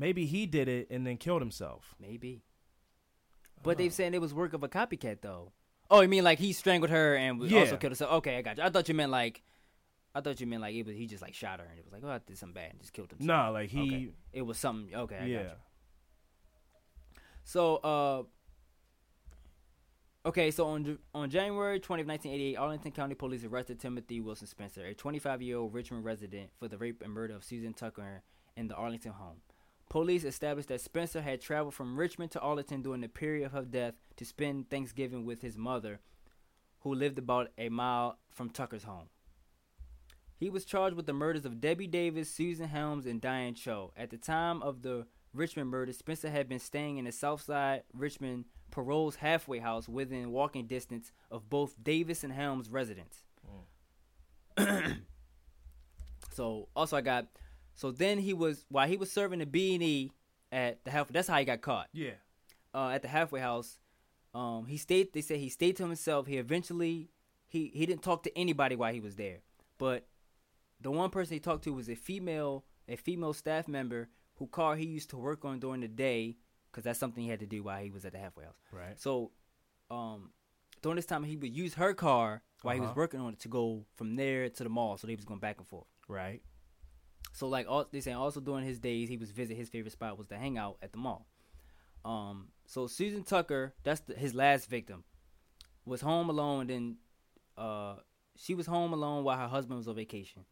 [0.00, 1.94] Maybe he did it and then killed himself.
[2.00, 2.42] maybe.
[3.62, 3.94] But they've Oh.
[3.94, 5.52] saying it was work of a copycat though.
[5.90, 7.60] Oh, you mean like he strangled her and was Yeah.
[7.60, 8.12] also killed herself?
[8.14, 8.62] Okay, I got you.
[8.64, 9.42] I thought you meant like,
[10.14, 11.92] I thought you meant like it was he just like shot her and it was
[11.92, 13.26] like oh I did something bad and just killed himself.
[13.26, 14.08] Nah, like he Okay.
[14.32, 14.94] It was something.
[14.94, 15.42] Okay, I got yeah.
[15.42, 15.50] you.
[17.44, 18.22] So, uh,
[20.26, 24.94] okay, so on on January 20th, 1988, Arlington County Police arrested Timothy Wilson Spencer, a
[24.94, 28.22] 25 year old Richmond resident, for the rape and murder of Susan Tucker
[28.56, 29.40] in the Arlington home.
[29.90, 33.64] Police established that Spencer had traveled from Richmond to Arlington during the period of her
[33.64, 35.98] death to spend Thanksgiving with his mother,
[36.82, 39.08] who lived about a mile from Tucker's home.
[40.36, 43.92] He was charged with the murders of Debbie Davis, Susan Helms, and Diane Cho.
[43.96, 48.44] At the time of the Richmond murder, Spencer had been staying in the Southside Richmond
[48.70, 53.24] Parole's halfway house within walking distance of both Davis and Helms' residence.
[56.32, 57.26] so also I got
[57.80, 60.12] so then he was while he was serving the B and E
[60.52, 62.16] at the half that's how he got caught Yeah.
[62.74, 63.78] uh, at the halfway house.
[64.32, 65.12] Um, he stayed.
[65.12, 66.26] They said he stayed to himself.
[66.26, 67.08] He eventually
[67.48, 69.38] he he didn't talk to anybody while he was there.
[69.78, 70.06] But
[70.80, 74.76] the one person he talked to was a female a female staff member who car
[74.76, 76.36] he used to work on during the day
[76.70, 78.54] because that's something he had to do while he was at the halfway house.
[78.72, 78.98] Right.
[79.00, 79.32] So,
[79.90, 80.30] um,
[80.82, 83.00] during this time he would use her car while he was Uh-huh.
[83.02, 84.96] working on it to go from there to the mall.
[84.96, 85.88] So they was going back and forth.
[86.08, 86.40] Right.
[87.32, 90.18] So like all they saying also during his days he was visit his favorite spot
[90.18, 91.26] was to hang out at the mall.
[92.04, 95.04] Um so Susan Tucker, that's the, his last victim,
[95.84, 96.96] was home alone and then
[97.56, 97.96] uh
[98.36, 100.44] she was home alone while her husband was on vacation.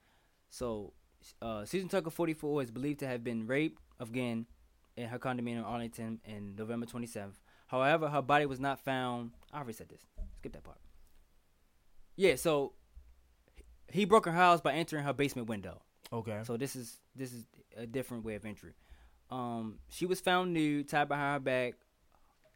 [0.51, 0.93] So
[1.43, 4.47] uh Susan Tucker 44 is believed to have been raped again
[4.97, 7.41] in her condominium in Arlington in November 27th.
[7.69, 9.33] However, her body was not found.
[9.53, 10.01] I already said this.
[10.39, 10.79] Skip that part.
[12.17, 12.73] Yeah, so
[13.93, 15.83] he broke her house by entering her basement window.
[16.13, 16.41] Okay.
[16.45, 17.45] So this is this is
[17.77, 18.73] a different way of entry.
[19.31, 21.75] Um, she was found nude, tied behind her back,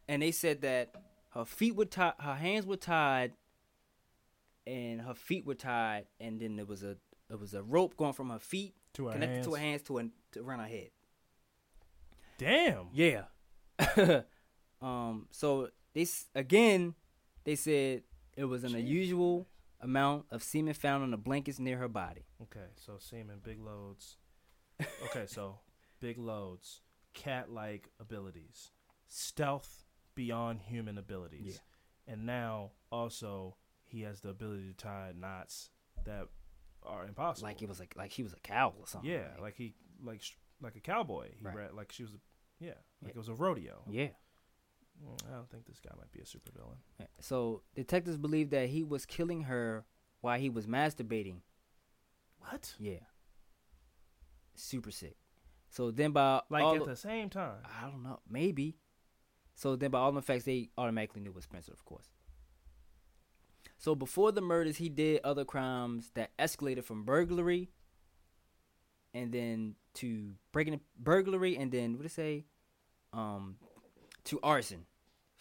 [0.08, 0.94] and they said that
[1.30, 3.32] her feet were tied, her hands were tied,
[4.66, 6.96] and her feet were tied, and then there was a
[7.28, 9.46] there was a rope going from her feet to her connected hands.
[9.46, 10.90] to her hands to, an, to around her head.
[12.38, 12.88] Damn.
[12.92, 13.24] Yeah.
[14.82, 15.26] um.
[15.30, 16.94] So this again,
[17.44, 18.02] they said
[18.36, 18.82] it was an Jesus.
[18.82, 19.46] unusual
[19.82, 22.24] amount of semen found on the blankets near her body.
[22.42, 24.16] Okay, so semen, big loads.
[25.04, 25.59] Okay, so
[26.00, 26.80] big loads,
[27.14, 28.70] cat-like abilities,
[29.09, 29.84] stealth
[30.14, 31.60] beyond human abilities,
[32.06, 35.70] and now also he has the ability to tie knots
[36.04, 36.26] that
[36.82, 37.48] are impossible.
[37.48, 39.10] Like he was like like she was a cow or something.
[39.10, 40.22] yeah, like he like
[40.60, 41.28] like a cowboy.
[41.38, 41.56] He Right.
[41.56, 42.18] ra- like she was, a,
[42.64, 42.70] yeah,
[43.02, 43.09] like Yeah.
[43.10, 43.82] it was a rodeo.
[43.88, 44.09] yeah.
[45.04, 46.76] Mm, I don't think this guy might be a supervillain.
[47.20, 49.84] So detectives believe that he was killing her
[50.20, 51.40] while he was masturbating.
[52.38, 52.74] What?
[52.78, 53.00] Yeah.
[54.54, 55.16] Super sick.
[55.70, 57.62] So then by Like all at the- same time.
[57.64, 58.76] I don't know, maybe.
[59.54, 62.10] So then by all the facts they automatically knew it was Spencer, of course.
[63.78, 67.70] So before the murders, he did other crimes that escalated from burglary
[69.14, 72.44] and then to breaking burglary and then what did it say?
[73.12, 73.56] Um
[74.24, 74.86] to arson.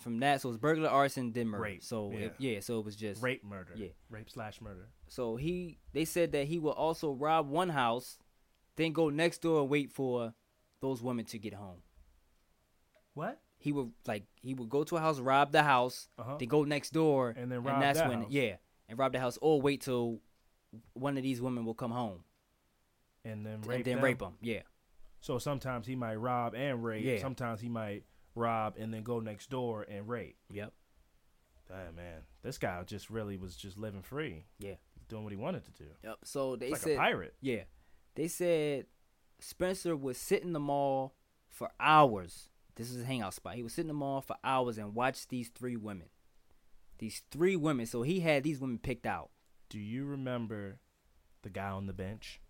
[0.01, 1.63] From that, so it was burglary, arson, then murder.
[1.63, 2.29] Rape, So yeah.
[2.39, 3.73] yeah, so it was just Rape murder.
[3.75, 3.89] Yeah.
[4.09, 4.87] Rape slash murder.
[5.07, 8.17] So he they said that he will also rob one house,
[8.77, 10.33] then go next door and wait for
[10.81, 11.81] those women to get home.
[13.13, 13.39] What?
[13.63, 16.37] he would like he would go to a house, rob the house, Uh-huh.
[16.39, 18.31] then go next door, And then rob that's that when house.
[18.31, 18.55] yeah,
[18.89, 20.19] and rob the house, or wait till
[20.93, 22.23] one of these women will come home
[23.23, 24.03] and then rape and then them.
[24.03, 24.33] rape them.
[24.41, 24.61] Yeah,
[25.19, 27.05] So sometimes he might rob and rape.
[27.05, 27.19] Yeah.
[27.21, 28.03] Sometimes he might
[28.35, 30.37] rob and then go next door and rape.
[30.51, 30.73] yep,
[31.67, 34.75] Damn man, this guy just really was just living free, yeah,
[35.09, 35.89] doing what he wanted to do.
[36.03, 36.17] yep.
[36.23, 37.33] So they like said a pirate.
[37.41, 37.63] Yeah.
[38.15, 38.87] They said
[39.39, 41.15] Spencer would sit in the mall
[41.49, 42.49] for hours.
[42.75, 43.55] This is his hangout spot.
[43.55, 46.07] He would sit in the mall for hours and watch these three women.
[46.97, 47.85] These three women.
[47.85, 49.29] So he had these women picked out.
[49.69, 50.79] Do you remember
[51.41, 52.41] the guy on the bench?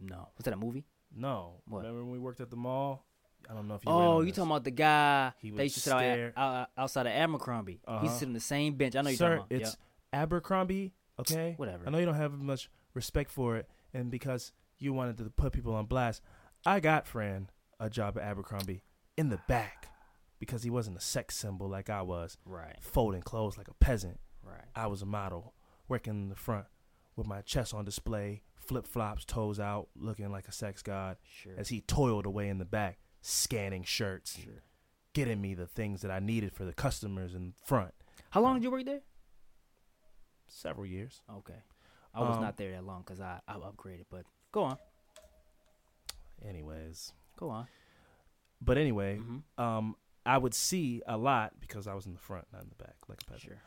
[0.00, 0.28] No.
[0.36, 0.84] Was that a movie?
[1.14, 1.60] No.
[1.66, 1.78] What?
[1.80, 3.04] Remember when we worked at the mall?
[3.50, 3.90] I don't know if you.
[3.90, 7.80] Oh, you talking about the guy that used to sit out, out- outside of Abercrombie.
[7.86, 8.00] Uh-huh.
[8.02, 8.94] He's sitting on the same bench.
[8.94, 9.48] I know you're Sir, talking about.
[9.50, 9.70] Sir, it's
[10.12, 10.22] Yep.
[10.22, 10.92] Abercrombie.
[11.18, 11.54] Okay.
[11.56, 11.84] Whatever.
[11.86, 15.52] I know you don't have much respect for it, and because you wanted to put
[15.52, 16.22] people on blast,
[16.66, 17.50] I got Fran
[17.80, 18.82] a job at Abercrombie
[19.16, 19.88] in the back
[20.38, 22.76] because he wasn't a sex symbol like I was, Right.
[22.80, 24.20] folding clothes like a peasant.
[24.42, 24.64] Right.
[24.74, 25.54] I was a model,
[25.88, 26.66] working in the front
[27.16, 31.54] with my chest on display, flip flops, toes out, looking like a sex god, Sure.
[31.56, 32.98] as he toiled away in the back,
[33.28, 34.62] scanning shirts, Sure.
[35.12, 37.94] getting me the things that I needed for the customers in front.
[38.30, 39.02] How long did you work there?
[40.46, 41.20] Several years.
[41.30, 41.62] Okay.
[42.14, 44.78] I was Um, not there that long because I, I upgraded, but go on.
[46.46, 47.66] Anyways, Go on.
[48.60, 52.46] but anyway, hmm um, I would see a lot because I was in the front,
[52.52, 53.42] not in the back, like a peasant.
[53.52, 53.62] Sure.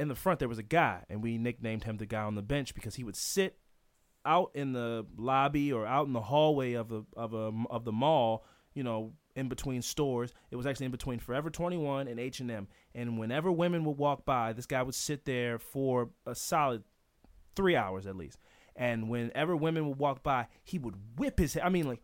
[0.00, 2.42] In the front, there was a guy, and we nicknamed him the guy on the
[2.42, 3.58] bench because he would sit
[4.24, 7.92] out in the lobby or out in the hallway of the of a of the
[7.92, 10.32] mall, you know, in between stores.
[10.50, 12.68] It was actually in between Forever 21 and H&M.
[12.94, 16.82] And whenever women would walk by, this guy would sit there for a solid
[17.54, 18.38] 3 hours at least.
[18.74, 21.64] And whenever women would walk by, he would whip his head.
[21.64, 22.00] I mean like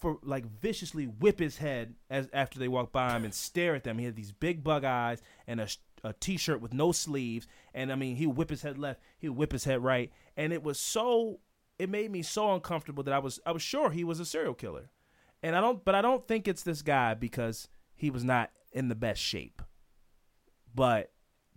[0.00, 3.84] for like viciously whip his head as after they walked by him and stare at
[3.84, 3.98] them.
[3.98, 5.68] He had these big bug eyes and a
[6.02, 9.28] a t-shirt with no sleeves and I mean he would whip his head left, he
[9.28, 11.40] would whip his head right and it was so
[11.78, 14.54] it made me so uncomfortable that I was I was sure he was a serial
[14.54, 14.90] killer.
[15.42, 18.88] And I don't but I don't think it's this guy because he was not in
[18.88, 19.62] the best shape.
[20.74, 21.12] But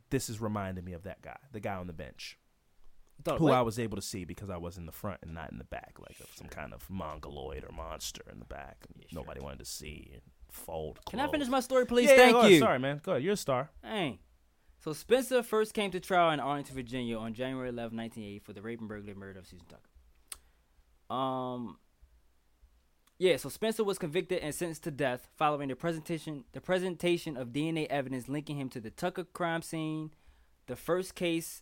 [0.10, 2.38] this is reminding me of that guy, the guy on the bench,
[3.38, 3.54] who wait.
[3.54, 5.64] I was able to see because I was in the front and not in the
[5.64, 8.86] back, like of some kind of mongoloid or monster in the back.
[8.96, 9.22] Yeah, sure.
[9.22, 11.00] Nobody wanted to see and fold.
[11.10, 12.10] Can I finish my story, please?
[12.10, 12.52] Yeah, yeah, Thank ahead.
[12.52, 12.60] you.
[12.60, 13.02] Sorry, man.
[13.04, 13.24] Go ahead.
[13.24, 13.70] You're a star.
[13.84, 14.20] Dang.
[14.84, 18.62] So Spencer first came to trial in Arlington, Virginia on January 11, 1980 for the
[18.62, 21.14] rape and burglary murder of Susan Tucker.
[21.14, 21.78] Um
[23.20, 27.50] Yeah, so Spencer was convicted and sentenced to death following the presentation the presentation of
[27.50, 30.12] DNA evidence linking him to the Tucker crime scene,
[30.68, 31.62] the first case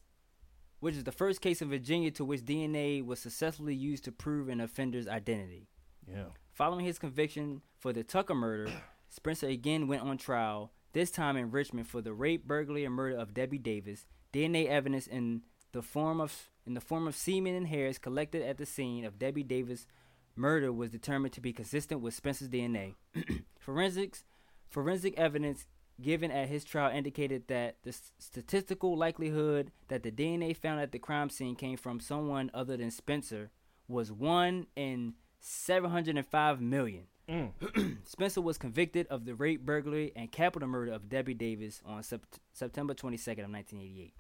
[0.82, 4.50] which is the first case in Virginia to which DNA was successfully used to prove
[4.50, 5.68] an offender's identity.
[6.08, 6.26] Yeah.
[6.54, 8.72] Following his conviction for the Tucker murder,
[9.10, 13.16] Spencer again went on trial, this time in Richmond for the rape, burglary, and murder
[13.16, 14.06] of Debbie Davis.
[14.34, 18.58] DNA evidence in the form of in the form of semen and hairs collected at
[18.58, 19.88] the scene of Debbie Davis'
[20.36, 22.96] murder was determined to be consistent with Spencer's DNA.
[23.60, 24.24] Forensics
[24.72, 25.66] forensic evidence
[26.02, 30.98] given at his trial indicated that the statistical likelihood that the DNA found at the
[30.98, 33.52] crime scene came from someone other than Spencer
[33.88, 37.04] was 1 in 705 million.
[37.30, 37.98] Mm.
[38.08, 42.40] Spencer was convicted of the rape, burglary, and capital murder of Debbie Davis on Sept-
[42.52, 44.14] September 22nd of 1988.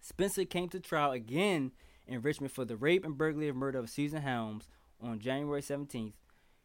[0.00, 1.72] Spencer came to trial again
[2.06, 4.68] in Richmond for the rape and burglary of murder of Susan Helms
[5.02, 6.12] on January 17th.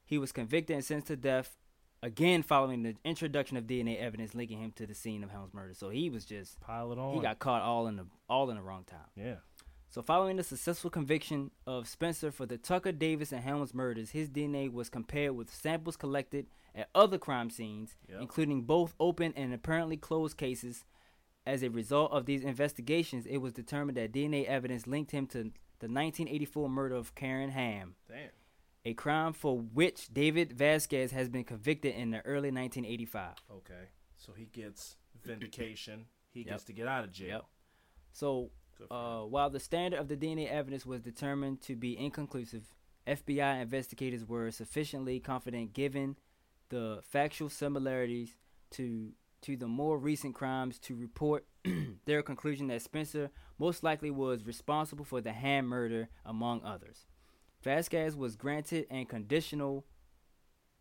[0.05, 1.57] He was convicted and sentenced to death
[2.03, 5.73] again following the introduction of DNA evidence linking him to the scene of Helms' murder.
[5.73, 7.13] So he was just Pile it on.
[7.13, 9.09] he got caught all in the all in the wrong time.
[9.15, 9.35] Yeah.
[9.89, 14.29] So, following the successful conviction of Spencer for the Tucker, Davis, and Helms murders, his
[14.29, 18.21] DNA was compared with samples collected at other crime scenes, Yep.
[18.21, 20.85] including both open and apparently closed cases.
[21.45, 25.51] As a result of these investigations, it was determined that DNA evidence linked him to
[25.81, 28.29] the 1984 murder of Karen Hamm, Damn.
[28.85, 33.35] a crime for which David Vasquez has been convicted in the early 1985.
[33.51, 33.89] Okay.
[34.17, 36.05] So he gets vindication.
[36.31, 36.47] He Yep.
[36.49, 37.27] gets to get out of jail.
[37.27, 37.45] Yep.
[38.13, 38.51] So,
[38.89, 42.73] Uh, while the standard of the DNA evidence was determined to be inconclusive,
[43.05, 46.15] FBI investigators were sufficiently confident given
[46.69, 48.37] the factual similarities
[48.71, 51.45] to to the more recent crimes to report
[52.05, 53.29] their conclusion that Spencer
[53.61, 57.05] most likely was responsible for the Hamm murder among others.
[57.61, 59.85] Vasquez was granted and conditional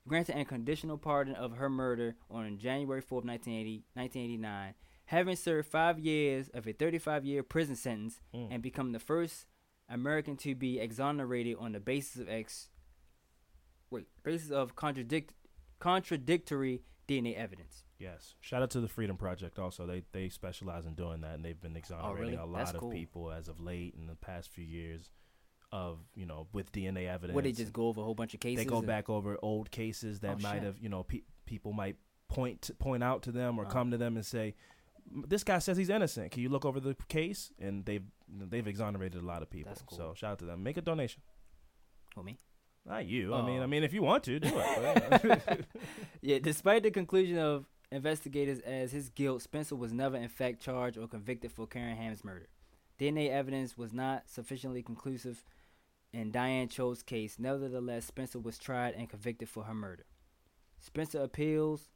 [0.08, 4.74] granted and conditional pardon of her murder on January 4, 1980, 1989,
[5.04, 8.48] having served five years of a 35 year prison sentence Mm.
[8.50, 9.44] and become the first
[9.86, 12.70] American to be exonerated on the basis of ex
[13.90, 15.34] wait basis of contradict
[15.80, 17.84] contradictory DNA evidence.
[17.98, 18.34] Yes.
[18.40, 19.58] Shout out to the Freedom Project.
[19.58, 22.34] Also, they they specialize in doing that, and they've been exonerating Oh, really?
[22.34, 22.90] a That's lot cool.
[22.90, 25.10] of people as of late in the past few years,
[25.72, 27.34] of you know with DNA evidence.
[27.34, 28.64] What they just go over a whole bunch of cases.
[28.64, 30.62] they go back over old cases that Oh, might shit.
[30.64, 31.96] have you know pe- people might
[32.28, 33.72] point to, point out to them or Uh-huh.
[33.72, 34.54] come to them and say
[35.26, 39.20] this guy says he's innocent can you look over the case and they've they've exonerated
[39.20, 39.98] a lot of people That's cool.
[39.98, 41.22] so shout out to them make a donation
[42.14, 42.38] Who, me?
[42.86, 43.62] Not you i mean Oh.
[43.64, 45.66] i mean if you want to do it
[46.22, 50.96] Yeah, despite the conclusion of investigators as his guilt, Spencer was never in fact charged
[50.98, 52.48] or convicted for Karen Hamm's murder.
[52.98, 55.42] DNA evidence was not sufficiently conclusive
[56.12, 57.36] in Diane Cho's case.
[57.38, 60.04] Nevertheless, Spencer was tried and convicted for her murder.
[60.78, 61.88] Spencer appeals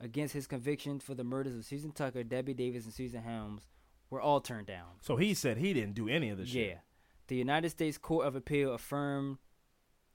[0.00, 3.68] against his conviction for the murders of Susan Tucker, Debbie Davis, and Susan Helms
[4.10, 4.86] were all turned down.
[5.00, 6.62] so he said he didn't do any of this Yeah.
[6.62, 6.78] shit Yeah.
[7.28, 9.38] The United States Court of Appeal affirmed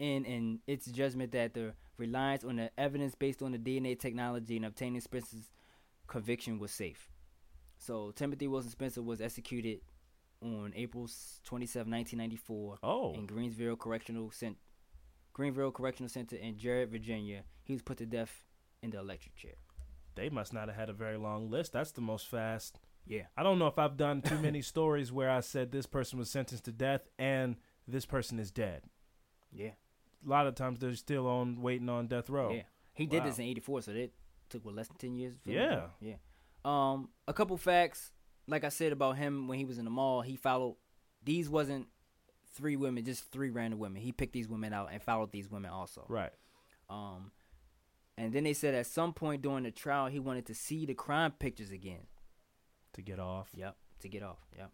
[0.01, 4.57] in in its judgment that the reliance on the evidence based on the DNA technology
[4.57, 5.49] in obtaining Spencer's
[6.07, 7.09] conviction was safe.
[7.77, 9.79] So Timothy Wilson Spencer was executed
[10.41, 11.07] on April
[11.43, 14.59] 27, 1994 oh in Greensville Correctional Center,
[15.33, 17.43] Greenville Correctional Center in Jarratt, Virginia.
[17.63, 18.43] He was put to death
[18.81, 19.53] in the electric chair.
[20.15, 23.27] they must not have had a very long list that's the most fast Yeah.
[23.37, 26.29] i don't know if i've done too many stories where i said this person was
[26.31, 27.55] sentenced to death and
[27.87, 28.81] this person is dead
[29.53, 29.75] Yeah.
[30.25, 33.25] A lot of times they're still on waiting on death row Yeah, he did Wow.
[33.29, 34.11] this in '84, so that
[34.49, 35.35] took what less than ten years.
[35.45, 35.85] Yeah.
[36.01, 36.07] it?
[36.07, 36.15] yeah.
[36.63, 38.11] Um, a couple facts,
[38.47, 40.75] like I said about him when he was in the mall, he followed.
[41.23, 41.87] These wasn't
[42.53, 44.01] three women, just three random women.
[44.01, 46.05] He picked these women out and followed these women also.
[46.09, 46.33] right
[46.89, 47.31] Um,
[48.17, 50.93] and then they said at some point during the trial he wanted to see the
[50.93, 52.07] crime pictures again.
[52.93, 54.39] to get off Yep, to get off.
[54.57, 54.71] Yep.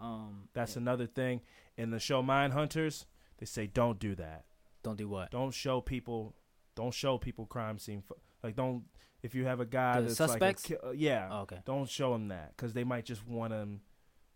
[0.00, 0.80] Um, That's yeah.
[0.82, 1.42] another thing
[1.76, 3.06] in the show Mind Hunters.
[3.38, 4.44] They say don't do that.
[4.82, 5.30] Don't do what.
[5.30, 6.34] Don't show people.
[6.74, 8.02] Don't show people crime scene.
[8.02, 8.84] pho- Like don't.
[9.22, 10.68] If you have a guy The that's suspects?
[10.68, 11.58] like a, ki- uh, yeah, Oh, okay.
[11.64, 13.82] don't show them that because they might just want them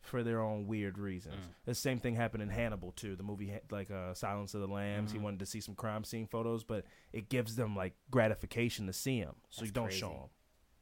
[0.01, 1.35] for their own weird reasons.
[1.45, 1.49] Mm.
[1.65, 3.17] The same thing happened in Hannibal too.
[3.17, 5.11] The movie like uh, Silence of the Lambs.
[5.11, 5.23] He Mhm.
[5.23, 9.21] wanted to see some crime scene photos, but it gives them like gratification to see
[9.21, 9.99] them, so That's you don't crazy.
[10.01, 10.29] show them.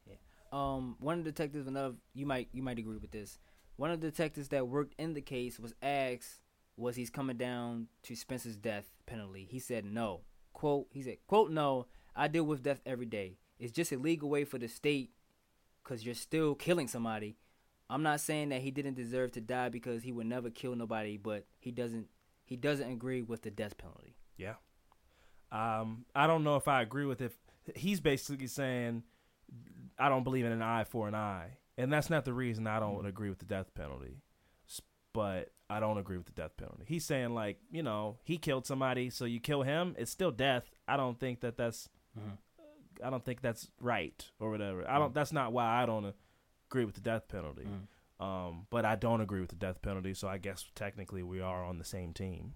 [0.07, 0.15] Yeah.
[0.51, 3.39] um one of the detectives another you might you might agree with this
[3.77, 6.39] one of the detectives that worked in the case was asked
[6.77, 9.47] was he's coming down to spencer's death penalty.
[9.49, 10.21] He said no.
[10.53, 13.37] Quote he said quote no i deal with death every day.
[13.59, 15.11] It's just a legal way for the state
[15.83, 17.37] because you're still killing somebody.
[17.89, 21.17] I'm not saying that he didn't deserve to die because he would never kill nobody
[21.17, 22.07] but he doesn't
[22.45, 24.15] he doesn't agree with the death penalty.
[24.37, 24.55] Yeah.
[25.51, 27.37] Um, I don't know if I agree with if
[27.75, 29.03] he's basically saying
[29.97, 32.79] I don't believe in an eye for an eye, and that's not the reason I
[32.79, 34.21] don't agree with the death penalty.
[35.15, 36.83] But I don't agree with the death penalty.
[36.85, 40.69] He's saying like you know he killed somebody, so you kill him, it's still death.
[40.87, 41.89] I don't think that that's
[43.03, 44.87] I don't think that's right or whatever.
[44.89, 45.13] I don't.
[45.13, 46.13] That's not why I don't
[46.69, 47.67] agree with the death penalty.
[48.19, 51.63] Um, but I don't agree with the death penalty, so I guess technically we are
[51.65, 52.53] on the same team.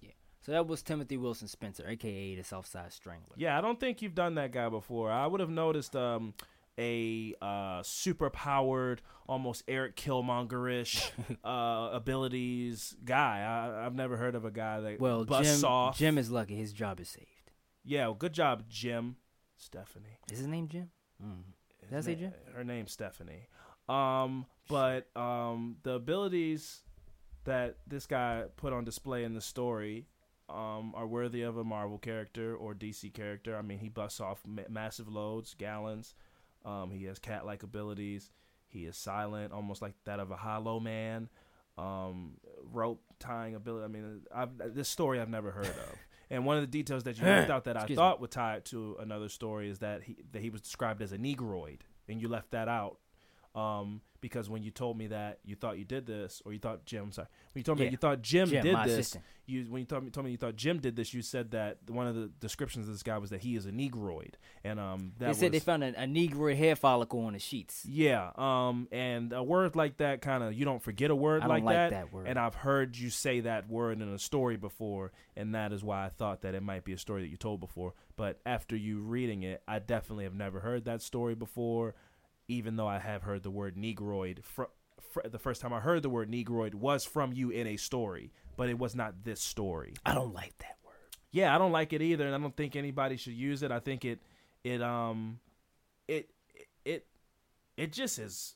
[0.00, 0.10] Yeah.
[0.40, 4.14] So that was timothy wilson spencer aka the southside strangler Yeah, I don't think you've
[4.14, 5.10] done that guy before.
[5.12, 6.34] I would have noticed um,
[6.78, 11.10] a uh, super powered, almost Eric Killmonger-ish
[11.44, 13.40] uh, abilities guy.
[13.40, 15.98] I, I've never heard of a guy that Well, busts Jim, off.
[15.98, 16.56] Jim is lucky.
[16.56, 17.26] His job is saved.
[17.84, 19.16] Yeah, well, good job, Jim.
[19.56, 20.18] Stephanie.
[20.30, 20.90] Is his name Jim?
[21.22, 21.42] Mm.
[21.80, 22.32] His Did I say Jim?
[22.54, 23.48] Her name's Stephanie.
[23.88, 26.82] Um, but um, the abilities
[27.44, 30.06] that this guy put on display in the story
[30.48, 33.56] um, are worthy of a Marvel character or DC character.
[33.56, 36.14] I mean, he busts off ma- massive loads, gallons.
[36.64, 38.30] Um, he has cat-like abilities.
[38.66, 41.28] He is silent, almost like that of a Hollow Man.
[41.76, 42.32] Um,
[42.72, 43.84] rope tying ability.
[43.84, 45.96] I mean, I've, this story I've never heard of.
[46.30, 48.56] And one of the details that you left out that I Excuse thought would tie
[48.56, 52.20] it to another story is that he that he was described as a negroid, and
[52.20, 52.98] you left that out
[53.54, 56.84] um, because when you told me that you thought you did this, or you thought
[56.84, 57.92] Jim, sorry, when you told me Yeah.
[57.92, 59.24] you thought Jim, Jim, did this, assistant.
[59.46, 61.78] you when you told me, told me you thought Jim did this, you said that
[61.88, 65.12] one of the descriptions of this guy was that he is a negroid, and um,
[65.18, 67.86] that They said they found a, a Negro hair follicle on the sheets.
[67.88, 71.62] yeah, um, and a word like that kind of you don't forget a word like,
[71.62, 71.90] like that.
[71.90, 72.26] that word.
[72.26, 76.04] And I've heard you say that word in a story before, and that is why
[76.04, 77.94] I thought that it might be a story that you told before.
[78.16, 81.94] But after you reading it, I definitely have never heard that story before,
[82.48, 84.42] even though I have heard the word negroid.
[84.42, 84.64] Fr-
[85.12, 88.32] fr- the first time I heard the word negroid was from you in a story,
[88.56, 89.94] but it was not this story.
[90.04, 90.94] I don't like that word.
[91.30, 93.70] Yeah, I don't like it either, and I don't think anybody should use it.
[93.70, 94.20] I think it,
[94.64, 95.40] it, um,
[96.08, 96.30] it,
[96.84, 97.06] it,
[97.76, 98.54] it just is.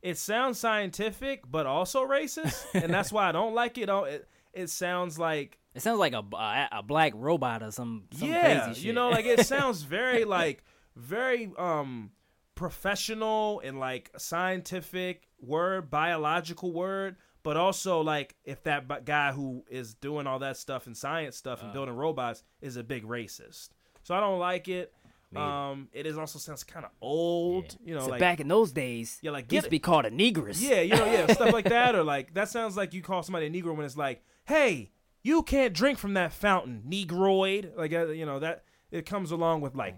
[0.00, 3.88] It sounds scientific, but also racist, and that's why I don't like it.
[3.88, 8.04] Oh, It, it sounds like It sounds like a, a, a black robot or some,
[8.12, 8.84] some yeah, crazy shit.
[8.84, 10.62] you know, like it sounds very like
[10.94, 12.10] very um
[12.54, 19.64] professional and like scientific word, biological word, but also like if that bu- guy who
[19.70, 21.72] is doing all that stuff and science stuff and Uh.
[21.72, 23.70] building robots is a big racist.
[24.02, 24.92] So I don't like it.
[25.36, 27.88] Um, it is also sounds kind of old, Yeah.
[27.88, 30.04] you know, so like back in those days, Yeah, like, it used to be called
[30.04, 30.60] a negress.
[30.62, 33.46] yeah, you know, yeah, stuff like that, or like that sounds like you call somebody
[33.46, 34.92] a negro when it's like, hey,
[35.24, 37.72] you can't drink from that fountain, negroid.
[37.76, 38.62] Like uh, you know that
[38.92, 39.96] it comes along with like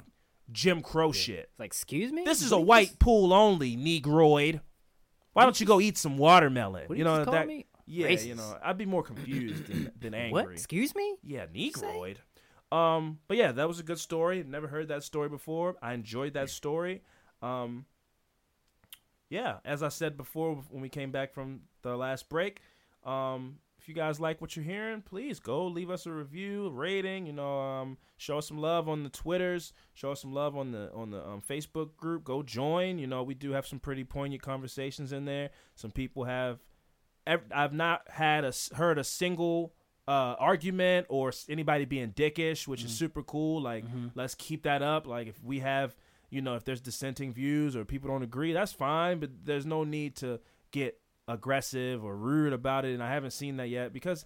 [0.52, 1.48] Jim Crow shit.
[1.51, 2.24] It's like, excuse me.
[2.24, 4.60] This is a white just- pool only, negroid.
[5.32, 6.86] Why don't you go eat some watermelon?
[6.89, 7.47] You you know that.
[7.47, 7.66] me?
[7.89, 10.32] Yeah, you know, I'd be more confused than, than angry.
[10.44, 10.52] What?
[10.52, 11.16] Excuse me.
[11.23, 11.47] Yeah.
[11.52, 12.18] Negroid.
[12.73, 14.43] Um, but yeah, that was a good story.
[14.47, 15.77] Never heard that story before.
[15.81, 17.02] I enjoyed that story.
[17.43, 17.85] Um,
[19.28, 22.60] yeah, as I said before when we came back from the last break,
[23.05, 27.24] um, if you guys like what you're hearing, please go leave us a review, rating.
[27.24, 30.72] You know, um, show us some love on the Twitters, show us some love on
[30.72, 32.24] the on the um, Facebook group.
[32.24, 32.98] Go join.
[32.98, 35.50] You know, we do have some pretty poignant conversations in there.
[35.76, 36.58] Some people have.
[37.28, 39.72] I've not had a heard a single
[40.08, 43.62] uh, argument or anybody being dickish, which is super cool.
[43.62, 43.84] Like,
[44.16, 45.06] let's keep that up.
[45.06, 45.94] Like, if we have,
[46.28, 49.20] you know, if there's dissenting views or people don't agree, that's fine.
[49.20, 50.40] But there's no need to
[50.72, 52.94] get aggressive or rude about it.
[52.94, 54.24] And I haven't seen that yet because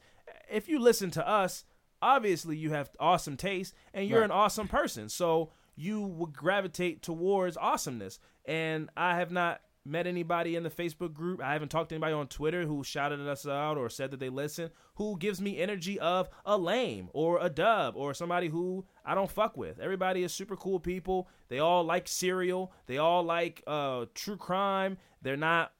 [0.50, 1.64] if you listen to us,
[2.02, 4.26] obviously you have awesome taste and you're Right.
[4.26, 5.08] an awesome person.
[5.08, 8.18] So you would gravitate towards awesomeness.
[8.44, 11.40] And I have not met anybody in the Facebook group.
[11.42, 14.28] I haven't talked to anybody on Twitter who shouted us out or said that they
[14.28, 19.14] listen who gives me energy of a lame or a dub or somebody who I
[19.14, 19.78] don't fuck with.
[19.80, 21.28] Everybody is super cool people.
[21.48, 22.72] They all like cereal.
[22.86, 24.98] They all like uh, true crime.
[25.22, 25.72] They're not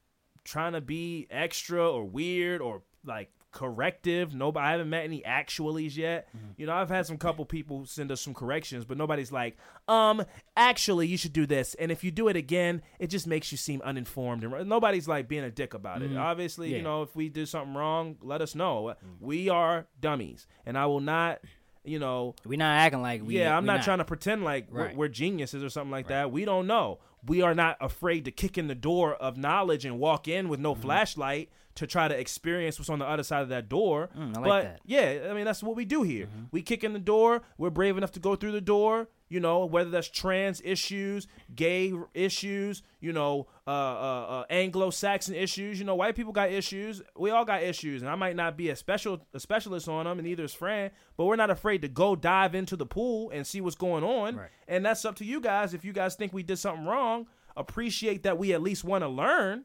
[0.51, 4.35] trying to be extra or weird or like corrective.
[4.35, 6.29] Nobody, I haven't met any actualies yet.
[6.37, 6.47] Mm-hmm.
[6.57, 9.57] You know, I've had some couple people send us some corrections, but nobody's like,
[9.89, 10.25] um,
[10.57, 11.75] actually, you should do this.
[11.75, 14.45] And if you do it again, it just makes you seem uninformed.
[14.45, 16.11] And nobody's like being a dick about it.
[16.11, 16.19] Mm-hmm.
[16.19, 18.95] Obviously, you know, if we do something wrong, let us know.
[18.95, 19.27] Mm-hmm.
[19.27, 21.41] We are dummies, and I will not.
[21.83, 23.39] You know, We're not acting like we.
[23.39, 26.31] yeah, I'm we not, trying to pretend like we're, we're geniuses or something like that.
[26.31, 26.99] We don't know.
[27.27, 30.61] We are not afraid to kick in the door of knowledge and walk in with
[30.61, 30.83] no Mm-hmm.
[30.83, 34.11] flashlight to try to experience what's on the other side of that door.
[34.17, 34.87] Mm, like but that.
[34.87, 35.25] Mm-hmm.
[35.25, 36.29] yeah, I mean that's what we do here.
[36.51, 37.43] We kick in the door.
[37.59, 39.09] We're brave enough to go through the door.
[39.29, 45.79] You know, whether that's trans issues, gay issues, you know, uh, uh, uh, Anglo-Saxon issues.
[45.79, 47.01] You know, white people got issues.
[47.17, 50.19] We all got issues, and I might not be a special a specialist on them,
[50.19, 50.91] and neither is Fran.
[51.17, 54.35] But we're not afraid to go dive into the pool and see what's going on.
[54.35, 54.51] Right.
[54.67, 55.75] And that's up to you guys.
[55.75, 59.09] If you guys think we did something wrong, appreciate that we at least want to
[59.09, 59.65] learn,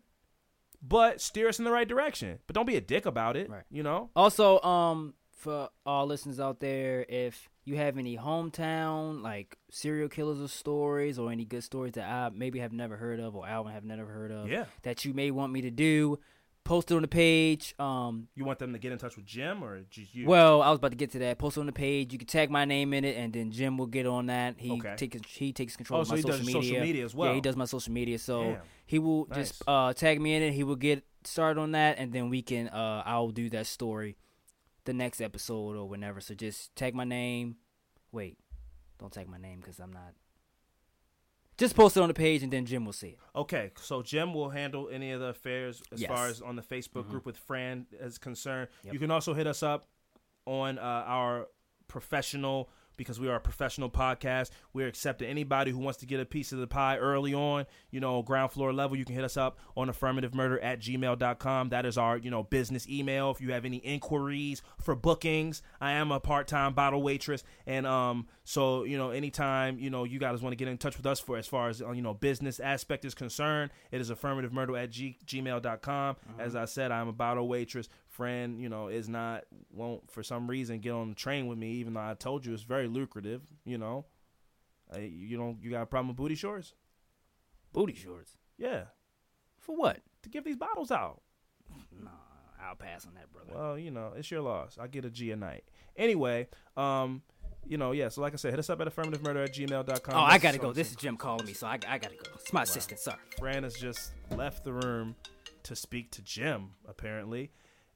[0.88, 2.40] but steer us in the right direction.
[2.48, 3.49] But don't be a dick about it.
[3.49, 3.64] Right.
[3.70, 4.10] You know.
[4.16, 10.40] Also, um, for all listeners out there, if you have any hometown like serial killers
[10.40, 13.74] or stories, or any good stories that I maybe have never heard of, or Alvin
[13.74, 14.66] have never heard of, Yeah.
[14.84, 16.20] that you may want me to do,
[16.66, 17.74] post it on the page.
[17.80, 20.28] Um, You want them to get in touch with Jim or just you?
[20.28, 21.38] well, I was about to get to that.
[21.38, 22.12] Post it on the page.
[22.12, 24.56] You can tag my name in it, and then Jim will get on that.
[24.60, 24.96] He Okay.
[24.98, 26.62] takes he takes control Oh, of so my he does social media.
[26.74, 28.20] social media as Yeah, he does my social media.
[28.20, 28.62] So Damn.
[28.86, 29.38] he will Nice.
[29.38, 30.54] just uh, tag me in it.
[30.54, 32.68] He will get started on that, and then we can.
[32.68, 34.18] Uh, I'll do that story,
[34.84, 36.20] the next episode or whenever.
[36.20, 37.56] So just tag my name.
[38.12, 38.38] Wait,
[39.00, 40.14] don't tag my name because I'm not.
[41.57, 43.19] Just post it on the page, and then Jim will see it.
[43.36, 46.10] Okay, so Jim will handle any of the affairs as Yes.
[46.10, 48.68] far as on the Facebook group with Fran is concerned.
[48.84, 48.94] Yep.
[48.94, 49.86] You can also hit us up
[50.45, 51.48] on uh, our
[51.88, 54.50] professional because we are a professional podcast.
[54.74, 58.00] We're accepting anybody who wants to get a piece of the pie early on, you
[58.00, 58.98] know, ground floor level.
[58.98, 61.70] You can hit us up on affirmative murder at gmail.com.
[61.70, 63.32] That is our, you know, business email.
[63.32, 67.44] If you have any inquiries for bookings, I am a part-time bottle waitress.
[67.66, 70.98] And um, so, you know, anytime, you know, you guys want to get in touch
[70.98, 74.10] with us for as far as, uh, you know, business aspect is concerned, it is
[74.10, 76.16] affirmative murder at g- gmail.com.
[76.40, 77.90] As I said, I'm a bottle waitress.
[78.16, 79.44] Friend, you know, is not,
[79.74, 82.54] won't for some reason get on the train with me, even though I told you
[82.54, 84.06] it's very lucrative, you know.
[84.96, 86.74] Uh, you don't, you got a problem with booty shorts?
[87.74, 88.84] Booty shorts Yeah,
[89.60, 90.00] for what?
[90.24, 91.22] to give these bottles out.
[92.02, 92.10] Nah,
[92.64, 93.52] I'll pass on that, brother.
[93.54, 94.78] Well, you know, it's your loss.
[94.80, 95.66] I get a G a night.
[95.98, 96.48] Anyway,
[96.78, 97.22] um,
[97.68, 100.16] you know, yeah, so like I said, hit us up at affirmativemurder at gmail.com.
[100.16, 100.72] oh, I gotta go.
[100.72, 102.32] This is Jim calling me, so I, I gotta go.
[102.36, 103.00] It's my assistant.
[103.02, 103.16] sir.
[103.40, 105.16] Fran has just left the room
[105.64, 107.52] to speak to Jim, apparently.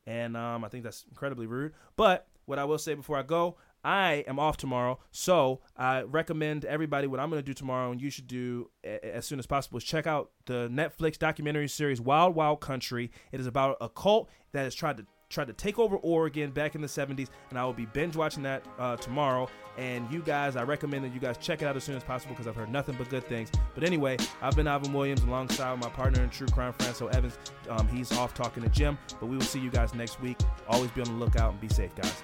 [0.10, 1.74] And um, I think that's incredibly rude.
[1.96, 5.00] But what I will say before I go, I am off tomorrow.
[5.12, 9.26] So I recommend everybody what I'm going to do tomorrow, and you should do as
[9.26, 13.12] soon as possible, is check out the Netflix documentary series Wild Wild Country.
[13.32, 16.76] It is about a cult that has tried to tried to take over Oregon back
[16.76, 19.48] in the 70s, and I will be binge watching that uh, tomorrow.
[19.78, 22.34] And you guys, I recommend that you guys check it out as soon as possible
[22.34, 23.50] because I've heard nothing but good things.
[23.76, 27.38] But anyway, I've been Ivan Williams alongside my partner in true crime, Franco Evans.
[27.70, 30.38] Um, he's off talking to Jim, but we will see you guys next week.
[30.68, 32.24] Always be on the lookout and be safe, guys.